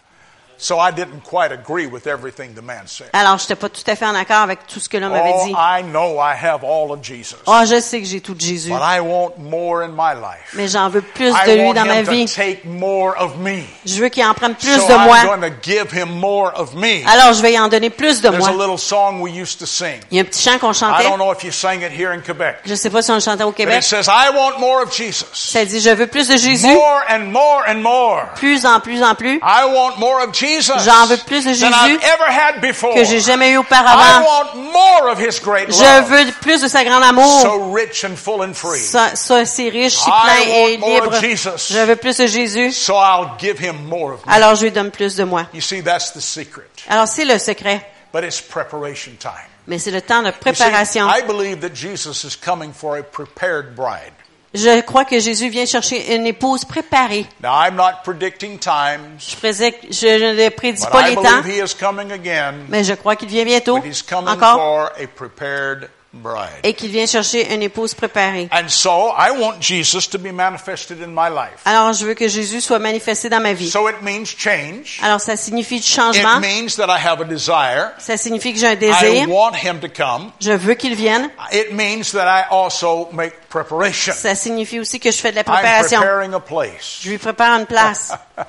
So 0.64 0.80
I 0.80 0.91
didn't 0.93 1.24
quite 1.30 1.51
agree 1.51 1.88
with 1.88 2.07
everything 2.07 2.53
the 2.55 2.61
man 2.61 2.84
said. 2.88 3.07
Alors, 3.11 3.38
je 3.38 3.43
n'étais 3.43 3.55
pas 3.55 3.68
tout 3.68 3.84
à 3.86 3.97
fait 3.97 4.05
en 4.05 4.16
accord 4.16 4.38
avec 4.43 4.66
tout 4.66 4.80
ce 4.80 4.88
que 4.88 4.95
l'homme 4.95 5.11
avait 5.14 5.34
Oh, 5.36 5.43
dit. 5.45 5.51
I 5.51 5.84
know 5.84 6.20
I 6.22 6.34
have 6.41 6.64
all 6.64 6.89
of 6.93 6.99
Jesus. 7.03 7.36
Oh, 7.45 7.64
je 7.70 7.82
sais 7.82 7.99
que 7.99 8.07
j'ai 8.07 8.22
tout 8.22 8.34
de 8.34 8.39
Jésus, 8.39 8.70
But 8.70 8.80
I 8.82 9.01
want 9.01 9.34
more 9.39 9.82
in 9.84 9.89
my 9.89 10.14
life. 10.16 10.53
mais 10.53 10.70
j'en 10.70 10.88
veux 10.88 11.01
plus 11.01 11.32
I 11.32 11.47
de 11.49 11.53
lui 11.64 11.74
dans 11.74 11.84
ma 11.84 12.01
vie. 12.03 12.26
to 12.28 12.34
take 12.34 12.61
more 12.64 13.14
of 13.20 13.36
me. 13.39 13.64
Je 13.86 14.01
veux 14.01 14.07
qu'il 14.07 14.24
en 14.26 14.34
prenne 14.34 14.55
plus 14.55 14.74
so 14.80 14.88
de 14.88 14.93
moi. 15.03 15.18
I'm 15.18 15.41
going 15.41 15.49
to 15.51 15.55
give 15.61 15.91
him 15.91 16.07
more 16.18 16.53
of 16.55 16.74
me. 16.76 17.03
Alors, 17.07 17.34
je 17.34 17.41
vais 17.41 17.51
y 17.51 17.59
en 17.59 17.68
donner 17.68 17.89
plus 17.89 18.22
de 18.22 18.30
There's 18.30 18.47
a 18.47 18.51
moi. 18.53 18.66
little 18.66 18.78
song 18.78 19.20
we 19.20 19.34
used 19.38 19.59
to 19.59 19.66
sing. 19.66 19.99
Il 20.11 20.16
y 20.18 20.20
a 20.22 20.24
un 20.24 20.26
petit 20.26 20.41
chant 20.49 20.59
qu'on 20.59 20.72
I 20.72 20.76
chantait. 20.76 21.03
don't 21.03 21.18
know 21.18 21.34
if 21.34 21.43
you 21.43 21.51
sang 21.51 21.82
it 21.82 21.91
here 21.91 22.14
in 22.14 22.22
Quebec. 22.22 22.59
Je 22.66 22.76
sais 22.76 22.89
pas 22.89 23.01
si 23.01 23.11
on 23.11 23.16
le 23.16 23.20
chantait 23.20 23.43
au 23.43 23.51
But 23.51 23.59
it 23.59 23.66
Québec. 23.68 23.84
says, 23.84 24.07
I 24.07 24.30
want 24.34 24.59
more 24.61 24.82
of 24.82 24.95
Jesus. 24.95 25.26
Ça 25.34 25.66
dit, 25.66 25.82
je 25.82 25.89
veux 25.89 26.07
plus 26.07 26.30
de 26.30 26.38
Jésus, 26.38 26.68
More 26.74 27.01
and 27.09 27.26
more 27.34 27.64
and 27.68 27.82
more. 27.82 28.22
plus 28.36 28.66
en 28.66 28.80
plus 28.80 29.03
en 29.03 29.14
plus, 29.16 29.41
I 29.43 29.66
want 29.66 29.97
more 29.99 30.24
of 30.24 30.32
Jesus 30.34 30.53
J'en 30.62 31.06
veux 31.08 31.18
plus 31.18 31.45
de 31.45 31.54
Jésus 31.54 31.99
que 32.95 33.04
j'ai 33.04 33.20
jamais 33.20 33.51
eu 33.51 33.54
I 33.54 33.58
auparavant. 33.58 34.26
Je 35.68 36.01
veux 36.04 36.32
plus 36.41 36.62
de 36.62 36.68
sa 36.68 36.84
grande 36.84 37.04
amour. 37.04 37.41
Ça, 38.78 39.16
ça 39.16 39.45
c'est 39.45 39.70
riche, 39.70 39.95
si 39.95 40.10
plein 40.10 40.39
et 40.56 40.78
libre. 40.78 41.12
Je 41.22 41.86
veux 41.86 41.95
plus 41.95 42.18
de 42.18 42.28
Jésus. 42.28 42.72
So 42.72 42.93
I'll 42.95 43.32
give 43.39 43.60
Him 43.62 43.88
more 43.88 44.14
of 44.14 44.26
me. 44.26 44.32
Alors, 44.32 44.56
je 44.56 44.64
lui 44.64 44.72
donne 44.72 44.91
plus 44.91 45.16
de 45.16 45.24
moi. 45.24 45.47
Alors, 46.89 47.08
c'est 47.08 47.26
le 47.26 47.38
secret. 47.38 47.82
But 48.14 48.24
it's 48.24 48.41
preparation 48.41 49.14
time. 49.20 49.32
Mais 49.66 49.80
c'est 49.80 49.91
le 49.91 50.01
temps 50.01 50.22
de 50.22 50.32
préparation. 50.32 51.08
Je 54.54 54.82
crois 54.82 55.04
que 55.04 55.20
Jésus 55.20 55.49
vient 55.49 55.66
chercher 55.66 56.16
une 56.16 56.28
épouse 56.28 56.64
préparée. 56.64 57.26
Now, 57.41 57.54
I'm 57.66 57.76
not 57.76 58.04
predicting 58.04 58.60
times, 58.60 59.18
Je, 59.20 60.34
ne 60.36 60.49
prédis 60.49 60.86
pas 60.86 61.08
I 61.08 61.10
les 61.10 61.16
temps, 61.16 61.41
believe 61.41 61.58
He 61.58 61.64
is 61.64 61.74
coming 61.74 62.12
again. 62.12 62.54
mais 62.70 62.84
je 62.84 62.93
crois 62.93 63.16
qu'il 63.16 63.30
vient 63.30 63.45
bientôt, 63.45 63.80
encore, 64.28 64.56
for 64.56 64.91
a 65.01 65.08
prepared 65.08 65.89
bride. 66.14 66.49
et 66.64 66.74
qu'il 66.74 66.89
vient 66.91 67.05
chercher 67.05 67.53
une 67.53 67.61
épouse 67.64 67.93
préparée. 67.93 68.47
And 68.51 68.68
so 68.70 69.11
I 69.18 69.32
want 69.32 69.55
Jesus 69.61 70.07
to 70.11 70.18
be 70.20 70.32
manifested 70.32 71.01
in 71.01 71.07
my 71.07 71.30
life. 71.30 71.59
Alors, 71.66 71.91
je 71.93 72.05
veux 72.05 72.14
que 72.14 72.28
Jésus 72.28 72.61
soit 72.61 72.80
manifesté 72.80 73.30
dans 73.30 73.41
ma 73.41 73.53
vie. 73.53 73.70
So 73.70 73.89
it 73.89 74.01
means 74.01 74.26
change. 74.26 74.99
Alors, 75.01 75.20
ça 75.20 75.36
signifie 75.36 75.78
It 75.78 75.86
changement. 75.86 76.39
means 76.39 76.76
that 76.78 76.88
I 76.88 76.99
have 77.03 77.20
a 77.22 77.26
desire. 77.26 77.91
Ça 77.97 78.16
signifie 78.18 78.53
que 78.53 78.59
j'ai 78.59 78.68
un 78.68 78.74
I 78.74 78.78
désir. 78.78 79.28
want 79.30 79.53
him 79.55 79.80
to 79.80 79.88
come. 79.89 80.32
Je 80.39 80.51
veux 80.51 80.76
qu'il 80.76 80.95
vienne. 80.95 81.30
It 81.51 81.72
means 81.74 82.11
that 82.14 82.26
I 82.28 82.45
also 82.51 83.09
make 83.11 83.34
preparation. 83.49 84.14
Ça 84.16 84.36
signifie 84.36 84.80
aussi 84.80 84.99
que 84.99 85.11
je 85.11 85.18
fais 85.18 85.32
de 85.32 85.36
la 85.38 85.41
I'm 85.41 85.45
préparation. 85.53 85.99
preparing 85.99 86.34
a 86.34 86.39
place. 86.39 86.99
Je 87.01 87.09
lui 87.09 87.18
prépare 87.18 87.59
une 87.59 87.66
place. 87.66 88.11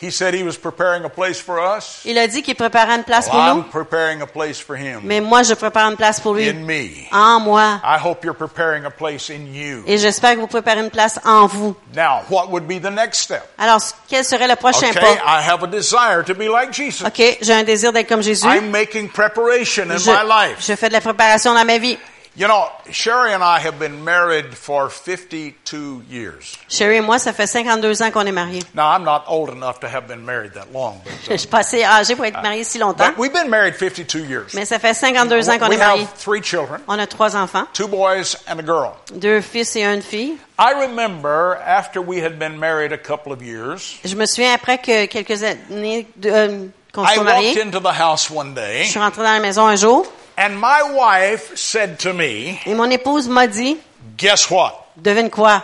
He 0.00 0.12
said 0.12 0.32
he 0.32 0.44
was 0.44 0.56
preparing 0.56 1.04
a 1.04 1.08
place 1.08 1.40
for 1.40 1.58
us. 1.58 2.02
Il 2.04 2.16
a 2.18 2.28
dit 2.28 2.42
qu'il 2.42 2.54
préparait 2.54 2.94
une 2.94 3.02
place 3.02 3.28
pour 3.28 3.42
nous, 3.42 3.62
I'm 3.62 3.64
preparing 3.64 4.22
a 4.22 4.26
place 4.26 4.60
for 4.60 4.76
him 4.76 5.00
mais 5.02 5.20
moi, 5.20 5.42
je 5.42 5.54
prépare 5.54 5.90
une 5.90 5.96
place 5.96 6.20
pour 6.20 6.34
lui. 6.34 6.48
in 6.48 6.64
me. 6.64 6.90
En 7.10 7.40
moi. 7.40 7.80
I 7.82 7.98
hope 7.98 8.24
you're 8.24 8.36
preparing 8.36 8.84
a 8.84 8.90
place 8.90 9.28
in 9.28 9.52
you. 9.52 9.82
Et 9.86 9.98
j'espère 9.98 10.34
que 10.34 10.40
vous 10.40 10.46
préparez 10.46 10.80
une 10.80 10.90
place 10.90 11.18
en 11.24 11.46
vous. 11.48 11.74
Now, 11.96 12.22
what 12.30 12.48
would 12.50 12.68
be 12.68 12.78
the 12.80 12.92
next 12.92 13.22
step? 13.22 13.42
Alors, 13.58 13.80
quel 14.08 14.24
serait 14.24 14.46
le 14.46 14.54
prochain 14.56 14.90
Okay, 14.90 15.00
pas? 15.00 15.14
I 15.26 15.42
have 15.42 15.64
a 15.64 15.66
desire 15.66 16.22
to 16.24 16.34
be 16.34 16.48
like 16.48 16.72
Jesus. 16.72 17.04
OK, 17.04 17.38
j'ai 17.40 17.52
un 17.52 17.64
désir 17.64 17.92
d'être 17.92 18.08
comme 18.08 18.22
Jésus. 18.22 18.46
I'm 18.46 18.70
making 18.70 19.08
preparation 19.08 19.90
in 19.90 19.98
Je, 19.98 20.10
my 20.10 20.22
life. 20.22 20.58
je 20.60 20.76
fais 20.76 20.88
de 20.88 20.92
la 20.92 21.00
préparation 21.00 21.54
dans 21.54 21.64
ma 21.64 21.78
vie. 21.78 21.98
You 22.36 22.46
know, 22.46 22.68
Sherry 22.90 23.32
and 23.32 23.42
I 23.42 23.58
have 23.58 23.78
been 23.80 24.04
married 24.04 24.54
for 24.54 24.88
52 24.90 26.02
years. 26.08 26.56
Sherry 26.68 26.96
et 26.96 27.00
moi, 27.00 27.18
ça 27.18 27.32
fait 27.32 27.46
52 27.48 28.00
ans 28.02 28.10
qu'on 28.12 28.26
est 28.26 28.32
mariés. 28.32 28.62
Now, 28.74 28.90
I'm 28.94 29.02
not 29.02 29.24
old 29.26 29.50
enough 29.50 29.80
to 29.80 29.88
have 29.88 30.06
been 30.06 30.24
married 30.24 30.52
that 30.54 30.72
long, 30.72 31.00
but, 31.04 31.12
Je 31.28 31.34
uh, 31.34 31.38
suis 31.38 31.48
pas 31.48 31.58
assez 31.58 31.82
âgée 31.82 32.14
pour 32.14 32.24
être 32.26 32.40
mariée 32.40 32.62
si 32.62 32.78
longtemps, 32.78 33.08
but 33.08 33.18
we've 33.18 33.32
been 33.32 33.50
married 33.50 33.74
52 33.74 34.20
years. 34.20 34.54
mais 34.54 34.64
ça 34.64 34.78
fait 34.78 34.94
52 34.94 35.50
ans 35.50 35.58
qu'on 35.58 35.70
est 35.70 35.76
mariés. 35.76 36.02
have 36.04 36.14
three 36.16 36.40
children, 36.42 36.80
On 36.86 36.98
a 36.98 37.06
trois 37.08 37.34
enfants, 37.34 37.66
two 37.72 37.88
boys 37.88 38.36
and 38.48 38.58
a 38.60 38.62
girl. 38.64 38.92
deux 39.14 39.40
fils 39.40 39.74
et 39.74 39.82
une 39.84 40.02
fille. 40.02 40.36
I 40.60 40.74
remember 40.74 41.56
after 41.66 42.00
we 42.00 42.22
had 42.22 42.38
been 42.38 42.56
married 42.58 42.92
a 42.92 42.98
couple 42.98 43.32
of 43.32 43.42
years, 43.42 43.96
Je 44.04 44.14
me 44.14 44.26
souviens 44.26 44.54
après 44.54 44.78
que 44.78 45.06
quelques 45.06 45.42
années 45.42 46.06
euh, 46.24 46.66
qu'on 46.92 47.04
I 47.04 47.14
soit 47.14 47.24
walked 47.24 47.24
mariés, 47.24 47.62
into 47.62 47.80
the 47.80 47.92
house 47.98 48.30
one 48.30 48.50
je 48.50 48.60
day 48.60 48.84
suis 48.84 49.00
rentrée 49.00 49.22
dans 49.24 49.32
la 49.32 49.40
maison 49.40 49.66
un 49.66 49.76
jour 49.76 50.06
and 50.38 50.50
my 50.58 50.82
wife 50.94 51.54
said 51.56 51.98
to 52.00 52.12
me, 52.14 52.58
et 52.64 52.74
mon 52.74 52.88
épouse 52.90 53.28
m'a 53.28 53.46
dit, 53.46 53.76
Guess 54.16 54.50
what? 54.50 54.72
devine 54.96 55.28
quoi? 55.30 55.62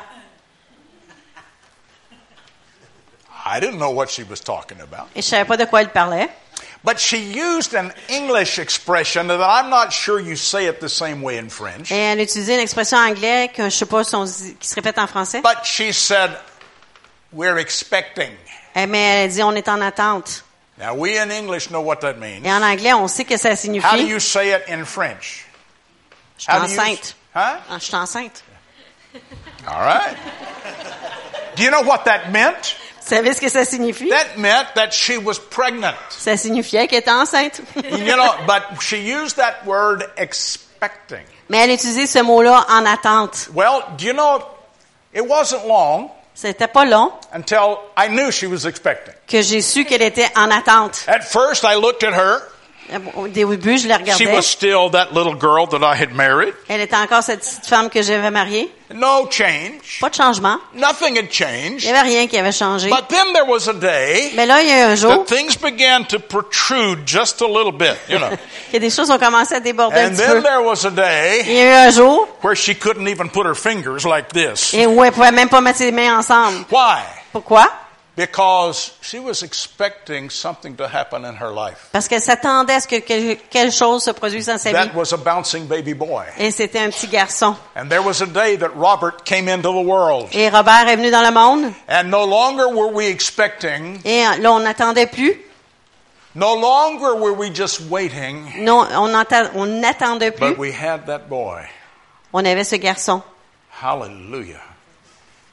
I 3.46 3.60
didn't 3.60 3.78
know 3.78 3.90
what 3.90 4.08
she 4.10 4.22
was 4.24 4.40
talking 4.40 4.80
about. 4.80 5.08
Et 5.14 5.22
je 5.22 5.28
savais 5.28 5.44
pas 5.46 5.56
de 5.56 5.66
quoi 5.66 5.80
elle 5.82 5.90
parlait. 5.90 6.28
But 6.82 6.98
she 6.98 7.16
used 7.16 7.74
an 7.74 7.92
English 8.08 8.58
expression 8.58 9.26
that 9.28 9.40
I'm 9.40 9.70
not 9.70 9.90
sure 9.92 10.18
you 10.20 10.36
say 10.36 10.66
it 10.66 10.80
the 10.80 10.88
same 10.88 11.22
way 11.22 11.38
in 11.38 11.48
French. 11.48 11.90
Et 11.90 11.96
elle 11.96 12.20
utilisait 12.20 12.54
une 12.54 12.60
expression 12.60 12.98
anglaise 12.98 13.50
que 13.54 13.64
je 13.64 13.70
sais 13.70 13.86
pas 13.86 14.04
si 14.04 14.14
on 14.14 14.24
dit- 14.24 14.54
qui 14.60 14.68
se 14.68 14.74
répète 14.74 14.98
en 14.98 15.06
français. 15.06 15.40
But 15.42 15.64
she 15.64 15.92
said, 15.92 16.30
We're 17.32 17.58
expecting. 17.58 18.30
Eh, 18.76 18.86
Mais 18.86 19.24
elle 19.24 19.30
dit 19.30 19.42
on 19.42 19.52
est 19.52 19.68
en 19.68 19.80
attente. 19.80 20.43
Now, 20.78 20.94
we 20.94 21.16
in 21.16 21.30
English 21.30 21.70
know 21.70 21.80
what 21.80 22.00
that 22.00 22.18
means. 22.18 22.44
Et 22.44 22.50
en 22.52 22.62
anglais, 22.62 22.92
on 22.92 23.06
sait 23.08 23.24
que 23.24 23.36
ça 23.36 23.54
signifie. 23.56 23.86
How 23.86 23.96
do 23.96 24.06
you 24.06 24.18
say 24.18 24.50
it 24.52 24.64
in 24.68 24.84
French? 24.84 25.46
je 26.36 26.42
suis 26.44 26.52
do 26.52 26.58
you- 26.58 26.64
enceinte. 26.64 27.14
Huh? 27.34 27.40
Ah, 27.70 27.78
Je 27.78 27.84
suis 27.84 27.94
enceinte. 27.96 28.42
All 29.66 29.80
right. 29.80 30.16
Do 31.56 31.62
you 31.62 31.70
know 31.70 31.82
what 31.82 32.04
that 32.06 32.30
meant? 32.32 32.74
Vous 33.00 33.08
savez 33.16 33.34
ce 33.34 33.40
que 33.40 33.48
ça 33.48 33.64
signifie? 33.64 34.08
That 34.08 34.36
meant 34.38 34.66
that 34.74 34.92
she 34.92 35.16
was 35.18 35.38
pregnant. 35.38 35.94
Ça 36.10 36.36
signifiait 36.36 36.88
qu'elle 36.88 37.00
était 37.00 37.10
enceinte. 37.10 37.60
You 37.76 38.16
know, 38.16 38.34
but 38.46 38.80
she 38.80 38.96
used 38.96 39.36
that 39.36 39.64
word 39.64 40.02
expecting. 40.16 41.22
Mais 41.48 41.58
elle 41.58 41.70
utilisait 41.70 42.06
ce 42.06 42.18
mot-là 42.22 42.66
en 42.68 42.84
attente. 42.86 43.48
Well, 43.54 43.82
do 43.96 44.06
you 44.06 44.12
know, 44.14 44.42
it 45.12 45.24
wasn't 45.28 45.66
long 45.66 46.10
C'était 46.34 46.66
pas 46.66 46.84
long 46.84 47.12
until 47.32 47.78
I 47.96 48.08
knew 48.08 48.30
she 48.32 48.44
was 48.46 48.66
expecting. 48.66 49.14
que 49.28 49.40
j'ai 49.40 49.62
su 49.62 49.84
qu'elle 49.84 50.02
était 50.02 50.28
en 50.36 50.50
attente. 50.50 51.04
At 51.06 51.20
first, 51.22 51.62
I 51.64 51.76
looked 51.76 52.02
at 52.02 52.12
her. 52.12 52.42
Au 53.16 53.26
début, 53.28 53.78
je 53.78 53.88
la 53.88 53.96
She 53.96 54.00
regardais. 54.00 54.34
was 54.36 54.42
still 54.42 54.90
that 54.90 55.08
little 55.12 55.34
girl 55.34 55.66
that 55.68 55.78
I 55.82 55.94
had 56.00 56.12
married. 56.14 56.52
Elle 56.68 56.80
était 56.82 56.96
encore 56.96 57.22
cette 57.22 57.40
petite 57.40 57.66
femme 57.66 57.88
que 57.88 58.02
j'avais 58.02 58.30
mariée. 58.30 58.70
No 58.94 59.26
change. 59.30 59.98
Pas 60.00 60.10
de 60.10 60.14
changement. 60.14 60.58
Nothing 60.74 61.16
had 61.16 61.24
Il 61.24 61.32
changed. 61.32 61.84
n'y 61.84 61.90
avait 61.90 62.02
rien 62.02 62.26
qui 62.26 62.36
avait 62.38 62.52
changé. 62.52 62.88
But 62.90 63.08
then 63.08 63.32
there 63.32 63.46
was 63.48 63.68
a 63.68 63.72
day 63.72 64.32
Mais 64.36 64.46
là, 64.46 64.62
il 64.62 64.68
y 64.68 64.72
a 64.72 64.80
eu 64.88 64.92
un 64.92 64.94
jour 64.94 65.24
that 65.24 65.34
things 65.34 65.56
began 65.56 66.04
to 66.08 66.18
protrude 66.18 67.00
just 67.06 67.40
a 67.40 67.46
little 67.46 67.72
bit, 67.72 67.96
you 68.08 68.18
know. 68.18 68.28
que 68.72 68.78
des 68.78 68.90
choses 68.90 69.10
ont 69.10 69.18
commencé 69.18 69.54
à 69.54 69.60
déborder 69.60 69.96
un 70.00 70.06
And 70.08 70.10
petit 70.10 70.16
then 70.22 70.32
peu. 70.34 70.42
there 70.42 70.62
was 70.62 70.84
a 70.84 70.88
Il 70.90 70.94
day 70.94 71.42
y 71.46 71.60
a 71.60 71.64
eu 71.86 71.88
un 71.88 71.90
jour 71.90 72.28
where 72.42 72.54
she 72.54 72.74
couldn't 72.78 73.08
even 73.08 73.30
put 73.30 73.46
her 73.46 73.54
fingers 73.54 74.04
like 74.04 74.28
this. 74.32 74.74
et 74.74 74.86
où 74.86 75.02
elle 75.02 75.12
pouvait 75.12 75.32
même 75.32 75.48
pas 75.48 75.60
mettre 75.62 75.78
ses 75.78 75.90
mains 75.90 76.18
ensemble. 76.18 76.64
Why? 76.70 77.00
Pourquoi? 77.32 77.66
Because 78.16 78.92
she 79.02 79.18
was 79.18 79.42
expecting 79.42 80.30
something 80.30 80.76
to 80.76 80.84
happen 80.86 81.24
in 81.24 81.34
her 81.34 81.50
life. 81.50 81.88
Parce 81.90 82.06
qu'elle 82.06 82.20
s'attendait 82.22 82.74
à 82.74 82.80
ce 82.80 82.86
que 82.86 83.00
quel- 83.00 83.36
quelque 83.50 83.72
chose 83.72 84.04
se 84.04 84.12
produise 84.12 84.46
dans 84.46 84.56
sa 84.58 84.70
vie. 84.70 84.74
That 84.76 84.94
was 84.94 85.12
a 85.12 85.16
bouncing 85.16 85.66
baby 85.66 85.94
boy. 85.94 86.24
Et 86.38 86.52
c'était 86.52 86.78
un 86.78 86.90
petit 86.90 87.08
garçon. 87.08 87.56
And 87.74 87.88
there 87.88 88.02
was 88.02 88.22
a 88.22 88.26
day 88.26 88.56
that 88.58 88.70
Robert 88.76 89.24
came 89.24 89.48
into 89.48 89.72
the 89.72 89.84
world. 89.84 90.28
Et 90.32 90.48
Robert 90.48 90.86
est 90.88 90.94
venu 90.96 91.10
dans 91.10 91.22
le 91.22 91.32
monde. 91.32 91.72
And 91.88 92.04
no 92.10 92.24
longer 92.24 92.68
were 92.72 92.92
we 92.92 93.06
expecting, 93.08 94.00
Et 94.04 94.22
là, 94.38 94.52
on 94.52 94.60
n'attendait 94.60 95.08
plus. 95.08 95.34
no 96.36 96.54
longer 96.54 97.16
were 97.18 97.32
we 97.34 97.50
just 97.52 97.80
waiting, 97.90 98.62
Non, 98.64 98.86
on 98.92 99.08
n'atta- 99.08 99.50
on 99.56 99.66
n'attendait 99.80 100.30
plus. 100.30 100.50
but 100.50 100.58
we 100.58 100.70
had 100.72 101.06
that 101.06 101.28
boy. 101.28 101.62
On 102.32 102.44
avait 102.44 102.62
ce 102.64 102.76
garçon. 102.76 103.22
Hallelujah. 103.82 104.60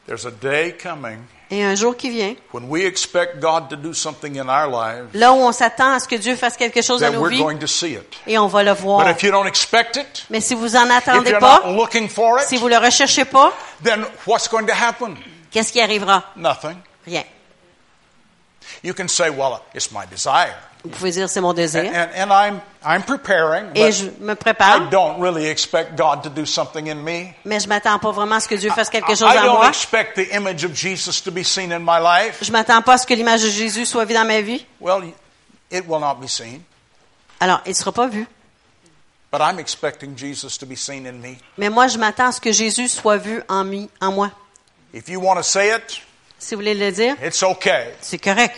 There's 0.05 0.25
a 0.25 0.31
day 0.31 0.73
coming 0.73 1.27
Et 1.53 1.63
un 1.65 1.75
jour 1.75 1.97
qui 1.97 2.09
vient, 2.09 2.33
when 2.53 2.63
we 2.69 2.85
expect 2.85 3.41
God 3.41 3.69
to 3.69 3.75
do 3.75 3.93
something 3.93 4.37
in 4.37 4.47
our 4.47 4.67
lives 4.69 5.09
là 5.13 5.33
où 5.33 5.35
on 5.37 5.51
s'attend 5.51 5.91
à 5.93 5.99
ce 5.99 6.07
que 6.07 6.15
Dieu 6.15 6.37
fasse 6.37 6.55
quelque 6.55 6.81
chose 6.81 7.01
dans 7.01 7.11
nos 7.11 7.19
we're 7.19 7.29
vies, 7.31 7.39
going 7.43 7.57
to 7.57 7.67
see 7.67 7.93
it. 7.93 8.15
et 8.25 8.37
on 8.37 8.47
va 8.47 8.63
le 8.63 8.71
voir. 8.71 9.05
But 9.05 9.17
if 9.17 9.21
you 9.23 9.31
don't 9.31 9.47
expect 9.47 9.97
it, 9.97 10.25
Mais 10.29 10.39
si 10.39 10.55
vous 10.55 10.75
en 10.77 10.85
if 10.85 10.91
attendez 10.91 11.29
you're 11.31 11.39
pas, 11.39 11.61
not 11.65 11.75
looking 11.75 12.07
for 12.07 12.39
si 12.39 12.55
vous 12.55 12.69
le 12.69 12.77
recherchez 12.77 13.25
pas, 13.25 13.51
then 13.83 14.05
what's 14.25 14.47
going 14.47 14.65
to 14.65 14.73
happen? 14.73 15.15
qu'est-ce 15.51 15.73
qui 15.73 15.81
arrivera? 15.81 16.23
Nothing. 16.37 16.77
Rien. 17.05 17.23
You 18.83 18.93
can 18.93 19.09
say, 19.09 19.29
well, 19.29 19.59
it's 19.75 19.91
my 19.91 20.05
desire. 20.09 20.55
Vous 20.83 20.89
pouvez 20.89 21.11
dire 21.11 21.29
c'est 21.29 21.41
mon 21.41 21.49
And, 21.51 21.53
désir. 21.53 21.83
and, 21.93 22.09
and 22.15 22.31
I'm, 22.31 22.59
I'm 22.83 23.03
preparing, 23.03 23.67
Et 23.75 23.91
je 23.91 24.05
me 24.19 24.33
I 24.33 24.35
prépare, 24.35 24.89
don't 24.89 25.19
really 25.21 25.45
expect 25.47 25.95
God 25.95 26.23
to 26.23 26.29
do 26.29 26.43
something 26.45 26.89
in 26.89 26.95
me. 26.95 27.33
mais 27.45 27.59
je 27.59 27.67
m'attends 27.67 27.99
pas 27.99 28.11
vraiment 28.11 28.35
à 28.35 28.39
ce 28.39 28.47
que 28.47 28.55
Dieu 28.55 28.71
fasse 28.71 28.89
quelque 28.89 29.11
I, 29.11 29.15
chose 29.15 29.31
I 29.31 29.37
en 29.39 29.43
don't 29.45 29.57
moi. 29.57 29.67
expect 29.69 30.15
the 30.15 30.33
image 30.35 30.63
of 30.65 30.73
Jesus 30.73 31.21
to 31.21 31.31
be 31.31 31.43
seen 31.43 31.71
in 31.71 31.79
my 31.81 31.99
life. 32.01 32.39
Je 32.41 32.51
m'attends 32.51 32.81
pas 32.81 32.93
à 32.93 32.97
ce 32.97 33.05
que 33.05 33.13
l'image 33.13 33.43
de 33.43 33.49
Jésus 33.49 33.85
soit 33.85 34.05
vue 34.05 34.15
dans 34.15 34.25
ma 34.25 34.41
vie. 34.41 34.65
Well, 34.79 35.03
it 35.69 35.83
will 35.87 35.99
not 35.99 36.15
be 36.15 36.27
seen. 36.27 36.61
Alors, 37.39 37.61
il 37.67 37.75
sera 37.75 37.91
pas 37.91 38.07
vu. 38.07 38.25
But 39.31 39.39
I'm 39.41 39.59
expecting 39.59 40.17
Jesus 40.17 40.57
to 40.57 40.65
be 40.65 40.75
seen 40.75 41.05
in 41.05 41.13
me. 41.21 41.37
Mais 41.57 41.69
moi, 41.69 41.87
je 41.87 41.97
m'attends 41.99 42.27
à 42.27 42.31
ce 42.31 42.41
que 42.41 42.51
Jésus 42.51 42.87
soit 42.89 43.17
vu 43.17 43.41
en, 43.47 43.63
mi- 43.63 43.89
en 44.01 44.11
moi. 44.11 44.31
If 44.93 45.07
you 45.09 45.21
want 45.21 45.35
to 45.37 45.43
say 45.43 45.73
it, 45.75 46.01
Si 46.39 46.55
vous 46.55 46.61
voulez 46.61 46.73
le 46.73 46.91
dire, 46.91 47.15
it's 47.23 47.41
okay. 47.43 47.93
c'est 48.01 48.17
correct. 48.17 48.55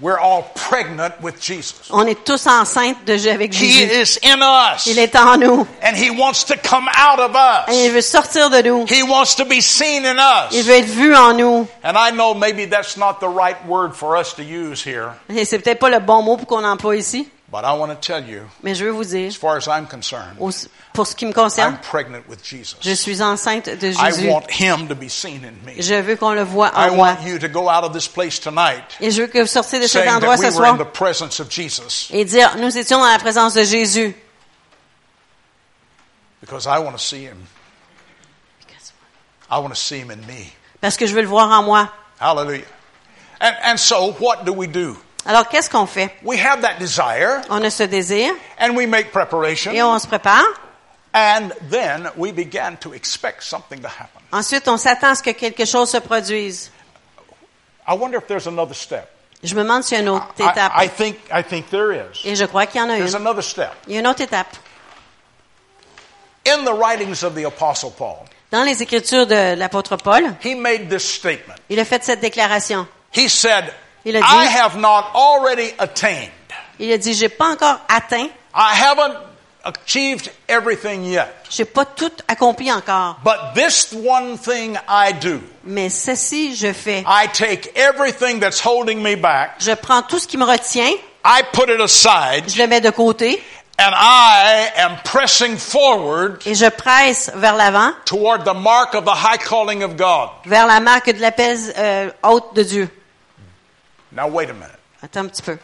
We're 0.00 0.18
all 0.18 0.42
pregnant 0.54 1.12
with 1.22 1.40
Jesus. 1.40 1.88
On 1.90 2.06
est 2.06 2.22
tous 2.22 2.46
enceintes 2.46 2.98
de 3.06 3.14
avec 3.30 3.54
He 3.54 3.72
Jésus. 3.88 4.18
is 4.18 4.18
in 4.22 4.40
us. 4.42 4.86
Il 4.86 4.98
est 4.98 5.16
en 5.16 5.38
nous. 5.38 5.66
And 5.82 5.96
He 5.96 6.10
wants 6.10 6.44
to 6.48 6.54
come 6.56 6.86
out 6.94 7.18
of 7.18 7.34
Et 7.68 7.86
il 7.86 7.88
us. 7.88 7.94
veut 7.94 8.02
sortir 8.02 8.50
de 8.50 8.60
nous. 8.62 8.84
He 8.86 9.02
wants 9.02 9.34
to 9.36 9.44
be 9.46 9.60
seen 9.62 10.04
in 10.04 10.16
Il 10.52 10.58
us. 10.60 10.66
veut 10.66 10.74
être 10.74 10.84
vu 10.90 11.14
en 11.16 11.32
nous. 11.34 11.66
And 11.82 11.94
I 11.96 12.10
know 12.12 12.34
maybe 12.34 12.66
that's 12.68 12.98
not 12.98 13.20
the 13.20 13.28
right 13.28 13.56
word 13.66 13.94
for 13.94 14.16
us 14.18 14.34
to 14.34 14.42
use 14.42 14.82
here, 14.86 15.12
Et 15.34 15.46
c'est 15.46 15.58
peut-être 15.60 15.78
pas 15.78 15.88
le 15.88 16.00
bon 16.00 16.20
mot 16.22 16.36
pour 16.36 16.46
qu'on 16.46 16.64
emploie 16.64 16.96
ici, 16.96 17.26
but 17.50 17.64
I 17.64 17.72
want 17.74 17.90
to 17.90 17.94
tell 17.96 18.20
you, 18.24 18.42
mais 18.62 18.74
je 18.74 18.84
veux 18.84 18.90
vous 18.90 19.04
dire, 19.04 19.28
as 19.28 19.36
far 19.36 19.56
as 19.56 19.66
I'm 19.68 19.86
concerned, 19.86 20.36
au- 20.40 20.50
pour 20.92 21.06
ce 21.06 21.14
qui 21.14 21.26
me 21.26 21.32
concerne, 21.32 21.74
I'm 21.74 21.80
pregnant 21.80 22.22
with 22.28 22.42
Jesus. 22.44 22.76
je 22.80 22.92
suis 22.94 23.22
enceinte 23.22 23.68
de 23.68 23.88
I 23.88 23.94
Jésus. 23.94 24.28
want 24.28 24.46
Him 24.50 24.88
to 24.88 24.94
be 24.94 25.08
seen 25.08 25.44
in 25.44 25.54
me. 25.64 25.80
Je 25.80 25.94
veux 25.94 26.16
qu'on 26.16 26.32
le 26.32 26.42
voit 26.42 26.72
I 26.74 26.88
en 26.90 26.96
moi. 26.96 27.08
want 27.12 27.22
you 27.24 27.38
to 27.38 27.48
go 27.48 27.68
out 27.68 27.84
of 27.84 27.92
this 27.92 28.08
place 28.08 28.40
tonight 28.40 28.82
Et 29.00 29.10
je 29.10 29.22
veux 29.22 29.28
que 29.28 29.38
vous 29.40 29.46
sortiez 29.46 29.78
de 29.80 29.86
cet 29.86 30.08
endroit 30.08 30.36
ce 30.36 30.50
soir 30.50 30.76
et 32.10 32.24
dire, 32.24 32.56
nous 32.58 32.76
étions 32.78 32.98
dans 32.98 33.06
la 33.10 33.18
présence 33.18 33.54
de 33.54 33.62
Jésus. 33.62 34.14
because 36.40 36.66
I 36.66 36.78
want 36.78 36.92
to 36.92 36.98
see 36.98 37.24
Him. 37.24 37.46
I 39.50 39.58
want 39.58 39.70
to 39.70 39.76
see 39.80 39.98
Him 40.00 40.10
in 40.10 40.20
me. 40.26 40.52
Parce 40.80 40.96
que 40.96 41.06
je 41.06 41.14
veux 41.14 41.22
le 41.22 41.28
voir 41.28 41.48
en 41.50 41.62
moi. 41.62 41.88
Hallelujah. 42.20 42.64
And, 43.40 43.54
and 43.62 43.76
so, 43.78 44.12
what 44.18 44.44
do 44.44 44.52
we 44.52 44.66
do? 44.66 44.96
Alors, 45.26 45.48
qu'est-ce 45.48 45.68
qu'on 45.68 45.86
fait? 45.86 46.14
We 46.22 46.38
have 46.40 46.60
that 46.62 46.74
desire 46.78 47.42
On 47.50 47.62
a 47.62 47.70
ce 47.70 47.82
désir 47.82 48.32
and 48.60 48.74
we 48.76 48.86
make 48.86 49.10
preparation, 49.10 49.72
et 49.72 49.82
on 49.82 49.98
se 49.98 50.06
prépare. 50.06 50.44
and 51.14 51.50
then 51.70 52.10
we 52.16 52.30
begin 52.32 52.76
to 52.80 52.92
expect 52.92 53.42
something 53.42 53.80
to 53.80 53.88
happen. 53.88 54.20
Ensuite, 54.32 54.68
on 54.68 54.76
s'attend 54.76 55.10
à 55.10 55.14
ce 55.14 55.22
que 55.22 55.30
quelque 55.32 55.64
chose 55.64 55.90
se 55.90 55.98
produise. 55.98 56.70
I 57.88 57.94
wonder 57.94 58.18
if 58.18 58.26
there's 58.26 58.46
another 58.46 58.74
step. 58.74 59.08
Je 59.42 59.54
me 59.54 59.62
demande 59.62 59.82
s'il 59.84 59.96
y 59.98 60.00
a 60.00 60.02
une 60.02 60.08
autre 60.10 60.26
étape. 60.38 60.72
I, 60.76 60.84
I 60.84 60.88
think 60.88 61.16
I 61.32 61.42
think 61.42 61.70
there 61.70 61.92
is. 61.92 62.20
Et 62.24 62.34
je 62.36 62.44
crois 62.46 62.66
qu'il 62.66 62.80
y 62.80 62.84
en 62.84 62.90
a 62.90 62.96
There's 62.96 63.10
une. 63.14 63.16
another 63.26 63.42
step. 63.42 63.70
Il 63.86 63.94
y 63.94 63.96
a 63.96 64.00
une 64.00 64.06
autre 64.06 64.22
étape. 64.22 64.48
In 66.46 66.64
the 66.64 66.72
writings 66.72 67.22
of 67.24 67.34
the 67.34 67.44
Apostle 67.44 67.90
Paul, 67.90 68.24
Dans 68.52 68.62
les 68.62 68.80
Écritures 68.82 69.26
de 69.26 69.54
l'apôtre 69.56 69.96
Paul, 69.96 70.22
he 70.44 70.54
made 70.54 70.88
this 70.88 71.04
statement. 71.04 71.56
il 71.68 71.78
a 71.80 71.84
fait 71.84 72.02
cette 72.04 72.20
déclaration. 72.20 72.86
He 73.12 73.28
said, 73.28 73.72
Il 74.08 74.14
a 74.16 74.20
dit- 74.20 74.26
I 74.26 74.46
have 74.46 74.76
not 74.76 75.06
already 75.14 75.74
attained. 75.80 76.30
Il 76.78 76.92
a 76.92 76.96
dit, 76.96 77.12
j'ai 77.12 77.28
pas 77.28 77.48
encore 77.50 77.80
atteint, 77.88 78.28
I 78.54 78.72
haven't 78.72 79.16
achieved 79.64 80.30
everything 80.48 81.02
yet. 81.04 81.26
j'ai 81.50 81.64
pas 81.64 81.84
tout 81.84 82.12
accompli 82.28 82.70
encore. 82.70 83.16
But 83.24 83.54
this 83.56 83.92
one 83.92 84.38
thing 84.38 84.78
I 84.88 85.12
do. 85.12 85.40
Mais 85.64 85.88
ceci, 85.90 86.54
je 86.54 86.72
fais. 86.72 87.02
I 87.04 87.26
take 87.32 87.72
everything 87.74 88.38
that's 88.38 88.60
holding 88.64 89.02
me 89.02 89.16
back, 89.16 89.56
Je 89.58 89.72
prends 89.74 90.02
tout 90.02 90.20
ce 90.20 90.28
qui 90.28 90.36
me 90.36 90.44
retient, 90.44 90.92
I 91.24 91.42
put 91.52 91.68
it 91.68 91.80
aside, 91.80 92.48
je 92.48 92.62
le 92.62 92.68
mets 92.68 92.80
de 92.80 92.90
côté 92.90 93.42
and 93.78 93.92
I 93.92 94.70
am 94.76 94.98
pressing 95.02 95.56
forward 95.58 96.40
et 96.46 96.54
je 96.54 96.68
presse 96.70 97.32
vers 97.34 97.56
l'avant, 97.56 97.90
toward 98.04 98.44
the 98.44 98.54
mark 98.54 98.94
of 98.94 99.04
the 99.04 99.14
high 99.14 99.36
calling 99.36 99.82
of 99.82 99.96
God. 99.96 100.28
vers 100.44 100.68
la 100.68 100.78
marque 100.78 101.10
de 101.12 101.20
l'appel 101.20 101.58
euh, 101.76 102.10
haute 102.22 102.54
de 102.54 102.62
Dieu. 102.62 102.88
Now, 104.16 104.28
wait 104.28 104.48
a 104.50 104.54
minute. 104.54 104.70
Attends 105.02 105.26
un 105.26 105.28
petit 105.28 105.42
peu. 105.42 105.58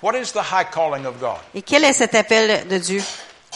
What 0.00 0.14
is 0.16 0.32
the 0.32 0.42
high 0.42 0.64
calling 0.64 1.04
of 1.06 1.20
God? 1.20 1.38
Et 1.54 1.62
quel 1.62 1.84
est 1.84 1.92
cet 1.92 2.14
appel 2.14 2.66
de 2.66 2.78
Dieu? 2.78 3.02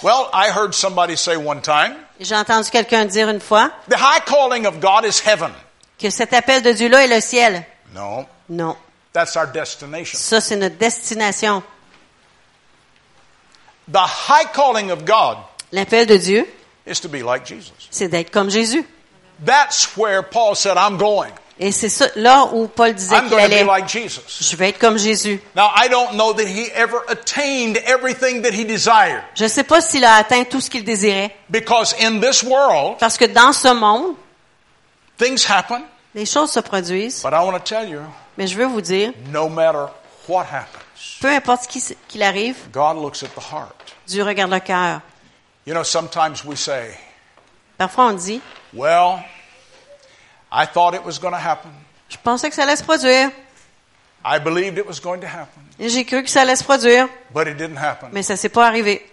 Well, 0.03 0.29
I 0.33 0.51
heard 0.51 0.75
somebody 0.75 1.17
say 1.17 1.37
one 1.37 1.63
time, 1.63 1.97
J'ai 2.21 2.35
entendu 2.37 2.71
quelqu'un 2.71 3.07
dire 3.07 3.29
une 3.31 3.41
fois 3.41 3.71
the 3.89 3.97
high 3.97 4.21
calling 4.27 4.67
of 4.67 4.79
God 4.79 5.05
is 5.07 5.21
heaven. 5.25 5.51
que 5.99 6.11
cet 6.11 6.35
appel 6.35 6.63
de 6.63 6.73
Dieu-là 6.73 7.05
est 7.05 7.09
le 7.15 7.21
ciel. 7.21 7.65
No, 7.95 8.27
Non. 8.51 8.77
that's 9.15 9.37
our 9.37 9.47
destination. 9.47 10.19
Ça, 10.19 10.41
c'est 10.43 10.57
notre 10.57 10.77
destination. 10.77 11.63
The 13.91 14.05
high 14.29 14.45
calling 14.53 14.91
of 14.91 15.05
God 15.05 15.39
L'appel 15.73 16.07
de 16.07 16.17
Dieu, 16.19 16.47
is 16.87 17.01
to 17.01 17.09
be 17.09 17.23
like 17.23 17.47
Jesus. 17.47 17.73
c'est 17.91 18.09
d'être 18.09 18.31
comme 18.31 18.51
Jésus. 18.51 18.85
That's 19.45 19.97
where 19.97 20.23
Paul 20.23 20.55
said, 20.55 20.77
I'm 20.77 20.97
going. 20.99 21.33
Et 21.59 21.73
c'est 21.73 21.89
ça, 21.89 22.07
là 22.17 22.51
où 22.53 22.69
Paul 22.69 22.93
disait 22.95 23.17
I'm 23.17 23.29
qu'il 23.29 23.39
allait. 23.39 23.65
like. 23.65 23.89
Je 23.89 24.57
vais 24.57 24.69
être 24.69 24.79
comme 24.79 24.99
Jésus. 24.99 25.41
Now, 25.55 25.71
I 25.75 25.89
don't 25.89 26.13
know 26.13 26.35
that 26.35 26.47
he 26.47 26.71
ever 26.75 26.99
attained 27.09 27.79
everything 27.87 28.43
that 28.43 28.53
he 28.53 28.65
desired. 28.67 29.23
Je 29.35 29.45
ne 29.45 29.49
sais 29.49 29.65
pas 29.65 29.81
s'il 29.81 30.05
a 30.05 30.17
atteint 30.17 30.45
tout 30.45 30.61
ce 30.61 30.69
qu'il 30.69 30.85
désirait. 30.85 31.35
Because 31.49 31.95
in 31.99 32.21
this 32.21 32.43
world, 32.43 32.99
Parce 32.99 33.17
que 33.17 33.25
dans 33.25 33.55
ce 33.55 33.69
monde, 33.73 34.17
things 35.17 35.47
happen. 35.49 35.83
les 36.15 36.27
choses 36.27 36.51
se 36.53 36.61
produisent. 36.61 37.23
But 37.23 37.33
I 37.33 37.43
want 37.43 37.53
to 37.53 37.61
tell 37.61 37.89
you, 37.89 38.01
Mais 38.37 38.47
je 38.47 38.57
veux 38.57 38.67
vous 38.67 38.83
dire, 38.83 39.13
no 39.31 39.49
matter 39.49 39.91
what 40.29 40.43
happens, 40.53 40.83
peu 41.23 41.29
importe 41.31 41.63
ce 41.63 41.69
qui 41.69 41.97
qu'il 42.07 42.23
arrive, 42.23 42.57
God 42.71 42.97
looks 42.97 43.23
at 43.23 43.29
the 43.35 43.43
heart. 43.53 43.95
Dieu 44.07 44.23
regarde 44.25 44.51
le 44.53 44.61
cœur. 44.61 45.01
You 45.67 45.73
know, 45.73 45.85
sometimes 45.85 46.45
we 46.45 46.59
say, 46.59 46.99
Parfois, 47.79 48.07
on 48.09 48.13
dit, 48.13 48.41
well, 48.75 49.21
I 50.53 50.67
thought 50.67 50.95
it 50.95 51.05
was 51.05 51.19
going 51.19 51.33
to 51.33 51.39
happen. 51.39 51.71
je 52.09 52.17
pensais 52.23 52.49
que 52.49 52.55
ça 52.55 52.63
allait 52.63 52.77
se 52.77 52.85
produire. 52.85 53.31
I 54.25 54.39
believed 54.39 54.79
it 54.79 54.87
was 54.87 55.01
going 55.01 55.21
to 55.21 55.27
happen. 55.27 55.63
J'ai 55.79 56.05
cru 56.05 56.23
que 56.23 56.31
ça 56.31 56.43
allait 56.43 56.57
se 56.57 56.65
produire. 56.65 57.09
But 57.33 57.47
it 57.47 57.57
didn't 57.57 57.79
happen. 57.79 58.09
Mais 58.13 58.23
ça 58.23 58.37
s'est 58.37 58.49
pas 58.49 58.67
arrivé. 58.67 59.05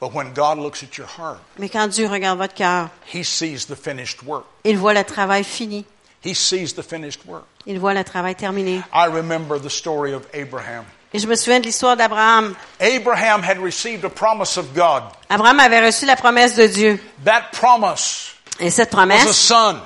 But 0.00 0.14
when 0.14 0.32
God 0.32 0.58
looks 0.58 0.82
at 0.82 0.96
your 0.96 1.06
heart, 1.06 1.40
Mais 1.58 1.68
quand 1.68 1.88
Dieu 1.88 2.06
regarde 2.08 2.38
votre 2.38 2.54
cœur, 2.54 2.88
he 3.12 3.22
sees 3.22 3.66
the 3.66 3.74
finished 3.74 4.22
work. 4.24 4.44
il 4.64 4.78
voit 4.78 4.94
le 4.94 5.04
travail 5.04 5.44
fini. 5.44 5.84
He 6.24 6.34
sees 6.34 6.74
the 6.74 6.82
finished 6.82 7.20
work. 7.26 7.44
Il 7.66 7.78
voit 7.78 7.94
le 7.94 8.04
travail 8.04 8.34
terminé. 8.34 8.82
I 8.92 9.06
remember 9.06 9.58
the 9.58 9.70
story 9.70 10.14
of 10.14 10.22
Abraham. 10.34 10.84
Et 11.12 11.18
je 11.18 11.26
me 11.26 11.34
souviens 11.34 11.60
de 11.60 11.66
l'histoire 11.66 11.96
d'Abraham. 11.96 12.54
Abraham 12.78 13.42
had 13.42 13.58
received 13.58 14.04
a 14.04 14.08
promise 14.08 14.56
of 14.56 14.72
God. 14.74 15.02
Abraham 15.28 15.58
avait 15.58 15.84
reçu 15.84 16.06
la 16.06 16.16
promesse 16.16 16.54
de 16.54 16.66
Dieu. 16.66 17.00
That 17.24 17.50
promise 17.52 18.34
Et 18.60 18.70
cette 18.70 18.92
was 18.94 19.00
a 19.00 19.06
promesse, 19.06 19.36
son. 19.36 19.80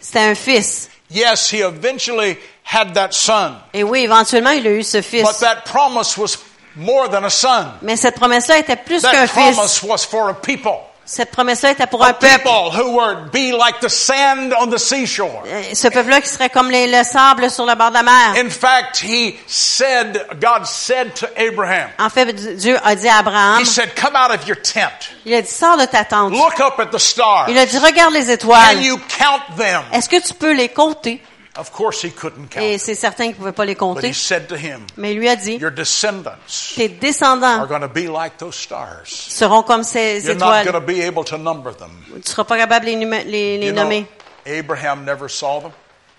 C'était 0.00 0.18
un 0.20 0.34
fils. 0.34 0.88
Yes, 1.10 1.50
he 1.52 1.60
eventually 1.60 2.38
had 2.64 2.94
that 2.94 3.12
son. 3.12 3.54
Et 3.74 3.82
oui, 3.82 4.00
éventuellement, 4.04 4.50
il 4.50 4.66
a 4.66 4.70
eu 4.70 4.82
ce 4.82 5.02
fils. 5.02 5.22
But 5.24 5.38
that 5.40 5.62
promise 5.64 6.16
was 6.16 6.36
more 6.76 7.08
than 7.08 7.24
a 7.24 7.30
son. 7.30 7.66
Mais 7.82 7.96
cette 7.96 8.14
promesse-là 8.14 8.58
était 8.58 8.76
plus 8.76 9.02
qu'un 9.02 9.10
That 9.10 9.26
fils. 9.26 9.54
promise 9.56 9.82
was 9.82 9.98
for 10.04 10.28
a 10.30 10.34
people. 10.34 10.78
Cette 11.12 11.32
promesse-là 11.32 11.72
était 11.72 11.88
pour 11.88 12.04
un 12.04 12.12
peuple. 12.12 12.24
people 12.38 12.70
who 12.72 12.92
would 13.00 13.32
be 13.32 13.50
like 13.52 13.80
the 13.80 13.88
sand 13.88 14.54
on 14.60 14.68
the 14.68 14.78
seashore. 14.78 15.42
Euh, 15.44 15.62
Ce 15.74 15.88
peuple-là 15.88 16.20
qui 16.20 16.28
serait 16.28 16.50
comme 16.50 16.70
les- 16.70 16.86
le 16.86 17.02
sable 17.02 17.50
sur 17.50 17.66
le 17.66 17.74
bord 17.74 17.88
de 17.88 17.94
la 17.94 18.04
mer. 18.04 18.34
In 18.36 18.48
fact, 18.48 19.02
he 19.02 19.34
said, 19.48 20.24
God 20.40 20.64
said 20.66 21.12
to 21.14 21.26
Abraham, 21.36 21.88
En 21.98 22.10
fait, 22.10 22.32
Dieu 22.56 22.78
a 22.84 22.94
dit 22.94 23.08
à 23.08 23.18
Abraham, 23.18 23.60
He 23.60 23.66
said, 23.66 23.90
Come 24.00 24.14
out 24.14 24.30
of 24.30 24.46
your 24.46 24.58
tent. 24.62 25.10
il 25.26 25.34
a 25.34 25.42
dit, 25.42 25.50
sors 25.50 25.76
de 25.76 25.86
ta 25.86 26.04
tente. 26.04 26.30
Look 26.32 26.60
up 26.60 26.78
at 26.78 26.86
the 26.96 26.98
stars. 27.00 27.46
Il 27.48 27.58
a 27.58 27.66
dit, 27.66 27.78
regarde 27.78 28.14
les 28.14 28.26
Can 28.26 28.30
étoiles. 28.32 28.82
you 28.84 28.96
count 29.18 29.56
them? 29.56 29.82
Est-ce 29.92 30.08
que 30.08 30.24
tu 30.24 30.32
peux 30.34 30.52
les 30.52 30.68
compter? 30.68 31.20
Of 31.56 31.72
course, 31.72 32.02
he 32.04 32.10
couldn't 32.12 32.48
count. 32.48 32.62
Et 32.62 32.78
c'est 32.78 32.94
certain 32.94 33.24
qu'il 33.24 33.32
ne 33.32 33.36
pouvait 33.38 33.52
pas 33.52 33.64
les 33.64 33.74
But 33.74 33.78
compter. 33.80 34.08
he 34.10 34.14
said 34.14 34.46
to 34.48 34.54
him, 34.56 34.86
Mais 34.96 35.12
il 35.12 35.18
lui 35.18 35.28
a 35.28 35.34
dit, 35.34 35.56
Your 35.56 35.72
descendants 35.72 36.74
tes 36.76 36.88
descendants 36.88 37.58
are 37.58 37.66
going 37.66 37.80
to 37.80 37.88
be 37.88 38.06
like 38.08 38.38
those 38.38 38.54
stars. 38.54 39.08
seront 39.08 39.64
comme 39.64 39.82
ces 39.82 40.24
You're 40.24 40.36
not 40.36 40.64
going 40.64 40.64
étoiles. 40.66 40.72
to 40.72 40.80
be 40.80 41.00
able 41.02 41.24
to 41.24 41.36
number 41.36 41.72
them. 41.76 41.90
Tu 42.22 42.30
seras 42.30 42.44
pas 42.44 42.56
capable 42.56 42.86
de 42.86 42.90
les, 42.92 42.96
numa- 42.96 43.24
les, 43.24 43.58
les 43.58 43.66
You 43.66 43.72
know, 43.72 43.82
nommer. 43.82 44.06
Abraham 44.46 45.04
never 45.04 45.28
saw 45.28 45.60
them, 45.60 45.72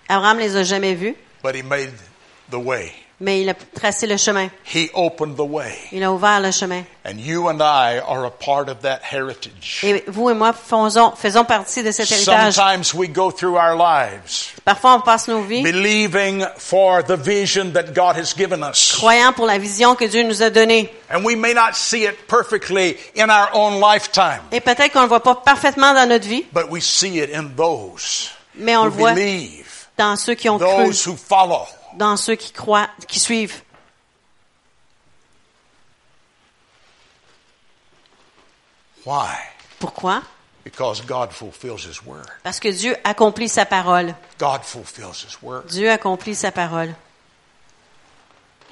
Abraham 0.08 0.38
les 0.38 0.54
a 0.54 0.64
jamais 0.64 0.94
vus, 0.94 1.16
but 1.42 1.54
he 1.54 1.62
made 1.62 1.92
the 2.50 2.58
way. 2.58 2.92
Mais 3.22 3.42
il 3.42 3.48
a 3.48 3.54
tracé 3.54 4.06
le 4.08 4.16
chemin. 4.16 4.48
He 4.74 4.90
opened 4.94 5.36
the 5.36 5.48
way. 5.48 5.72
Il 5.92 6.02
a 6.02 6.12
ouvert 6.12 6.40
le 6.40 6.50
chemin. 6.50 6.82
And 7.04 7.18
you 7.18 7.48
and 7.48 7.60
I 7.60 8.00
are 8.00 8.24
a 8.24 8.30
part 8.30 8.68
of 8.68 8.82
that 8.82 9.00
heritage. 9.02 9.80
Et 9.84 10.04
vous 10.08 10.28
et 10.28 10.34
moi 10.34 10.52
faisons, 10.52 11.12
faisons 11.16 11.44
partie 11.44 11.84
de 11.84 11.92
cet 11.92 12.10
héritage. 12.10 12.54
Sometimes 12.54 12.94
we 12.94 13.08
go 13.08 13.30
through 13.30 13.56
our 13.56 13.76
lives 13.76 14.52
Parfois, 14.64 14.94
on 14.96 15.00
passe 15.00 15.28
nos 15.28 15.42
vies 15.42 15.62
believing 15.62 16.44
for 16.58 17.02
the 17.02 17.16
vision 17.16 17.72
that 17.72 17.94
God 17.94 18.16
has 18.16 18.34
given 18.36 18.62
us. 18.62 18.96
croyant 18.98 19.32
pour 19.32 19.46
la 19.46 19.58
vision 19.58 19.94
que 19.94 20.06
Dieu 20.06 20.24
nous 20.24 20.42
a 20.42 20.50
donnée. 20.50 20.90
And 21.08 21.24
we 21.24 21.36
may 21.36 21.54
not 21.54 21.74
see 21.74 22.04
it 22.04 22.26
perfectly 22.26 22.96
in 23.16 23.30
our 23.30 23.50
own 23.52 23.80
lifetime, 23.80 24.42
Et 24.50 24.60
peut-être 24.60 24.92
qu'on 24.92 25.00
ne 25.00 25.04
le 25.04 25.08
voit 25.08 25.22
pas 25.22 25.36
parfaitement 25.36 25.94
dans 25.94 26.08
notre 26.08 26.26
vie, 26.26 26.44
but 26.52 26.70
we 26.70 26.82
see 26.82 27.20
it 27.20 27.30
in 27.32 27.50
those 27.56 28.30
mais 28.54 28.76
on 28.76 28.82
who 28.82 28.90
le 28.90 28.90
voit 28.90 29.12
believe, 29.14 29.86
dans 29.96 30.16
ceux 30.16 30.34
qui 30.34 30.48
ont 30.48 30.58
cru, 30.58 30.86
those 30.86 31.06
who 31.06 31.16
follow. 31.16 31.66
Dans 31.96 32.16
ceux 32.16 32.34
qui 32.34 32.52
croient, 32.52 32.88
qui 33.08 33.20
suivent. 33.20 33.62
Why? 39.04 39.36
Pourquoi? 39.78 40.22
Because 40.64 41.00
God 41.00 41.32
fulfills 41.32 41.84
His 41.84 42.04
word. 42.06 42.28
Parce 42.44 42.60
que 42.60 42.68
Dieu 42.68 42.96
accomplit 43.02 43.48
sa 43.48 43.64
parole. 43.64 44.14
God 44.38 44.62
fulfills 44.62 45.24
His 45.24 45.42
word. 45.42 45.66
Dieu 45.66 45.90
accomplit 45.90 46.36
sa 46.36 46.52
parole. 46.52 46.94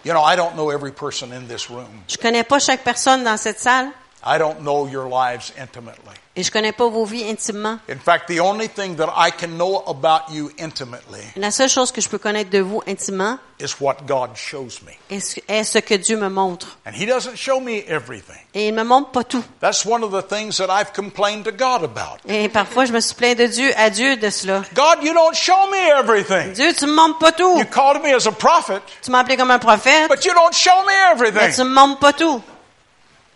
You 0.05 0.13
know, 0.15 0.23
I 0.23 0.37
don't 0.37 0.55
know 0.55 0.71
every 0.71 0.93
person 0.93 1.33
in 1.33 1.47
this 1.47 1.69
room, 1.69 1.87
Je 2.09 2.17
connais 2.17 2.45
pas 2.45 2.59
chaque 2.59 2.83
personne 2.83 3.23
dans 3.23 3.37
cette 3.37 3.61
salle, 3.61 3.91
I 4.23 4.39
don't 4.39 4.61
know 4.61 4.87
your 4.87 5.09
lives 5.09 5.53
intimately. 5.59 6.15
Et 6.37 6.43
je 6.45 6.51
connais 6.51 6.73
pas 6.73 6.89
vos 6.89 7.05
vies 7.05 7.29
intimement. 7.29 7.79
In 7.89 7.99
fact, 7.99 8.29
the 8.29 8.39
only 8.41 8.69
thing 8.69 8.97
that 8.97 9.09
I 9.17 9.31
can 9.33 9.57
know 9.59 9.83
about 9.87 10.31
you 10.33 10.51
intimately 10.59 11.21
La 11.37 11.51
seule 11.51 11.69
chose 11.69 11.91
que 11.91 12.01
je 12.01 12.09
peux 12.09 12.19
connaître 12.19 12.51
de 12.51 12.61
vous 12.61 12.81
intimement 12.87 13.39
is 13.59 13.75
what 13.81 14.07
God 14.07 14.31
shows 14.37 14.81
me. 14.87 14.93
est 15.11 15.21
ce, 15.21 15.41
est 15.49 15.65
ce 15.65 15.79
que 15.81 15.95
Dieu 15.95 16.17
me 16.17 16.29
montre. 16.29 16.79
And 16.87 16.93
He 16.95 17.05
doesn't 17.05 17.37
show 17.37 17.61
me 17.61 17.83
everything. 17.89 18.39
Et 18.55 18.69
il 18.69 18.75
me 18.75 18.85
montre 18.85 19.11
pas 19.11 19.25
tout. 19.25 19.43
That's 19.61 19.85
one 19.85 20.05
of 20.05 20.13
the 20.13 20.23
things 20.27 20.59
that 20.59 20.69
I've 20.71 20.93
complained 20.93 21.45
to 21.45 21.53
God 21.53 21.83
about. 21.83 22.21
Et 22.29 22.49
parfois, 22.49 22.85
je 22.85 22.93
me 22.93 23.01
suis 23.01 23.15
plaint 23.17 23.37
de 23.37 23.47
Dieu, 23.47 23.73
à 23.77 23.91
Dieu 23.91 24.17
de 24.17 24.31
cela. 24.31 24.63
God, 24.75 25.03
you 25.03 25.13
don't 25.13 25.35
show 25.35 25.69
me 25.71 25.79
everything. 25.99 26.53
Dieu, 26.53 26.73
tu 26.75 26.87
me 26.87 26.93
montres 26.95 27.19
pas 27.19 27.33
tout. 27.33 27.59
You 27.59 27.65
called 27.67 28.03
me 28.03 28.15
as 28.15 28.27
a 28.27 28.33
prophet, 28.33 28.81
Tu 29.03 29.11
m'as 29.11 29.21
appelé 29.21 29.37
comme 29.37 29.51
un 29.51 29.59
prophète, 29.59 30.09
but 30.09 30.25
you 30.25 30.33
don't 30.33 30.55
show 30.55 30.85
me 30.87 30.93
mais 30.93 31.13
everything. 31.27 31.55
tu 31.55 31.65
me 31.65 31.75
montres 31.75 31.99
pas 31.99 32.13
tout. 32.13 32.41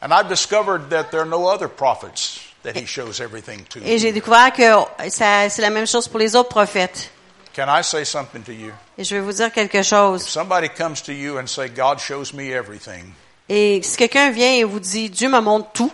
And 0.02 0.12
I've 0.12 0.28
discovered 0.28 0.90
that 0.90 1.10
there 1.10 1.20
are 1.20 1.28
no 1.28 1.46
other 1.48 1.68
prophets 1.68 2.40
that 2.62 2.76
He 2.76 2.86
shows 2.86 3.20
everything 3.20 3.64
to. 3.70 3.80
Et 3.84 3.98
j'ai 3.98 4.12
découvert 4.12 4.52
que 4.52 4.62
ça- 5.10 5.48
c'est 5.48 5.62
la 5.62 5.70
même 5.70 5.86
chose 5.86 6.08
pour 6.08 6.18
les 6.20 6.34
autres 6.36 6.48
prophètes. 6.50 7.10
Can 7.54 7.66
I 7.68 7.82
say 7.82 8.04
something 8.04 8.42
to 8.42 8.52
you? 8.52 8.72
Et 8.98 9.04
je 9.04 9.14
vais 9.14 9.20
vous 9.20 9.32
dire 9.32 9.52
quelque 9.52 9.82
chose. 9.82 10.22
Somebody 10.26 10.68
comes 10.68 11.00
to 11.02 11.12
you 11.12 11.38
and 11.38 11.46
say, 11.46 11.68
God 11.68 11.98
shows 12.00 12.32
me 12.34 12.52
everything. 12.52 13.14
Et 13.48 13.80
si 13.82 13.96
quelqu'un 13.96 14.30
vient 14.30 14.52
et 14.52 14.64
vous 14.64 14.80
dit, 14.80 15.08
Dieu 15.10 15.28
me 15.28 15.40
montre 15.40 15.70
tout, 15.72 15.92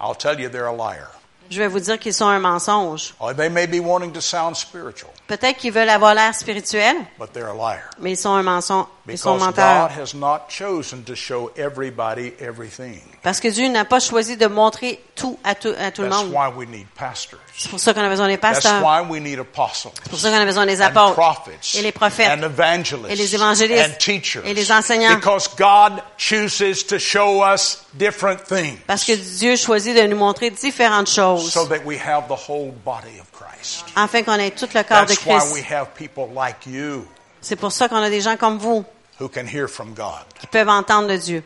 I'll 0.00 0.16
tell 0.16 0.38
you 0.40 0.48
they're 0.48 0.68
a 0.68 0.72
liar. 0.76 1.08
je 1.50 1.58
vais 1.58 1.66
vous 1.68 1.80
dire 1.80 1.98
qu'ils 1.98 2.14
sont 2.14 2.26
un 2.26 2.38
mensonge. 2.38 3.14
Or 3.20 3.34
they 3.34 3.48
may 3.50 3.66
be 3.66 3.80
wanting 3.80 4.12
to 4.12 4.20
sound 4.20 4.54
spiritual, 4.56 5.10
Peut-être 5.28 5.56
qu'ils 5.56 5.72
veulent 5.72 5.88
avoir 5.88 6.14
l'air 6.14 6.34
spirituel, 6.34 6.96
but 7.18 7.32
they're 7.32 7.48
a 7.48 7.54
liar. 7.54 7.82
mais 7.98 8.12
ils 8.12 8.16
sont 8.16 8.32
un 8.34 8.42
mensonge. 8.42 8.86
Ils 9.08 9.18
sont 9.18 9.34
Because 9.34 9.46
menteurs. 9.46 9.88
God 9.88 10.00
has 10.00 10.14
not 10.14 10.48
chosen 10.48 11.02
to 11.04 11.14
show 11.16 11.50
everybody 11.56 12.34
everything. 12.38 13.00
Parce 13.22 13.40
que 13.40 13.48
Dieu 13.48 13.68
n'a 13.68 13.84
pas 13.84 13.98
choisi 14.00 14.36
de 14.36 14.46
montrer 14.46 15.00
tout 15.16 15.38
à 15.42 15.54
tout, 15.56 15.74
à 15.78 15.90
tout 15.90 16.02
le 16.02 16.08
That's 16.08 16.24
monde. 16.24 16.32
why 16.32 16.48
we 16.56 16.68
need 16.68 16.86
pastors. 16.96 17.38
C'est 17.56 17.68
pour 17.68 17.80
ça 17.80 17.94
qu'on 17.94 18.04
a 18.04 18.08
besoin 18.08 18.28
des 18.28 18.38
That's 18.38 18.60
pasteurs. 18.62 18.82
why 18.82 19.00
we 19.08 19.20
need 19.20 19.38
apostles. 19.40 19.90
C'est 20.02 20.08
pour 20.10 20.18
ça 20.18 20.30
qu'on 20.30 20.36
a 20.40 20.44
besoin 20.44 20.66
des 20.66 20.80
and 20.80 20.86
apôtres 20.86 21.14
prophets 21.14 21.76
et 21.78 21.82
les 21.82 21.92
prophètes 21.92 22.30
and 22.30 23.06
et 23.08 23.16
les 23.16 23.34
évangélistes 23.34 23.90
and 23.90 23.98
teachers 23.98 24.42
et 24.44 24.54
les 24.54 24.70
enseignants. 24.70 25.14
because 25.16 25.48
God 25.56 26.02
chooses 26.16 26.86
to 26.86 26.98
show 26.98 27.42
us 27.44 27.84
different 27.94 28.44
things 28.44 28.78
parce 28.86 29.04
que 29.04 29.12
Dieu 29.16 29.56
choisit 29.56 29.96
de 29.96 30.06
nous 30.06 30.16
montrer 30.16 30.50
différentes 30.50 31.08
choses 31.10 31.52
so 31.52 31.66
that 31.66 31.80
we 31.84 31.98
have 31.98 32.28
the 32.28 32.48
whole 32.48 32.72
body 32.84 33.18
of 33.20 33.26
Christ. 33.32 33.84
afin 33.96 34.22
qu'on 34.22 34.34
ait 34.34 34.50
tout 34.52 34.68
le 34.74 34.82
corps 34.82 35.06
de 35.14 35.18
That's 35.24 35.26
why 35.46 35.52
we 35.54 35.60
Christ. 35.62 35.72
have 35.72 35.88
people 35.94 36.28
like 36.34 36.66
you 36.66 37.06
C'est 37.40 37.56
pour 37.56 37.72
ça 37.72 37.88
qu'on 37.88 37.96
a 38.02 38.10
des 38.10 38.20
gens 38.20 38.36
comme 38.36 38.58
vous 38.58 38.84
who 39.20 39.28
can 39.28 39.46
hear 39.46 39.68
from 39.68 39.94
God. 39.94 40.24
qui 40.40 40.46
peuvent 40.46 40.68
entendre 40.68 41.08
de 41.08 41.16
Dieu. 41.16 41.42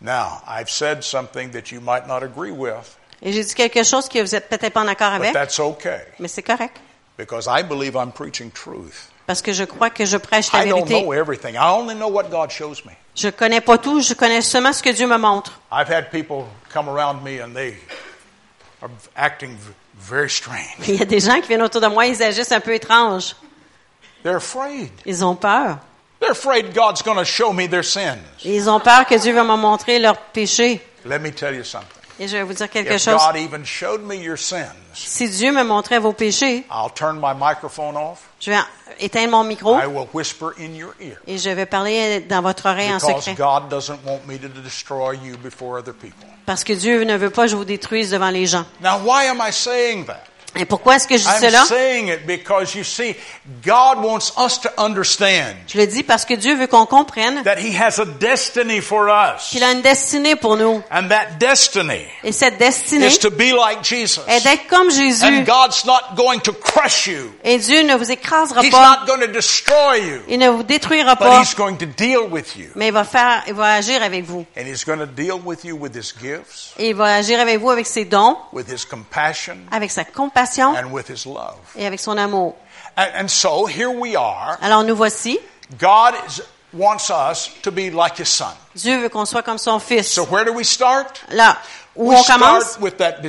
Now, 0.00 0.40
I've 0.46 0.68
said 0.70 1.02
something 1.02 1.50
that 1.50 1.72
you 1.72 1.80
might 1.80 2.06
not 2.06 2.22
agree 2.22 2.52
with, 2.52 2.96
Et 3.20 3.32
j'ai 3.32 3.42
dit 3.44 3.54
quelque 3.54 3.82
chose 3.82 4.08
que 4.08 4.20
vous 4.20 4.34
êtes 4.34 4.48
peut-être 4.48 4.72
pas 4.72 4.82
en 4.82 4.86
accord 4.88 5.10
but 5.18 5.26
avec, 5.26 5.32
that's 5.32 5.58
okay 5.58 6.02
mais 6.20 6.28
c'est 6.28 6.42
correct. 6.42 6.76
because 7.16 7.48
I 7.48 7.62
believe 7.64 7.96
I'm 7.96 8.12
preaching 8.12 8.50
truth. 8.52 9.10
Parce 9.26 9.42
que 9.42 9.52
je 9.52 9.64
crois 9.64 9.90
que 9.90 10.04
je 10.06 10.16
prêche 10.16 10.50
la 10.52 10.64
I 10.64 10.68
don't 10.68 10.84
vérité. 10.86 11.02
know 11.02 11.12
everything. 11.12 11.54
I 11.56 11.68
only 11.70 11.94
know 11.96 12.08
what 12.08 12.30
God 12.30 12.50
shows 12.50 12.84
me. 12.86 12.92
Je 13.16 13.28
connais 13.28 13.60
pas 13.60 13.76
tout, 13.76 14.00
je 14.00 14.14
connais 14.14 14.40
seulement 14.40 14.72
ce 14.72 14.82
que 14.82 14.90
Dieu 14.90 15.06
me 15.08 15.18
montre. 15.18 15.60
I've 15.72 15.88
had 15.92 16.10
people 16.10 16.44
come 16.72 16.88
around 16.88 17.22
me 17.24 17.40
and 17.42 17.52
they 17.54 17.76
are 18.80 18.88
acting 19.16 19.58
very 20.08 20.30
strange. 20.30 20.76
Il 20.88 20.96
y 20.96 21.02
a 21.02 21.04
des 21.04 21.20
gens 21.20 21.40
qui 21.40 21.48
viennent 21.48 21.62
autour 21.62 21.80
de 21.80 21.86
moi, 21.88 22.06
ils 22.06 22.22
agissent 22.22 22.52
un 22.52 22.60
peu 22.60 22.74
étranges. 22.74 23.36
They're 24.22 24.36
afraid. 24.36 24.90
Ils 25.06 25.24
ont 25.24 25.36
peur. 25.36 25.78
They're 26.20 26.32
afraid 26.32 26.74
God's 26.74 27.02
going 27.02 27.18
to 27.18 27.24
show 27.24 27.52
me 27.52 27.68
their 27.68 27.84
sins. 27.84 28.18
Ils 28.44 28.68
ont 28.68 28.80
peur 28.80 29.06
que 29.06 29.14
Dieu 29.16 29.32
va 29.32 29.44
me 29.44 29.56
montrer 29.56 29.98
leurs 30.00 30.18
péchés. 30.18 30.80
Let 31.04 31.20
me 31.20 31.30
tell 31.30 31.54
you 31.54 31.62
something. 31.62 31.96
Et 32.20 32.26
je 32.26 32.36
vais 32.36 32.42
vous 32.42 32.54
dire 32.54 32.68
quelque 32.68 32.94
If 32.94 33.04
chose. 33.04 33.20
God 33.20 33.36
even 33.36 33.64
showed 33.64 34.02
me 34.02 34.16
your 34.16 34.36
sins, 34.36 34.74
Si 34.94 35.28
Dieu 35.28 35.52
me 35.52 35.62
montrait 35.62 36.00
vos 36.00 36.12
péchés, 36.12 36.64
I'll 36.70 36.90
turn 36.92 37.20
my 37.20 37.32
microphone 37.32 37.96
off. 37.96 38.27
Je 38.40 38.50
vais 38.50 38.58
éteindre 39.00 39.32
mon 39.32 39.44
micro 39.44 39.78
I 39.78 39.86
will 39.86 40.06
whisper 40.12 40.48
in 40.58 40.74
your 40.74 40.94
ear. 41.00 41.16
et 41.26 41.38
je 41.38 41.50
vais 41.50 41.66
parler 41.66 42.20
dans 42.20 42.42
votre 42.42 42.66
oreille 42.66 42.92
en 42.92 42.98
secret. 42.98 43.34
God 43.34 43.68
doesn't 43.68 43.98
want 44.04 44.20
me 44.26 44.38
to 44.38 44.48
destroy 44.48 45.16
you 45.22 45.36
before 45.38 45.78
other 45.78 45.94
people. 45.94 46.26
Parce 46.46 46.64
que 46.64 46.72
Dieu 46.72 47.04
ne 47.04 47.16
veut 47.16 47.30
pas 47.30 47.42
que 47.42 47.50
je 47.50 47.56
vous 47.56 47.64
détruise 47.64 48.10
devant 48.10 48.30
les 48.30 48.46
gens. 48.46 48.64
Now, 48.80 48.98
why 49.04 49.26
am 49.26 49.42
I 49.46 49.52
saying 49.52 50.06
that? 50.06 50.24
Et 50.56 50.64
pourquoi 50.64 50.96
est-ce 50.96 51.06
que 51.06 51.16
je 51.16 51.22
dis 51.22 51.28
I'm 51.28 51.40
cela? 51.40 51.64
saying 51.66 52.08
it 52.08 52.26
because 52.26 52.74
you 52.74 52.82
see, 52.82 53.14
God 53.64 53.98
wants 54.02 54.32
us 54.38 54.58
to 54.62 54.70
understand 54.78 55.54
Je 55.68 55.76
le 55.78 55.86
dis 55.86 56.02
parce 56.02 56.24
que 56.24 56.34
Dieu 56.34 56.56
veut 56.56 56.66
qu'on 56.66 56.86
comprenne 56.86 57.42
that 57.44 57.58
He 57.58 57.76
has 57.78 58.00
a 58.00 58.06
destiny 58.06 58.80
for 58.80 59.08
us. 59.08 59.50
qu'il 59.50 59.62
a 59.62 59.72
une 59.72 59.82
destinée 59.82 60.36
pour 60.36 60.56
nous. 60.56 60.82
And 60.90 61.08
that 61.08 61.36
destiny 61.38 62.06
Et 62.24 62.32
cette 62.32 62.56
destinée 62.58 63.06
is 63.08 63.18
to 63.18 63.30
be 63.30 63.52
like 63.52 63.84
Jesus. 63.84 64.22
est 64.26 64.40
d'être 64.42 64.66
comme 64.68 64.90
Jésus. 64.90 65.22
And 65.24 65.42
God's 65.44 65.84
not 65.84 66.14
going 66.16 66.40
to 66.40 66.52
crush 66.54 67.06
you. 67.06 67.30
Et 67.44 67.58
Dieu 67.58 67.82
ne 67.82 67.94
vous 67.94 68.10
écrasera 68.10 68.62
He's 68.64 68.70
pas. 68.70 69.00
not 69.00 69.06
going 69.06 69.20
to 69.20 69.30
destroy 69.32 69.98
you. 70.00 70.20
Il 70.28 70.38
ne 70.38 70.48
vous 70.48 70.62
détruira 70.62 71.14
But 71.14 71.24
pas. 71.28 71.42
He's 71.42 71.54
going 71.54 71.76
to 71.76 71.86
deal 71.86 72.22
with 72.30 72.56
you. 72.56 72.68
Mais 72.74 72.86
il 72.88 72.92
va 72.92 73.04
faire, 73.04 73.42
il 73.46 73.54
va 73.54 73.74
agir 73.74 74.02
avec 74.02 74.24
vous. 74.24 74.46
And 74.56 74.62
He's 74.66 74.84
going 74.84 74.98
to 74.98 75.06
deal 75.06 75.38
with 75.44 75.62
you 75.64 75.76
with 75.76 75.94
His 75.94 76.14
gifts, 76.18 76.72
Et 76.78 76.88
il 76.88 76.94
va 76.96 77.16
agir 77.16 77.38
avec 77.38 77.58
vous 77.60 77.70
avec 77.70 77.86
ses 77.86 78.06
dons, 78.06 78.38
with 78.52 78.66
His 78.72 78.86
compassion, 78.86 79.58
avec 79.70 79.90
sa 79.90 80.04
compassion 80.04 80.37
and 80.76 80.92
with 80.92 81.08
His 81.08 81.26
love. 81.26 81.56
et 81.76 81.86
avec 81.86 82.00
son 82.00 82.16
amour. 82.18 82.54
And, 82.96 83.10
and 83.14 83.28
so 83.30 83.66
here 83.66 83.90
we 83.90 84.16
are. 84.16 84.58
Alors 84.60 84.84
nous 84.84 84.94
voici. 84.96 85.38
God 85.78 86.14
is, 86.26 86.40
wants 86.72 87.10
us 87.10 87.50
to 87.62 87.70
be 87.70 87.90
like 87.90 88.16
His 88.18 88.28
Son. 88.28 88.52
Dieu 88.74 88.98
veut 89.00 89.08
qu'on 89.10 89.26
soit 89.26 89.42
comme 89.42 89.58
son 89.58 89.78
fils. 89.80 90.08
So 90.08 90.24
where 90.24 90.44
do 90.44 90.52
we 90.52 90.64
start? 90.64 91.20
Là 91.30 91.56
où 91.96 92.08
We 92.10 92.16
on 92.16 92.24
commence, 92.24 92.64
start 92.72 92.80
with 92.82 92.98
that 92.98 93.20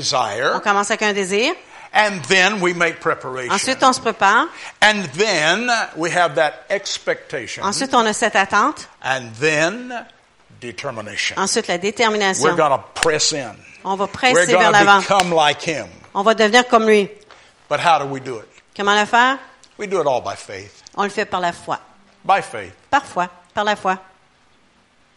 on 0.54 0.60
commence 0.62 0.92
avec 0.92 1.02
un 1.04 1.14
désir. 1.14 1.54
and 1.92 2.22
then 2.26 2.62
we 2.62 2.74
make 2.74 3.00
preparation. 3.00 3.52
Ensuite, 3.52 3.82
on 3.84 3.94
se 3.94 4.00
prépare. 4.00 4.48
And 4.82 5.06
then 5.16 5.70
we 5.98 6.12
have 6.12 6.36
that 6.36 6.66
expectation, 6.70 7.64
Ensuite, 7.64 7.94
on 7.96 8.06
a 8.06 8.14
cette 8.14 8.36
attente. 8.36 8.88
and 9.02 9.34
then 9.40 10.06
determination. 10.60 11.38
Ensuite, 11.40 11.68
la 11.68 11.76
We're 11.76 11.92
détermination. 11.92 12.56
going 12.56 12.72
to 12.72 12.84
press 12.94 13.34
in. 13.34 13.56
On 13.84 13.96
va 13.98 14.06
We're 14.06 14.08
presser 14.12 14.46
vers 14.54 14.72
l'avant. 14.72 15.02
to 15.02 15.08
become 15.16 15.32
like 15.32 15.62
Him. 15.62 15.88
On 16.14 16.24
va 16.24 16.34
devenir 16.34 16.68
comme 16.68 16.88
lui. 16.88 17.10
But 17.70 17.80
how 17.80 18.00
do 18.00 18.06
we 18.06 18.20
do 18.22 18.40
it? 18.40 18.48
Comment 18.76 19.00
le 19.00 19.06
faire? 19.06 19.38
We 19.78 19.88
do 19.88 20.00
it 20.02 20.08
all 20.08 20.22
by 20.22 20.36
faith. 20.36 20.84
On 20.96 21.04
le 21.04 21.10
fait 21.10 21.26
par 21.26 21.40
la 21.40 21.52
foi. 21.54 21.80
By 22.24 22.42
faith. 22.42 22.74
Parfois, 22.90 23.30
par 23.54 23.64
la 23.64 23.76
foi. 23.76 23.98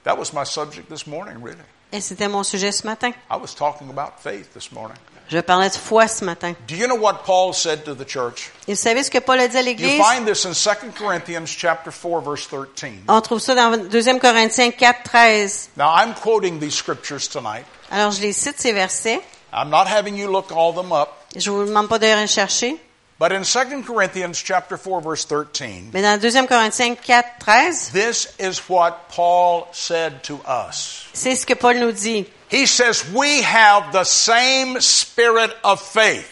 That 0.04 0.18
was 0.18 0.32
my 0.32 0.44
subject 0.44 0.88
this 0.90 1.06
morning, 1.06 1.42
really. 1.42 1.62
Et 1.92 2.00
c'était 2.00 2.28
mon 2.28 2.42
sujet 2.42 2.72
ce 2.72 2.86
matin. 2.86 3.10
I 3.30 3.36
was 3.36 3.54
talking 3.54 3.90
about 3.90 4.18
faith 4.22 4.52
this 4.54 4.72
morning. 4.72 4.96
Je 5.28 5.38
parlais 5.40 5.70
de 5.70 5.74
foi 5.76 6.08
ce 6.08 6.24
matin. 6.24 6.54
Do 6.66 6.74
you 6.74 6.86
know 6.86 6.96
what 6.96 7.24
Paul 7.24 7.52
said 7.54 7.84
to 7.84 7.94
the 7.94 8.06
church? 8.06 8.50
Et 8.68 8.74
vous 8.74 8.80
savez 8.80 9.02
ce 9.02 9.10
que 9.10 9.18
Paul 9.18 9.40
a 9.40 9.48
dit 9.48 9.56
à 9.56 9.60
You 9.60 9.66
l'Église? 9.66 10.02
find 10.02 10.26
this 10.26 10.44
in 10.44 10.52
2 10.52 10.92
Corinthians 10.98 11.46
chapter 11.46 11.90
4 11.90 12.20
verse 12.22 12.46
13. 12.48 13.04
On 13.08 13.20
trouve 13.20 13.38
ça 13.40 13.54
dans 13.54 13.76
2 13.88 14.18
Corinthiens 14.18 14.70
4, 14.72 15.02
13. 15.04 15.70
Now 15.76 15.94
I'm 15.94 16.14
quoting 16.14 16.58
these 16.60 16.74
scriptures 16.74 17.28
tonight. 17.28 17.64
Alors, 17.90 18.10
je 18.10 18.20
les 18.20 18.32
cite, 18.32 18.58
ces 18.60 18.72
versets. 18.72 19.20
I'm 19.52 19.68
not 19.70 19.86
having 19.86 20.16
you 20.16 20.30
look 20.30 20.50
all 20.52 20.72
them 20.72 20.92
up, 20.92 21.08
Je 21.36 21.50
vous 21.50 21.64
demande 21.66 21.88
pas 21.88 21.98
de 21.98 22.06
les 22.06 22.14
rechercher. 22.14 22.76
but 23.18 23.30
in 23.32 23.44
2 23.44 23.82
Corinthians 23.84 24.34
chapter 24.42 24.76
4 24.76 25.00
verse 25.02 25.24
13, 25.26 25.90
Mais 25.92 26.02
dans 26.02 26.18
2 26.20 26.46
Corinthiens 26.46 26.94
4, 26.96 27.38
13, 27.38 27.90
this 27.92 28.34
is 28.38 28.60
what 28.68 29.08
Paul 29.14 29.68
said 29.72 30.22
to 30.24 30.40
us. 30.46 31.06
c'est 31.12 31.36
ce 31.36 31.44
que 31.46 31.54
Paul 31.54 31.78
nous 31.78 31.92
dit. 31.92 32.26
He 32.50 32.66
says, 32.66 33.04
"We 33.14 33.42
have 33.42 33.92
the 33.92 34.04
same 34.04 34.80
spirit 34.80 35.52
of 35.64 35.80
faith." 35.80 36.26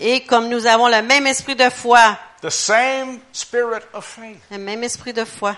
Et 0.00 0.20
comme 0.26 0.48
nous 0.48 0.66
avons 0.66 0.88
le 0.88 1.02
même 1.02 1.26
esprit 1.26 1.54
de 1.56 1.68
foi, 1.70 2.18
The 2.40 2.50
same 2.50 3.20
spirit 3.32 3.82
of 3.94 4.04
faith. 4.04 4.40
le 4.50 4.58
même 4.58 4.82
esprit 4.84 5.12
de 5.12 5.24
foi. 5.24 5.56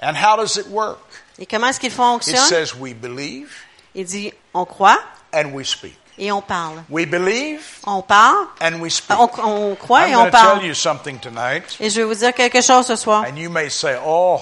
And 0.00 0.14
how 0.16 0.36
does 0.36 0.56
it 0.56 0.66
work? 0.68 0.98
Et 1.38 1.46
comment 1.46 1.68
est-ce 1.68 1.78
qu'il 1.80 1.90
fonctionne? 1.92 2.36
It 2.36 2.48
says 2.48 2.74
we 2.74 2.92
believe 2.94 3.50
Il 3.94 4.04
dit, 4.04 4.32
on 4.54 4.64
croit 4.64 4.98
and 5.32 5.52
we 5.52 5.64
speak. 5.66 5.97
Et 6.18 6.30
on 6.32 6.42
parle. 6.42 6.82
We 6.90 7.04
believe 7.06 7.60
On 7.84 8.02
parle, 8.02 8.48
and 8.60 8.80
we 8.80 8.90
speak. 8.90 9.18
on, 9.18 9.28
on 9.42 9.74
croit 9.76 10.06
I'm 10.06 10.12
et 10.12 10.16
on 10.16 10.30
tell 10.30 10.30
parle. 10.30 10.64
you 10.66 10.74
something 10.74 11.18
tonight, 11.20 11.76
Et 11.80 11.90
je 11.90 12.00
vais 12.00 12.04
vous 12.06 12.14
dire 12.14 12.32
quelque 12.34 12.60
chose 12.60 12.86
ce 12.86 12.96
soir. 12.96 13.24
and 13.28 13.36
you 13.36 13.48
may 13.50 13.68
say, 13.70 13.96
"Oh, 14.04 14.40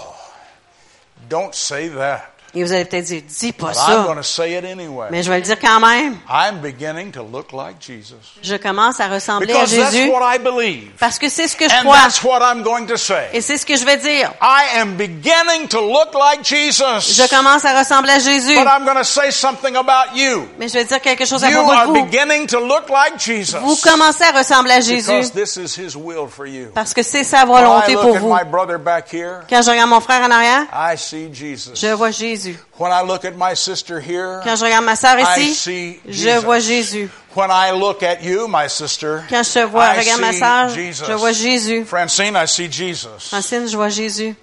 don't 1.29 1.55
say 1.55 1.89
that." 1.91 2.22
Et 2.59 2.65
vous 2.65 2.73
allez 2.73 2.85
peut-être 2.87 3.05
dire, 3.05 3.23
dis 3.29 3.53
pas 3.53 3.67
But 3.67 3.75
ça. 3.77 4.05
going 4.07 4.17
to 4.17 4.23
say 4.23 4.57
it 4.57 4.65
anyway. 4.65 5.09
Mais 5.11 5.23
je 5.23 5.31
vais 5.31 5.37
le 5.37 5.43
dire 5.43 5.59
quand 5.61 5.79
même. 5.81 6.17
I'm 6.29 6.61
beginning 6.63 7.13
to 7.13 7.23
look 7.23 7.53
like 7.53 7.77
Jesus. 7.81 8.15
Je 8.43 8.57
commence 8.57 8.99
à 8.99 9.09
ressembler 9.09 9.53
à 9.53 9.57
Because 9.65 9.77
that's 9.77 9.93
Jésus 9.93 10.11
what 10.11 10.35
I 10.35 10.39
believe. 10.39 10.91
parce 10.99 11.19
que 11.19 11.29
c'est 11.29 11.49
ce 11.49 11.57
que 11.57 11.69
je 11.69 11.75
And 11.75 11.81
crois. 11.83 11.97
that's 11.99 12.23
what 12.25 12.41
I'm 12.41 12.63
going 12.63 12.87
to 12.87 12.97
say. 12.97 13.29
Et 13.35 13.41
c'est 13.43 13.59
ce 13.59 13.67
que 13.67 13.77
je 13.77 13.85
vais 13.85 13.99
dire. 13.99 14.33
I 14.41 14.79
am 14.79 14.97
beginning 14.97 15.69
to 15.69 15.81
look 15.81 16.15
like 16.15 16.43
Jesus. 16.45 17.15
Je 17.15 17.29
commence 17.29 17.65
à 17.65 17.79
ressembler 17.79 18.13
à 18.13 18.19
Jésus. 18.19 18.55
But 18.57 18.67
I'm 18.67 18.85
going 18.85 18.97
to 18.97 19.05
say 19.05 19.31
something 19.31 19.77
about 19.77 20.15
you. 20.17 20.49
Mais 20.59 20.69
je 20.69 20.75
vais 20.75 20.85
dire 20.87 21.01
quelque 21.03 21.27
chose 21.27 21.45
à 21.45 21.51
You 21.51 21.59
propos 21.59 21.73
de 21.73 21.77
are 21.79 21.87
vous. 21.89 22.05
beginning 22.07 22.47
to 22.47 22.61
look 22.61 22.89
like 22.89 23.19
Jesus. 23.19 23.59
Vous 23.59 23.77
commencez 23.77 24.25
à 24.25 24.31
ressembler 24.39 24.73
à 24.73 24.81
Because 24.81 24.87
Jésus 25.07 25.31
this 25.33 25.57
is 25.57 25.79
His 25.81 25.95
will 25.97 26.27
for 26.29 26.47
you. 26.47 26.69
parce 26.75 26.95
que 26.95 27.03
c'est 27.03 27.25
sa 27.25 27.45
When 27.45 27.59
I 27.63 27.67
volonté 27.67 27.93
look 27.93 28.03
pour 28.03 28.17
at 28.17 28.21
vous. 28.21 28.35
my 28.35 28.45
brother 28.51 28.79
back 28.79 29.13
here, 29.13 29.41
Quand 29.51 29.61
je 29.63 29.71
regarde 29.71 29.91
mon 29.91 30.01
frère 30.01 30.23
en 30.23 30.31
arrière, 30.31 30.63
I 30.73 30.97
see 30.97 31.29
Jesus. 31.35 31.73
je 31.75 31.89
vois 31.93 32.11
Jésus. 32.13 32.45
Jésus. 32.53 32.59
When 32.78 32.92
I 32.92 33.03
look 33.07 33.24
at 33.24 33.32
my 33.36 33.55
sister 33.55 34.01
here, 34.01 34.40
Quand 34.44 34.57
je 34.57 34.64
regarde 34.64 34.84
ma 34.84 34.97
sœur 34.97 35.18
I 35.18 35.22
ici, 35.40 35.55
see 35.55 36.01
je 36.07 36.12
Jesus. 36.12 36.44
vois 36.44 36.59
Jésus. 36.61 37.11
When 37.34 37.51
I 37.51 37.70
look 37.72 38.03
at 38.03 38.22
you, 38.22 38.47
my 38.49 38.68
sister, 38.68 39.24
Quand 39.28 39.42
je 39.42 39.53
te 39.53 39.64
vois, 39.66 39.94
I 39.94 39.99
regarde 40.01 40.20
ma 40.20 40.32
sœur, 40.32 40.68
je 40.70 41.12
vois 41.14 41.32
Jésus. 41.32 41.84
Francine, 41.84 42.36
I 42.36 42.47
see 42.47 42.70
Jesus. 42.70 43.28
Francine, 43.28 43.66
je 43.68 43.76
vois 43.76 43.88
Jésus. 43.90 44.34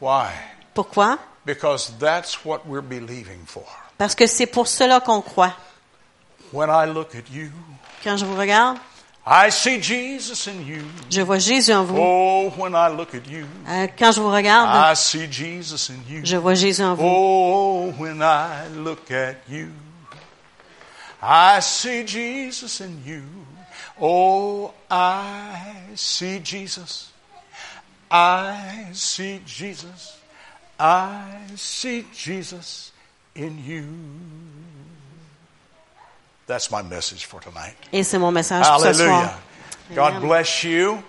Why? 0.00 0.28
Pourquoi? 0.74 1.18
Because 1.44 1.92
that's 1.98 2.44
what 2.44 2.66
we're 2.66 2.82
believing 2.82 3.44
for. 3.46 3.64
Parce 3.96 4.14
que 4.14 4.26
c'est 4.26 4.46
pour 4.46 4.68
cela 4.68 5.00
qu'on 5.00 5.20
croit. 5.22 5.52
When 6.52 6.70
I 6.70 6.86
look 6.86 7.14
at 7.14 7.30
you, 7.32 7.50
Quand 8.04 8.16
je 8.16 8.24
vous 8.24 8.36
regarde, 8.36 8.78
I 9.30 9.50
see 9.50 9.78
Jesus 9.78 10.46
in 10.46 10.64
you. 10.66 10.82
je 11.10 11.20
vois 11.20 11.38
Jésus 11.38 11.72
en 11.74 11.84
vous. 11.84 11.96
Oh, 11.98 12.50
when 12.56 12.72
I 12.74 12.88
look 12.88 13.14
at 13.14 13.26
you, 13.28 13.44
Euh, 13.68 13.86
Quand 13.98 14.10
je 14.12 14.20
vous 14.22 14.30
regarde, 14.30 14.70
I 14.74 14.96
see 14.96 15.30
Jesus 15.30 15.90
in 15.92 15.98
you. 16.08 16.22
je 16.24 16.36
vois 16.36 16.54
Jésus 16.54 16.82
en 16.82 16.94
vous. 16.94 17.04
Oh, 17.04 17.92
when 17.98 18.22
I 18.22 18.68
look 18.74 19.10
at 19.10 19.36
you, 19.50 19.68
I 21.22 21.60
see 21.60 22.06
Jesus 22.06 22.80
in 22.80 23.02
you. 23.04 23.22
Oh, 24.00 24.72
I 24.90 25.94
see 25.94 26.40
Jesus. 26.42 27.10
I 28.10 28.86
see 28.94 29.40
Jesus. 29.44 30.16
I 30.80 31.24
see 31.56 32.06
Jesus 32.14 32.92
in 33.36 33.58
you. 33.66 33.84
That's 36.48 36.70
my 36.70 36.82
message 36.82 37.26
for 37.26 37.40
tonight. 37.40 37.76
Et 37.92 38.02
c'est 38.02 38.18
mon 38.18 38.32
message 38.32 38.66
pour 38.66 38.80
ce 38.80 38.92
soir. 38.94 39.08
Hallelujah. 39.08 39.38
God 39.94 40.20
bless 40.22 40.64
you. 40.64 41.02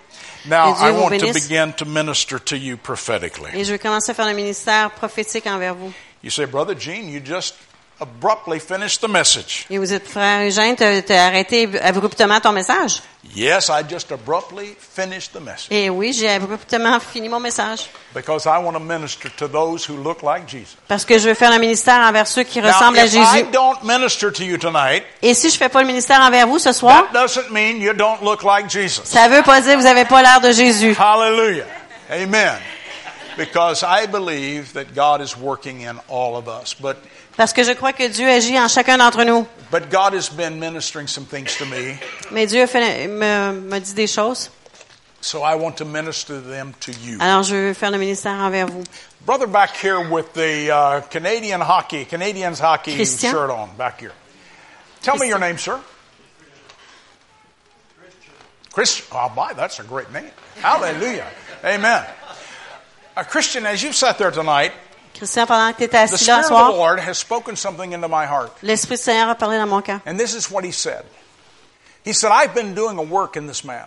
Now, 0.46 0.74
I 0.74 0.90
want 0.92 1.18
to 1.18 1.32
begin 1.32 1.72
to 1.74 1.84
minister 1.84 2.38
to 2.38 2.56
you 2.56 2.76
prophetically. 2.76 3.50
Et 3.54 3.64
je 3.64 3.72
vais 3.72 3.78
commencer 3.78 4.12
à 4.12 4.14
faire 4.14 4.26
le 4.26 4.34
ministère 4.34 4.90
prophétique 4.90 5.46
envers 5.46 5.74
vous. 5.74 5.92
You 6.22 6.30
say, 6.30 6.44
Brother 6.44 6.74
Gene, 6.78 7.08
you 7.08 7.20
just 7.20 7.54
abruptly 8.00 8.58
finished 8.60 9.00
the 9.00 9.08
message. 9.08 9.66
Et 9.70 9.78
vous 9.78 9.92
êtes 9.92 10.08
frère 10.08 10.46
Eugène, 10.46 10.74
t'as 10.76 11.02
t'as 11.02 11.26
arrêté 11.26 11.68
abruptement 11.82 12.40
ton 12.40 12.52
message? 12.52 13.02
Yes, 13.36 13.68
I 13.68 13.82
just 13.88 14.10
abruptly 14.12 14.74
finished 14.80 15.32
the 15.34 15.40
message 15.40 15.68
Et 15.70 15.90
oui, 15.90 16.12
j'ai 16.12 16.30
abruptement 16.30 16.98
fini 17.00 17.28
mon 17.28 17.38
message. 17.38 17.90
because 18.14 18.46
I 18.46 18.58
want 18.58 18.72
to 18.72 18.80
minister 18.80 19.28
to 19.36 19.46
those 19.46 19.84
who 19.88 19.96
look 20.02 20.22
like 20.22 20.48
Jesus. 20.48 20.76
Parce 20.88 21.04
que 21.04 21.18
je 21.18 21.28
veux 21.28 21.34
faire 21.34 21.52
le 21.52 21.58
ministère 21.58 21.98
envers 22.00 22.26
ceux 22.26 22.42
qui 22.44 22.60
Now, 22.60 22.68
ressemblent 22.68 22.98
à 22.98 23.04
if 23.06 23.12
I 23.12 23.16
Jésus. 23.36 23.46
don't 23.52 23.82
minister 23.84 24.32
to 24.32 24.42
you 24.42 24.56
tonight, 24.56 25.04
Et 25.22 25.34
si 25.34 25.50
je 25.50 25.56
fais 25.58 25.68
pas 25.68 25.82
le 25.82 25.86
ministère 25.86 26.20
envers 26.20 26.46
vous 26.46 26.58
ce 26.58 26.72
soir, 26.72 27.04
that 27.12 27.20
doesn't 27.26 27.50
mean 27.50 27.80
you 27.80 27.92
don't 27.92 28.22
look 28.22 28.42
like 28.42 28.70
Jesus. 28.70 29.02
ça 29.04 29.28
veut 29.28 29.42
pas 29.42 29.60
dire 29.60 29.74
que 29.76 29.80
vous 29.80 29.86
avez 29.86 30.06
pas 30.06 30.22
l'air 30.22 30.40
de 30.40 30.50
Jésus. 30.52 30.96
Hallelujah. 30.98 31.66
Amen. 32.10 32.56
Because 33.36 33.82
I 33.84 34.06
believe 34.06 34.72
that 34.72 34.94
God 34.94 35.20
is 35.20 35.36
working 35.36 35.82
in 35.82 35.98
all 36.08 36.36
of 36.36 36.48
us. 36.48 36.74
But 36.74 36.96
Parce 37.40 37.54
que 37.54 37.64
je 37.64 37.72
crois 37.72 37.94
que 37.94 38.06
Dieu 38.06 38.28
agit 38.28 38.58
en 38.60 38.68
chacun 38.68 38.98
d'entre 38.98 39.24
nous. 39.24 39.46
but 39.70 39.88
God 39.88 40.12
has 40.12 40.28
been 40.28 40.60
ministering 40.60 41.06
some 41.06 41.24
things 41.24 41.56
to 41.56 41.64
me, 41.64 41.98
Mais 42.30 42.46
Dieu 42.46 42.64
a 42.64 42.66
fait, 42.66 43.08
me, 43.08 43.52
me 43.52 43.80
dit 43.80 43.94
des 43.94 44.06
choses. 44.06 44.50
so 45.22 45.42
I 45.42 45.54
want 45.54 45.78
to 45.78 45.86
minister 45.86 46.38
them 46.38 46.74
to 46.80 46.92
you. 46.92 47.16
Alors 47.18 47.42
je 47.42 47.54
veux 47.56 47.72
faire 47.72 47.92
le 47.92 47.96
ministère 47.96 48.34
envers 48.34 48.66
vous. 48.66 48.84
Brother 49.24 49.46
back 49.46 49.74
here 49.74 50.00
with 50.06 50.34
the 50.34 50.70
uh, 50.70 51.00
Canadian 51.08 51.62
hockey, 51.62 52.04
Canadians 52.04 52.60
hockey 52.60 52.94
Christian? 52.96 53.32
shirt 53.32 53.48
on 53.48 53.70
back 53.74 54.00
here. 54.00 54.12
Tell 55.00 55.16
me 55.16 55.26
your 55.26 55.38
name, 55.38 55.56
sir. 55.56 55.80
Christian. 58.70 59.06
Oh, 59.12 59.32
my, 59.34 59.54
that's 59.54 59.78
a 59.80 59.84
great 59.84 60.12
name. 60.12 60.30
Hallelujah. 60.60 61.26
Amen. 61.64 62.04
A 63.16 63.24
Christian, 63.24 63.64
as 63.64 63.82
you 63.82 63.94
sat 63.94 64.18
there 64.18 64.30
tonight, 64.30 64.72
Christian, 65.20 65.46
pendant 65.46 65.72
que 65.72 65.78
tu 65.78 65.84
étais 65.84 65.98
the 66.08 66.14
assis 66.14 66.26
là 66.26 66.42
Spirit 66.42 66.44
ce 66.44 66.52
of 66.52 66.58
the 66.58 66.72
soir, 66.72 66.72
Lord 66.72 66.98
has 67.00 67.18
spoken 67.18 67.54
something 67.56 67.92
into 67.92 68.08
my 68.08 68.24
heart. 68.26 68.50
l'Esprit 68.62 68.96
du 68.96 69.02
Seigneur 69.02 69.28
a 69.28 69.34
parlé 69.34 69.58
dans 69.58 69.68
mon 69.68 69.82
cœur. 69.82 70.00
And 70.06 70.16
this 70.16 70.34
is 70.34 70.50
what 70.50 70.64
he 70.64 70.72
said. 70.72 71.04
He 72.04 72.12
said, 72.12 72.30
I've 72.32 72.54
been 72.54 72.74
doing 72.74 72.98
a 72.98 73.02
work 73.02 73.36
in 73.36 73.46
this 73.46 73.62
man. 73.64 73.86